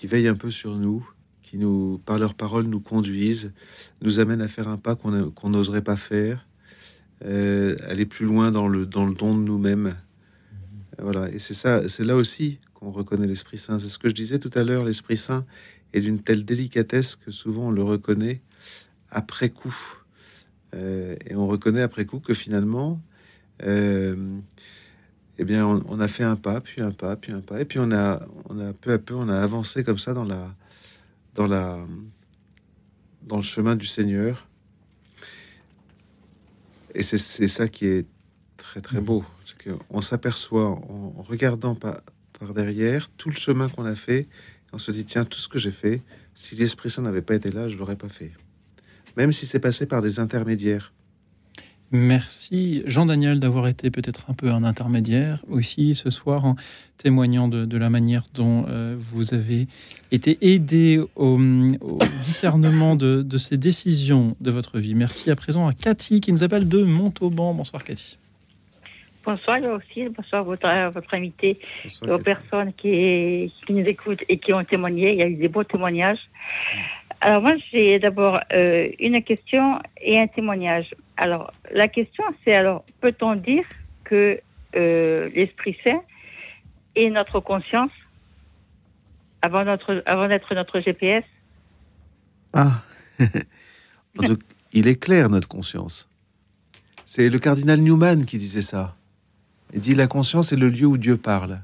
[0.02, 1.08] qui veillent un peu sur nous,
[1.44, 3.52] qui nous, par leurs paroles, nous conduisent,
[4.00, 6.44] nous amènent à faire un pas qu'on n'oserait pas faire,
[7.24, 9.96] euh, aller plus loin dans le, don de nous-mêmes.
[11.00, 13.78] Voilà, et c'est ça, c'est là aussi qu'on reconnaît l'Esprit Saint.
[13.78, 15.46] C'est ce que je disais tout à l'heure, l'Esprit Saint
[15.92, 18.40] est d'une telle délicatesse que souvent on le reconnaît
[19.08, 19.76] après coup.
[20.74, 23.00] Euh, et on reconnaît après coup que finalement,
[23.62, 24.16] euh,
[25.38, 27.78] eh bien, on, a fait un pas, puis un pas, puis un pas, et puis
[27.78, 30.54] on a, on a peu à peu, on a avancé comme ça dans la,
[31.34, 31.78] dans la,
[33.22, 34.46] dans le chemin du Seigneur.
[36.94, 38.06] Et c'est ça qui est
[38.58, 42.02] très très beau, c'est qu'on s'aperçoit en, regardant par,
[42.38, 44.28] par derrière tout le chemin qu'on a fait,
[44.74, 46.02] on se dit tiens tout ce que j'ai fait,
[46.34, 48.32] si l'Esprit Saint n'avait pas été là, je l'aurais pas fait,
[49.16, 50.92] même si c'est passé par des intermédiaires.
[51.94, 56.56] Merci Jean-Daniel d'avoir été peut-être un peu un intermédiaire aussi ce soir en
[56.96, 59.66] témoignant de, la manière dont euh, vous avez
[60.10, 61.36] été aidé au,
[62.24, 64.94] discernement de, ces décisions de votre vie.
[64.94, 67.52] Merci à présent à Cathy qui nous appelle de Montauban.
[67.52, 68.18] Bonsoir Cathy.
[69.26, 71.58] Bonsoir aussi, bonsoir votre, votre invité,
[72.08, 75.12] aux personnes qui, qui, nous écoutent et qui ont témoigné.
[75.12, 76.18] Il y a eu des beaux témoignages.
[77.20, 80.92] Alors moi, j'ai d'abord euh, une question et un témoignage.
[81.22, 83.62] Alors la question, c'est alors peut-on dire
[84.02, 84.40] que
[84.74, 86.02] euh, l'Esprit Saint
[86.96, 87.92] est notre conscience
[89.40, 91.22] avant notre avant d'être notre GPS
[92.52, 92.82] Ah,
[94.72, 96.08] il est clair notre conscience.
[97.06, 98.96] C'est le cardinal Newman qui disait ça.
[99.74, 101.60] Il dit la conscience est le lieu où Dieu parle,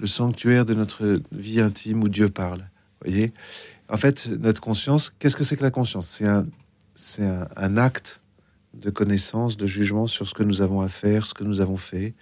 [0.00, 2.64] le sanctuaire de notre vie intime où Dieu parle.
[3.04, 3.34] Voyez?
[3.90, 6.08] En fait, notre conscience, qu'est-ce que c'est que la conscience?
[6.08, 6.46] C'est un,
[6.94, 8.22] c'est un, acte
[8.80, 11.76] de connaissance, de jugement sur ce que nous avons à faire, ce que nous avons
[11.76, 12.14] fait.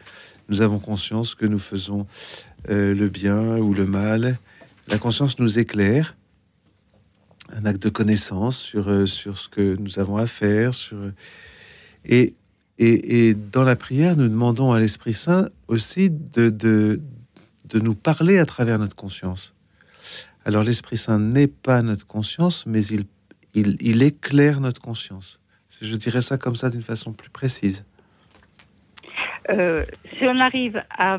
[0.48, 2.06] Nous avons conscience que nous faisons
[2.68, 4.38] le bien ou le mal.
[4.88, 6.16] La conscience nous éclaire,
[7.52, 10.74] un acte de connaissance sur, sur ce que nous avons à faire.
[10.74, 10.98] Sur...
[12.04, 12.34] Et,
[12.78, 17.00] et, et dans la prière, nous demandons à l'Esprit Saint aussi de, de,
[17.66, 19.54] de nous parler à travers notre conscience.
[20.44, 23.06] Alors l'Esprit Saint n'est pas notre conscience, mais il,
[23.54, 25.38] il, éclaire notre conscience.
[25.84, 27.84] Je dirais ça comme ça d'une façon plus précise.
[29.50, 29.84] Euh,
[30.16, 31.18] si on arrive à,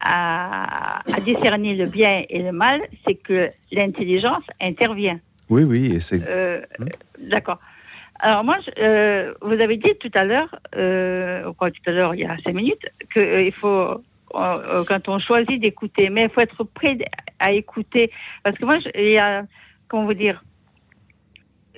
[0.00, 5.20] à, à, discerner le bien et le mal, c'est que l'intelligence intervient.
[5.48, 6.20] Oui, oui, et c'est.
[6.26, 6.62] Euh.
[7.20, 7.60] D'accord.
[8.18, 10.50] Alors moi, je, euh, vous avez dit tout à l'heure,
[11.56, 14.02] quoi tout à l'heure, il y a cinq minutes, qu'il faut
[14.32, 16.98] quand on choisit d'écouter, mais il faut être prêt
[17.38, 18.10] à écouter.
[18.42, 19.44] Parce que moi, il y a,
[19.86, 20.42] comment vous dire,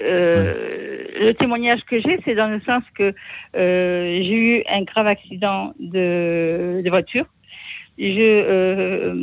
[0.00, 3.14] euh, le témoignage que j'ai, c'est dans le sens que
[3.56, 7.26] euh, j'ai eu un grave accident de, de voiture.
[7.98, 9.14] Je, euh,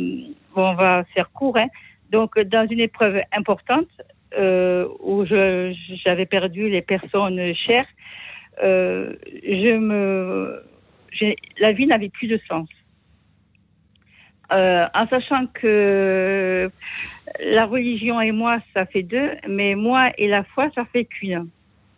[0.54, 1.68] bon, on va faire court, hein.
[2.10, 3.88] Donc, dans une épreuve importante
[5.00, 7.86] où j'avais perdu les personnes chères,
[8.60, 10.62] je me,
[11.60, 12.68] la vie n'avait plus de sens.
[14.54, 16.70] Euh, en sachant que
[17.40, 21.48] la religion et moi, ça fait deux, mais moi et la foi, ça fait qu'une.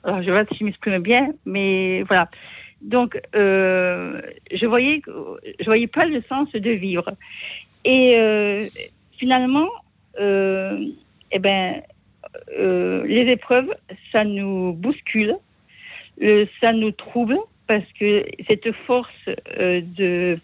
[0.04, 2.28] Alors, je vois si je m'exprime bien, mais voilà.
[2.80, 4.20] Donc, euh,
[4.52, 5.02] je voyais,
[5.60, 7.10] je voyais pas le sens de vivre.
[7.84, 8.66] Et euh,
[9.18, 9.68] finalement,
[10.20, 10.86] euh,
[11.32, 11.82] eh ben,
[12.58, 13.72] euh, les épreuves,
[14.12, 15.36] ça nous bouscule,
[16.60, 19.28] ça nous trouble parce que cette force
[19.58, 20.38] de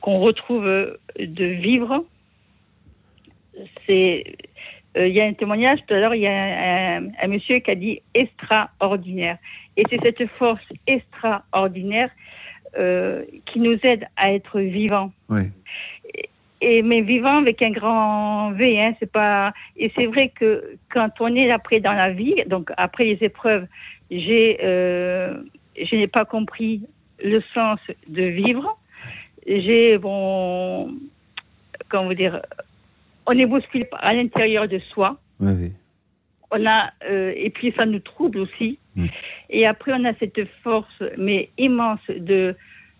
[0.00, 0.64] qu'on retrouve
[1.18, 2.04] de vivre.
[3.86, 4.24] C'est,
[4.96, 7.70] euh, il y a un témoignage tout à l'heure, il y a un, monsieur qui
[7.70, 9.38] a dit extraordinaire.
[9.76, 12.10] Et c'est cette force extraordinaire
[12.78, 15.12] euh, qui nous aide à être vivants.
[16.62, 19.52] Et, mais vivant avec un grand V, hein, c'est pas.
[19.76, 23.66] Et c'est vrai que quand on est après dans la vie, donc après les épreuves,
[24.10, 25.28] j'ai, euh,
[25.78, 26.82] je n'ai pas compris
[27.22, 27.78] le sens
[28.08, 28.78] de vivre
[29.46, 30.94] j'ai, bon,
[31.88, 32.40] comment vous dire,
[33.26, 35.18] on est bousculé à l'intérieur de soi.
[35.40, 35.72] Oui,
[36.50, 38.78] On a, euh, et puis ça nous trouble aussi.
[38.94, 39.06] Mm.
[39.50, 42.54] Et après, on a cette force, mais immense, de,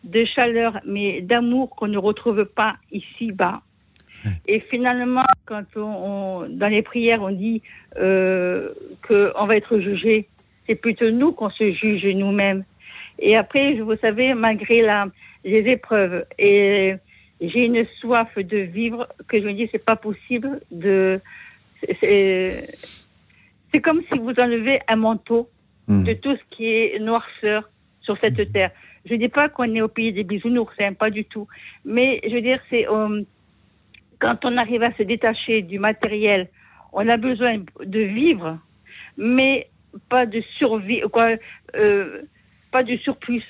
[0.05, 3.63] de chaleur, mais d'amour qu'on ne retrouve pas ici-bas.
[4.49, 7.63] Et finalement, quand on, dans les prières, on dit
[7.97, 8.71] euh,
[9.07, 10.27] qu'on va être jugé,
[10.67, 12.65] c'est plutôt nous qu'on se juge nous-mêmes.
[13.21, 15.07] Et après, vous savez, malgré la,
[15.47, 16.97] les épreuves et
[17.41, 21.21] j'ai une soif de vivre que je me dis c'est pas possible de
[23.73, 25.49] c'est comme si vous enlevez un manteau
[25.87, 26.03] hmm.
[26.05, 27.71] de tout ce qui est noirceur
[28.01, 28.53] sur cette hmm.
[28.53, 28.71] terre.
[29.09, 31.47] Je dis pas qu'on est au pays des bisounours, hein, pas du tout.
[31.85, 33.23] Mais je veux dire, c'est euh,
[34.19, 36.49] quand on arrive à se détacher du matériel,
[36.93, 38.59] on a besoin de vivre,
[39.17, 39.69] mais
[40.09, 41.37] pas de survie, quoi,
[41.77, 42.23] euh,
[42.73, 43.45] pas de surplus.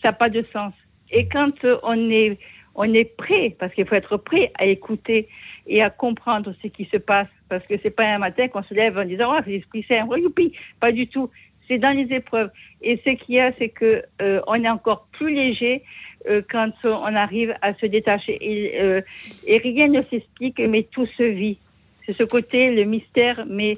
[0.00, 0.72] Ça n'a pas de sens.
[1.12, 1.52] Et quand
[1.82, 2.38] on est,
[2.74, 5.28] on est prêt, parce qu'il faut être prêt à écouter
[5.66, 8.74] et à comprendre ce qui se passe, parce que c'est pas un matin qu'on se
[8.74, 11.30] lève en disant, oh, l'Esprit Saint, oh, youpi, pas du tout.
[11.68, 12.50] C'est dans les épreuves.
[12.82, 15.82] Et ce qu'il y a, c'est que euh, on est encore plus léger
[16.28, 18.36] euh, quand on arrive à se détacher.
[18.40, 19.00] Et, euh,
[19.46, 21.58] et rien ne s'explique, mais tout se vit.
[22.04, 23.76] C'est ce côté, le mystère, mais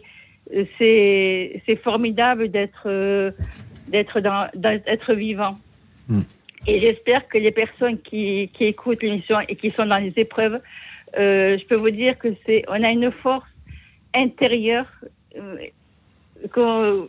[0.53, 0.65] euh,
[1.67, 3.31] c'est formidable d'être euh,
[3.89, 5.59] d'être dans d'être vivant.
[6.09, 6.21] Mm.
[6.67, 10.61] Et j'espère que les personnes qui, qui écoutent l'émission et qui sont dans les épreuves,
[11.19, 13.49] euh, je peux vous dire que c'est, on a une force
[14.15, 14.87] intérieure,
[15.37, 15.57] euh,
[16.53, 17.09] qu'on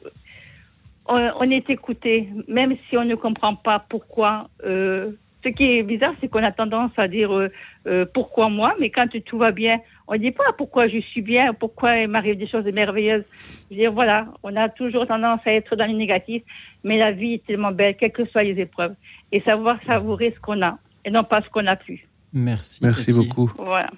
[1.07, 4.49] on, on, est écouté, même si on ne comprend pas pourquoi.
[4.65, 5.11] Euh,
[5.46, 7.52] ce qui est bizarre, c'est qu'on a tendance à dire euh,
[7.88, 11.22] euh, pourquoi moi, mais quand tout va bien, on ne dit pas pourquoi je suis
[11.22, 13.26] bien, pourquoi il m'arrive des choses merveilleuses.
[13.70, 16.42] Je veux dire, voilà, on a toujours tendance à être dans le négatif,
[16.84, 18.96] mais la vie est tellement belle, quelles que soient les épreuves,
[19.32, 22.08] et savoir savourer ce qu'on a et non pas ce qu'on n'a plus.
[22.34, 22.80] Merci.
[22.82, 23.52] Merci beaucoup.
[23.58, 23.92] Voilà.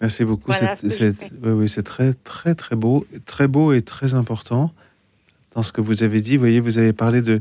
[0.00, 0.52] Merci beaucoup.
[0.52, 4.72] c'est oui, c'est très, très, très beau, très beau et très important
[5.54, 6.36] dans ce que vous avez dit.
[6.36, 7.40] Vous voyez, vous avez parlé de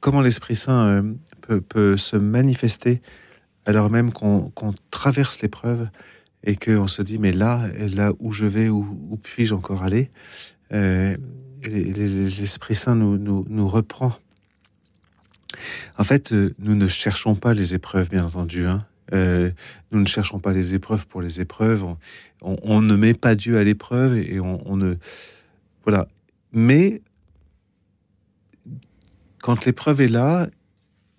[0.00, 1.02] comment l'Esprit Saint euh,
[1.54, 3.00] peut, se manifester
[3.64, 4.52] alors même qu'on
[4.90, 5.88] traverse l'épreuve
[6.44, 10.10] et qu'on se dit mais là, là où je vais, où, puis-je encore aller
[10.72, 11.16] euh,
[11.64, 14.12] L'Esprit Saint nous, nous, reprend.
[15.98, 18.66] En fait, euh, nous ne cherchons pas les épreuves, bien entendu.
[18.66, 18.84] Hein.
[19.12, 19.50] Euh,
[19.90, 21.84] nous ne cherchons pas les épreuves pour les épreuves.
[22.42, 24.94] On, ne met pas Dieu à l'épreuve et on, ne
[25.84, 26.06] voilà.
[26.52, 27.02] Mais
[29.40, 30.48] quand l'épreuve est là,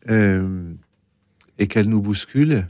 [0.10, 0.74] euh,
[1.60, 2.68] et qu'elle nous bouscule,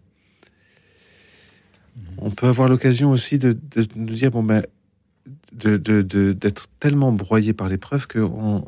[2.20, 3.58] On peut avoir l'occasion aussi de,
[3.96, 4.64] nous dire bon ben
[5.54, 8.64] d'être tellement broyé par l'épreuve que on,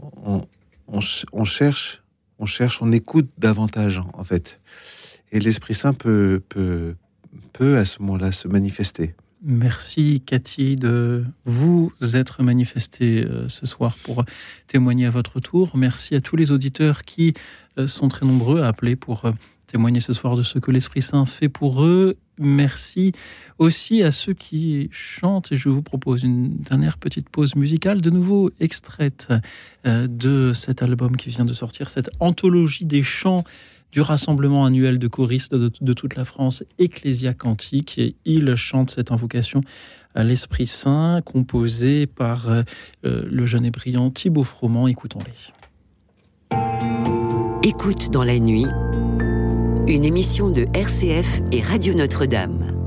[0.88, 2.04] on, cherche,
[2.40, 4.60] on cherche, on écoute davantage en fait.
[5.32, 6.96] Et l'Esprit Saint peut, peut,
[7.54, 9.14] peut à ce moment-là se manifester.
[9.42, 14.26] Merci Cathy de vous être manifesté euh, ce soir pour
[14.68, 15.78] témoigner à votre tour.
[15.78, 17.34] Merci à tous les auditeurs qui
[17.78, 19.32] euh, sont très nombreux à appeler pour euh,
[19.68, 22.18] témoigner ce soir de ce que l'Esprit Saint fait pour eux.
[22.38, 23.14] Merci
[23.60, 28.10] aussi à ceux qui chantent et je vous propose une dernière petite pause musicale, de
[28.10, 29.28] nouveau extraite
[29.84, 33.44] de cet album qui vient de sortir, cette anthologie des chants
[33.92, 37.98] du rassemblement annuel de choristes de, toute la France, Ecclésia Cantique.
[37.98, 39.62] Et il chante cette invocation
[40.16, 42.64] à l'Esprit Saint, composée par euh,
[43.04, 44.88] le jeune et brillant Thibaut Froment.
[44.88, 45.54] Écoutons-les.
[47.64, 48.66] Écoute dans la nuit,
[49.88, 52.79] une émission de RCF et Radio Notre-Dame.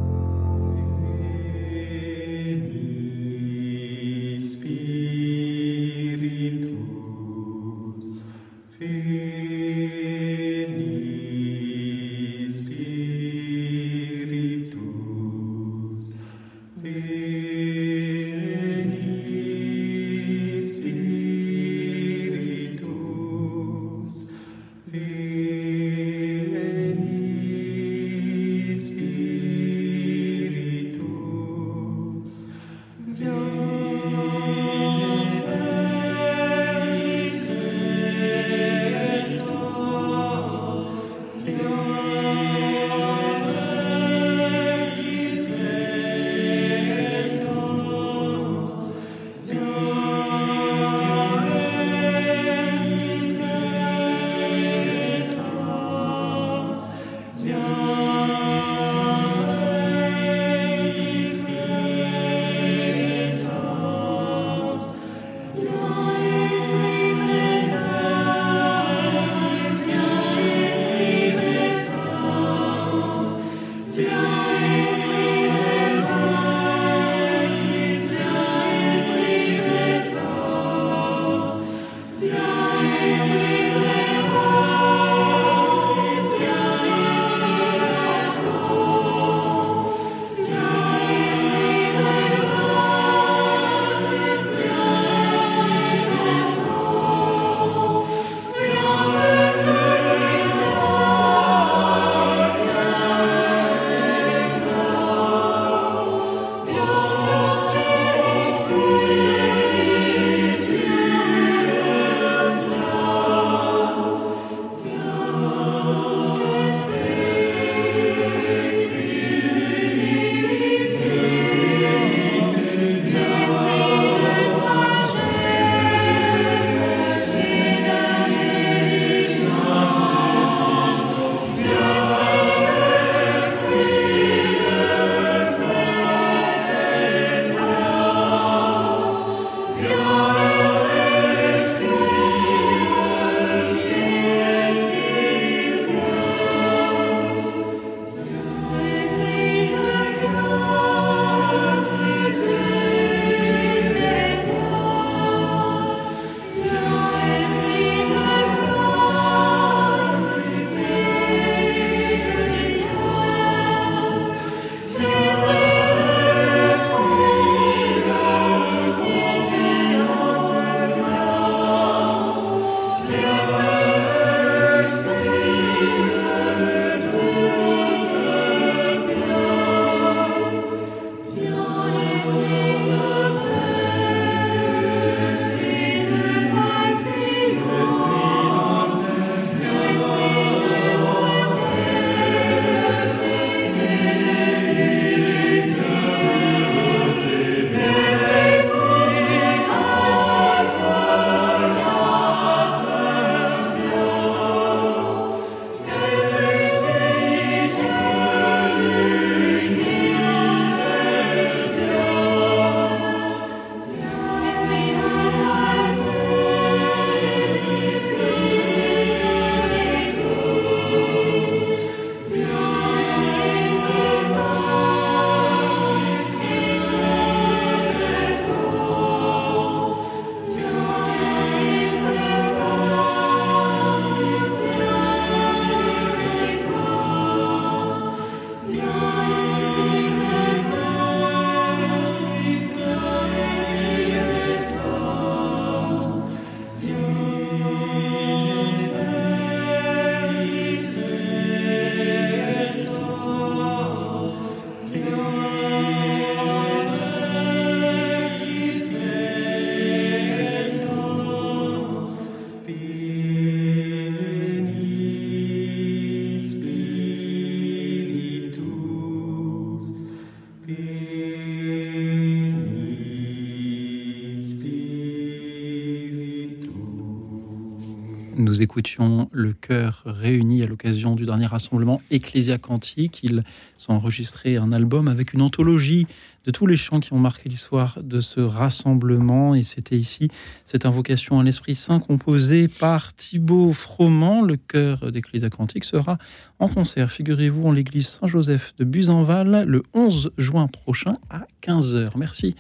[278.62, 283.18] Écoutions le chœur réuni à l'occasion du dernier rassemblement Ecclésia Cantique.
[283.24, 283.43] Ils
[283.89, 286.06] ont enregistré un album avec une anthologie
[286.44, 289.56] de tous les chants qui ont marqué l'histoire de ce rassemblement.
[289.56, 290.28] Et c'était ici
[290.64, 294.43] cette invocation à l'Esprit Saint composée par Thibaut Froment.
[294.43, 296.18] Le chœur d'Ecclésia Cantique sera
[296.60, 302.12] en concert, figurez-vous, en l'église Saint-Joseph de Buzenval le 11 juin prochain à 15h.
[302.14, 302.55] Merci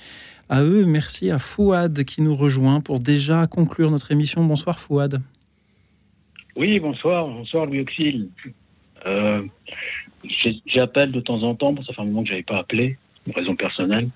[0.48, 4.44] à eux, merci à Fouad qui nous rejoint pour déjà conclure notre émission.
[4.44, 5.22] Bonsoir Fouad.
[6.56, 8.28] Oui, bonsoir, bonsoir Louis Auxil.
[9.06, 9.42] Euh,
[10.66, 12.96] J'appelle de temps en temps, ça fait un moment que je n'avais pas appelé
[13.26, 14.08] une raison personnelle.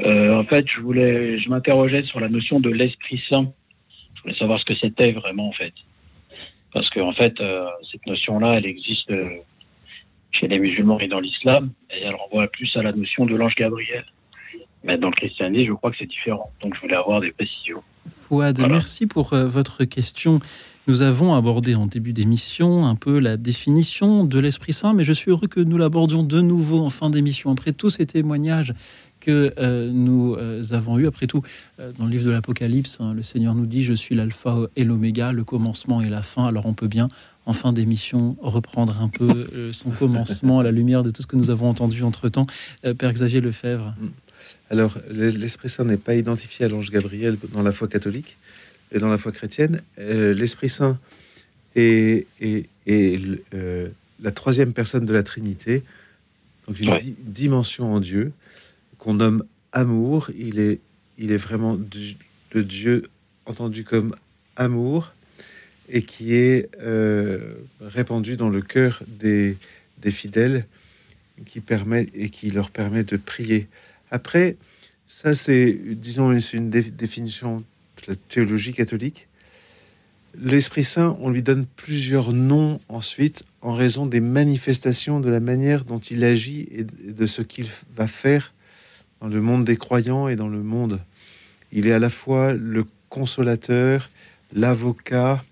[0.00, 3.52] Euh, en fait, je voulais, je m'interrogeais sur la notion de l'Esprit Saint.
[4.14, 5.72] Je voulais savoir ce que c'était vraiment, en fait.
[6.72, 9.28] Parce que, en fait, euh, cette notion-là, elle existe euh,
[10.32, 13.54] chez les musulmans et dans l'islam, et elle renvoie plus à la notion de l'ange
[13.54, 14.04] Gabriel.
[14.82, 16.50] Mais dans le christianisme, je crois que c'est différent.
[16.62, 17.82] Donc, je voulais avoir des précisions.
[18.10, 20.40] Fouad, merci pour votre question.
[20.86, 25.14] Nous avons abordé en début d'émission un peu la définition de l'Esprit Saint, mais je
[25.14, 27.50] suis heureux que nous l'abordions de nouveau en fin d'émission.
[27.50, 28.74] Après tous ces témoignages
[29.18, 31.40] que euh, nous euh, avons eus, après tout,
[31.80, 34.84] euh, dans le livre de l'Apocalypse, hein, le Seigneur nous dit Je suis l'Alpha et
[34.84, 36.44] l'Oméga, le commencement et la fin.
[36.44, 37.08] Alors on peut bien,
[37.46, 41.36] en fin d'émission, reprendre un peu son commencement à la lumière de tout ce que
[41.36, 42.46] nous avons entendu entre-temps.
[42.98, 43.94] Père Xavier Lefebvre.
[44.68, 48.36] Alors, l'Esprit Saint n'est pas identifié à l'ange Gabriel dans la foi catholique
[48.92, 50.98] et dans la foi chrétienne, euh, l'Esprit Saint
[51.74, 52.26] est,
[52.88, 53.88] euh,
[54.20, 55.82] la troisième personne de la Trinité,
[56.66, 58.32] donc une dimension en Dieu
[58.98, 60.30] qu'on nomme amour.
[60.36, 60.80] Il est,
[61.18, 61.78] il est vraiment
[62.52, 63.04] le Dieu
[63.46, 64.14] entendu comme
[64.56, 65.12] amour
[65.88, 69.58] et qui est euh, répandu dans le cœur des,
[69.98, 70.66] des fidèles
[71.44, 73.66] qui permet et qui leur permet de prier.
[74.10, 74.56] Après,
[75.06, 77.64] ça c'est, disons, une définition
[78.06, 79.28] la théologie catholique.
[80.36, 85.84] L'Esprit Saint, on lui donne plusieurs noms ensuite en raison des manifestations de la manière
[85.84, 87.66] dont il agit et de ce qu'il
[87.96, 88.52] va faire
[89.20, 91.00] dans le monde des croyants et dans le monde.
[91.70, 94.10] Il est à la fois le consolateur,
[94.52, 95.44] l'avocat,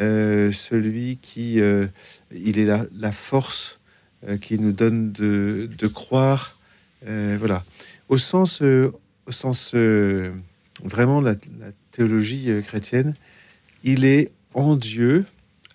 [0.00, 1.60] euh, celui qui...
[1.60, 1.86] Euh,
[2.34, 3.80] il est la, force
[4.28, 6.58] euh, qui nous donne de, de croire.
[7.04, 7.64] voilà.
[8.08, 8.60] Au sens...
[8.60, 9.72] au sens
[10.84, 11.34] vraiment la,
[11.90, 13.14] théologie euh, chrétienne,
[13.82, 15.24] il est en Dieu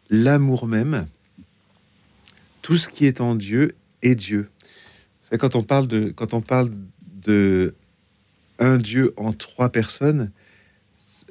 [0.10, 1.08] l'amour même.
[2.62, 4.50] Tout ce qui est en Dieu est Dieu.
[5.40, 6.72] Quand on parle de quand on parle
[7.26, 7.74] de
[8.60, 10.32] un Dieu en trois personnes,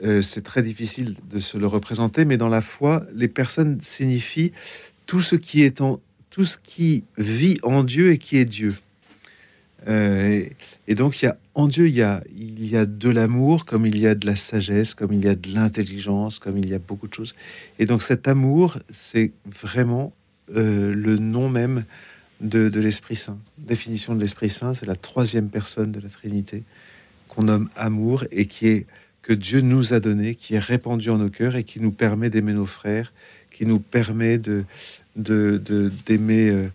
[0.02, 4.52] euh, c'est très difficile de se le représenter, mais dans la foi, les personnes signifient
[5.06, 8.74] tout ce qui est en tout ce qui vit en Dieu et qui est Dieu.
[9.88, 10.44] Euh,
[10.86, 13.64] et donc, il y a, en Dieu, il y a, il y a de l'amour,
[13.64, 16.68] comme il y a de la sagesse, comme il y a de l'intelligence, comme il
[16.68, 17.34] y a beaucoup de choses.
[17.78, 20.12] Et donc, cet amour, c'est vraiment
[20.54, 21.84] euh, le nom même
[22.40, 23.38] de, l'Esprit Saint.
[23.58, 26.62] Définition de l'Esprit Saint, c'est la troisième personne de la Trinité
[27.28, 28.86] qu'on nomme amour et qui est
[29.22, 32.30] que Dieu nous a donné, qui est répandu en nos cœurs et qui nous permet
[32.30, 33.12] d'aimer nos frères,
[33.50, 34.64] qui nous permet de
[35.16, 36.70] d'aimer de,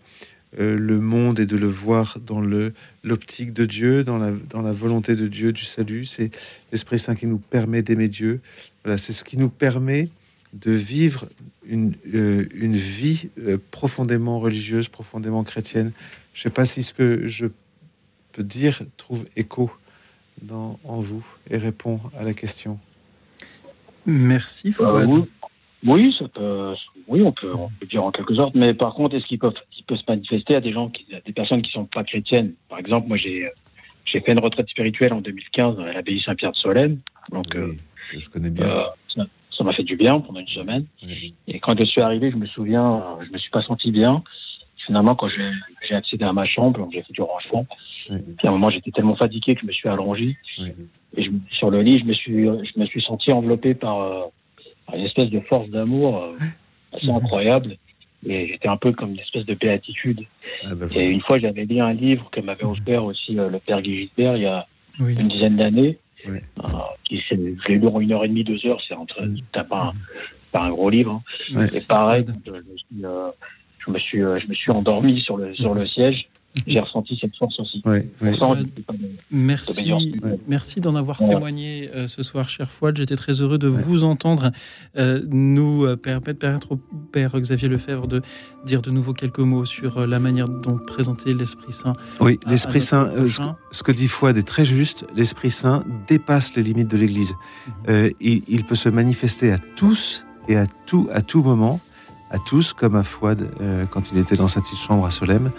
[0.58, 2.72] euh, le monde et de le voir dans le
[3.04, 6.04] l'optique de Dieu, dans la, dans la volonté de Dieu, du salut.
[6.06, 6.30] C'est
[6.72, 8.40] l'Esprit Saint qui nous permet d'aimer Dieu.
[8.84, 10.08] Voilà, c'est ce qui nous permet
[10.52, 11.26] de vivre
[11.66, 15.92] une, euh, une vie euh, profondément religieuse, profondément chrétienne.
[16.34, 17.46] Je ne sais pas si ce que je
[18.32, 19.70] peux dire trouve écho
[20.42, 22.78] dans, en vous et répond à la question.
[24.04, 25.08] Merci Fouad.
[25.84, 26.74] oui, ça peut,
[27.08, 29.52] oui, on peut, on peut dire en quelque sorte, mais par contre, est-ce qu'il peut,
[29.86, 33.08] peut se manifester à des gens, qui, des personnes qui sont pas chrétiennes Par exemple,
[33.08, 33.48] moi, j'ai,
[34.04, 36.98] j'ai fait une retraite spirituelle en 2015 à l'abbaye Saint-Pierre de Solène,
[37.30, 37.72] donc euh,
[38.16, 38.66] je connais bien.
[38.66, 39.24] Euh,
[39.56, 40.84] ça m'a fait du bien pendant une semaine.
[41.48, 44.22] Et quand je suis arrivé, je me souviens, je me suis pas senti bien.
[44.84, 47.66] Finalement, quand j'ai accédé à ma chambre, j'ai fait du rangement.
[48.06, 50.36] Puis à un moment, j'étais tellement fatigué que je me suis allongé.
[51.16, 54.24] Et je, sur le lit, je me suis, je me suis senti enveloppé par, euh,
[54.86, 56.34] par une espèce de force d'amour
[56.92, 57.78] assez incroyable.
[58.28, 60.22] Et j'étais un peu comme une espèce de béatitude.
[60.64, 63.58] Ah bah et une fois, j'avais lu un livre que m'avait offert aussi euh, le
[63.58, 64.66] père Guy il y a
[64.98, 65.98] une dizaine d'années.
[66.26, 66.32] Euh,
[67.04, 67.36] qui je
[67.68, 68.80] l'ai lu en une heure et demie, deux heures.
[68.88, 69.22] C'est entre,
[69.52, 69.92] pas,
[70.50, 71.22] pas un gros livre.
[71.54, 71.66] Hein.
[71.72, 73.30] et pareil, euh,
[73.78, 76.26] je, me suis, je me suis endormi sur le, sur le siège
[76.66, 77.82] j'ai ressenti cette force aussi.
[79.30, 79.92] merci,
[80.48, 82.96] merci d'en avoir témoigné euh, ce soir, cher Fouad.
[82.96, 84.52] J'étais très heureux de vous entendre
[84.96, 86.76] euh, nous euh, permettre au
[87.12, 88.22] Père Xavier Lefebvre de
[88.64, 91.94] dire de nouveau quelques mots sur la manière dont présenter l'Esprit Saint.
[92.20, 93.10] Oui, l'Esprit Saint,
[93.70, 95.06] ce que dit Fouad est très juste.
[95.14, 97.34] L'Esprit Saint dépasse les limites de l'Église.
[97.88, 98.10] Mhm.
[98.20, 101.80] il, il peut se manifester à tous et à tout, à tout moment,
[102.30, 105.50] à tous, comme à Fouad euh, quand il était dans sa petite chambre à Solem.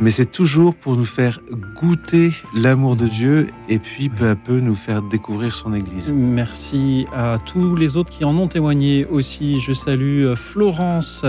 [0.00, 1.40] Mais c'est toujours pour nous faire
[1.80, 6.12] goûter l'amour de Dieu et puis peu à peu nous faire découvrir son Église.
[6.12, 9.58] Merci à tous les autres qui en ont témoigné aussi.
[9.58, 11.24] Je salue euh, Florence.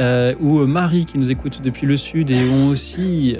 [0.00, 3.36] Euh, ou Marie qui nous écoute depuis le Sud et ont aussi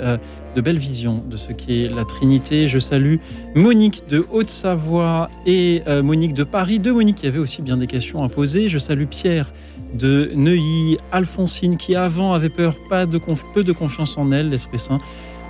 [0.56, 2.66] de belles visions de ce qu'est la Trinité.
[2.66, 3.18] Je salue
[3.54, 8.24] Monique de Haute-Savoie et Monique de Paris, deux Monique qui avaient aussi bien des questions
[8.24, 8.68] à poser.
[8.68, 9.52] Je salue Pierre
[9.94, 13.18] de Neuilly, Alphonsine, qui avant avait peur, pas de
[13.54, 15.00] peu de confiance en elle, l'Esprit Saint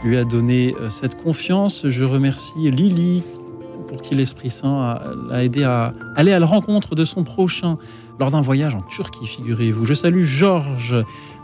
[0.04, 1.88] lui a donné euh, cette confiance.
[1.88, 3.22] Je remercie Lily
[3.88, 5.00] pour qui l'Esprit Saint
[5.30, 7.78] l'a aidé à aller à la rencontre de son prochain
[8.18, 9.84] lors d'un voyage en Turquie, figurez-vous.
[9.84, 10.96] Je salue Georges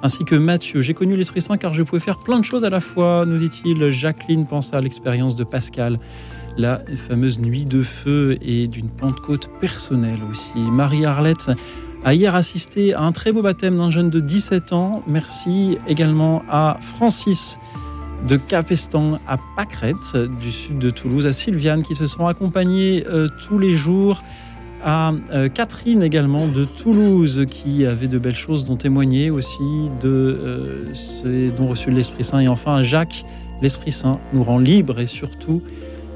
[0.03, 0.83] ainsi que Mathieu.
[0.83, 3.39] J'ai connu l'Esprit Saint car je pouvais faire plein de choses à la fois, nous
[3.39, 3.91] dit-il.
[3.91, 5.99] Jacqueline pense à l'expérience de Pascal,
[6.57, 10.59] la fameuse nuit de feu et d'une Pentecôte personnelle aussi.
[10.59, 11.51] Marie-Arlette
[12.05, 15.03] a hier assisté à un très beau baptême d'un jeune de 17 ans.
[15.07, 17.59] Merci également à Francis
[18.29, 23.27] de Capestan à Pâquerette, du sud de Toulouse, à Sylviane, qui se sont accompagnés euh,
[23.47, 24.23] tous les jours,
[24.83, 30.93] à euh, Catherine également de Toulouse, qui avait de belles choses dont témoigner aussi de
[31.25, 33.25] euh, dons reçus de l'Esprit Saint, et enfin à Jacques,
[33.63, 35.63] l'Esprit Saint nous rend libres et surtout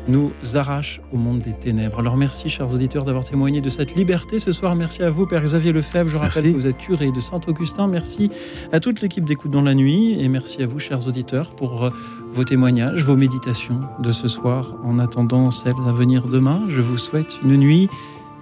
[0.09, 2.01] nous arrache au monde des ténèbres.
[2.01, 4.74] Alors merci, chers auditeurs, d'avoir témoigné de cette liberté ce soir.
[4.74, 6.10] Merci à vous, Père Xavier Lefebvre.
[6.10, 7.86] Je rappelle que vous êtes curé de Saint-Augustin.
[7.86, 8.30] Merci
[8.72, 11.90] à toute l'équipe d'Écoute dans la nuit et merci à vous, chers auditeurs, pour euh,
[12.32, 14.74] vos témoignages, vos méditations de ce soir.
[14.85, 17.89] En attendant celles à venir demain, je vous souhaite une nuit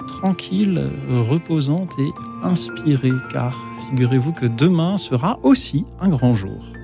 [0.06, 2.10] tranquille, reposante et
[2.42, 3.56] inspirée, car
[3.90, 6.75] figurez-vous que demain sera aussi un grand jour.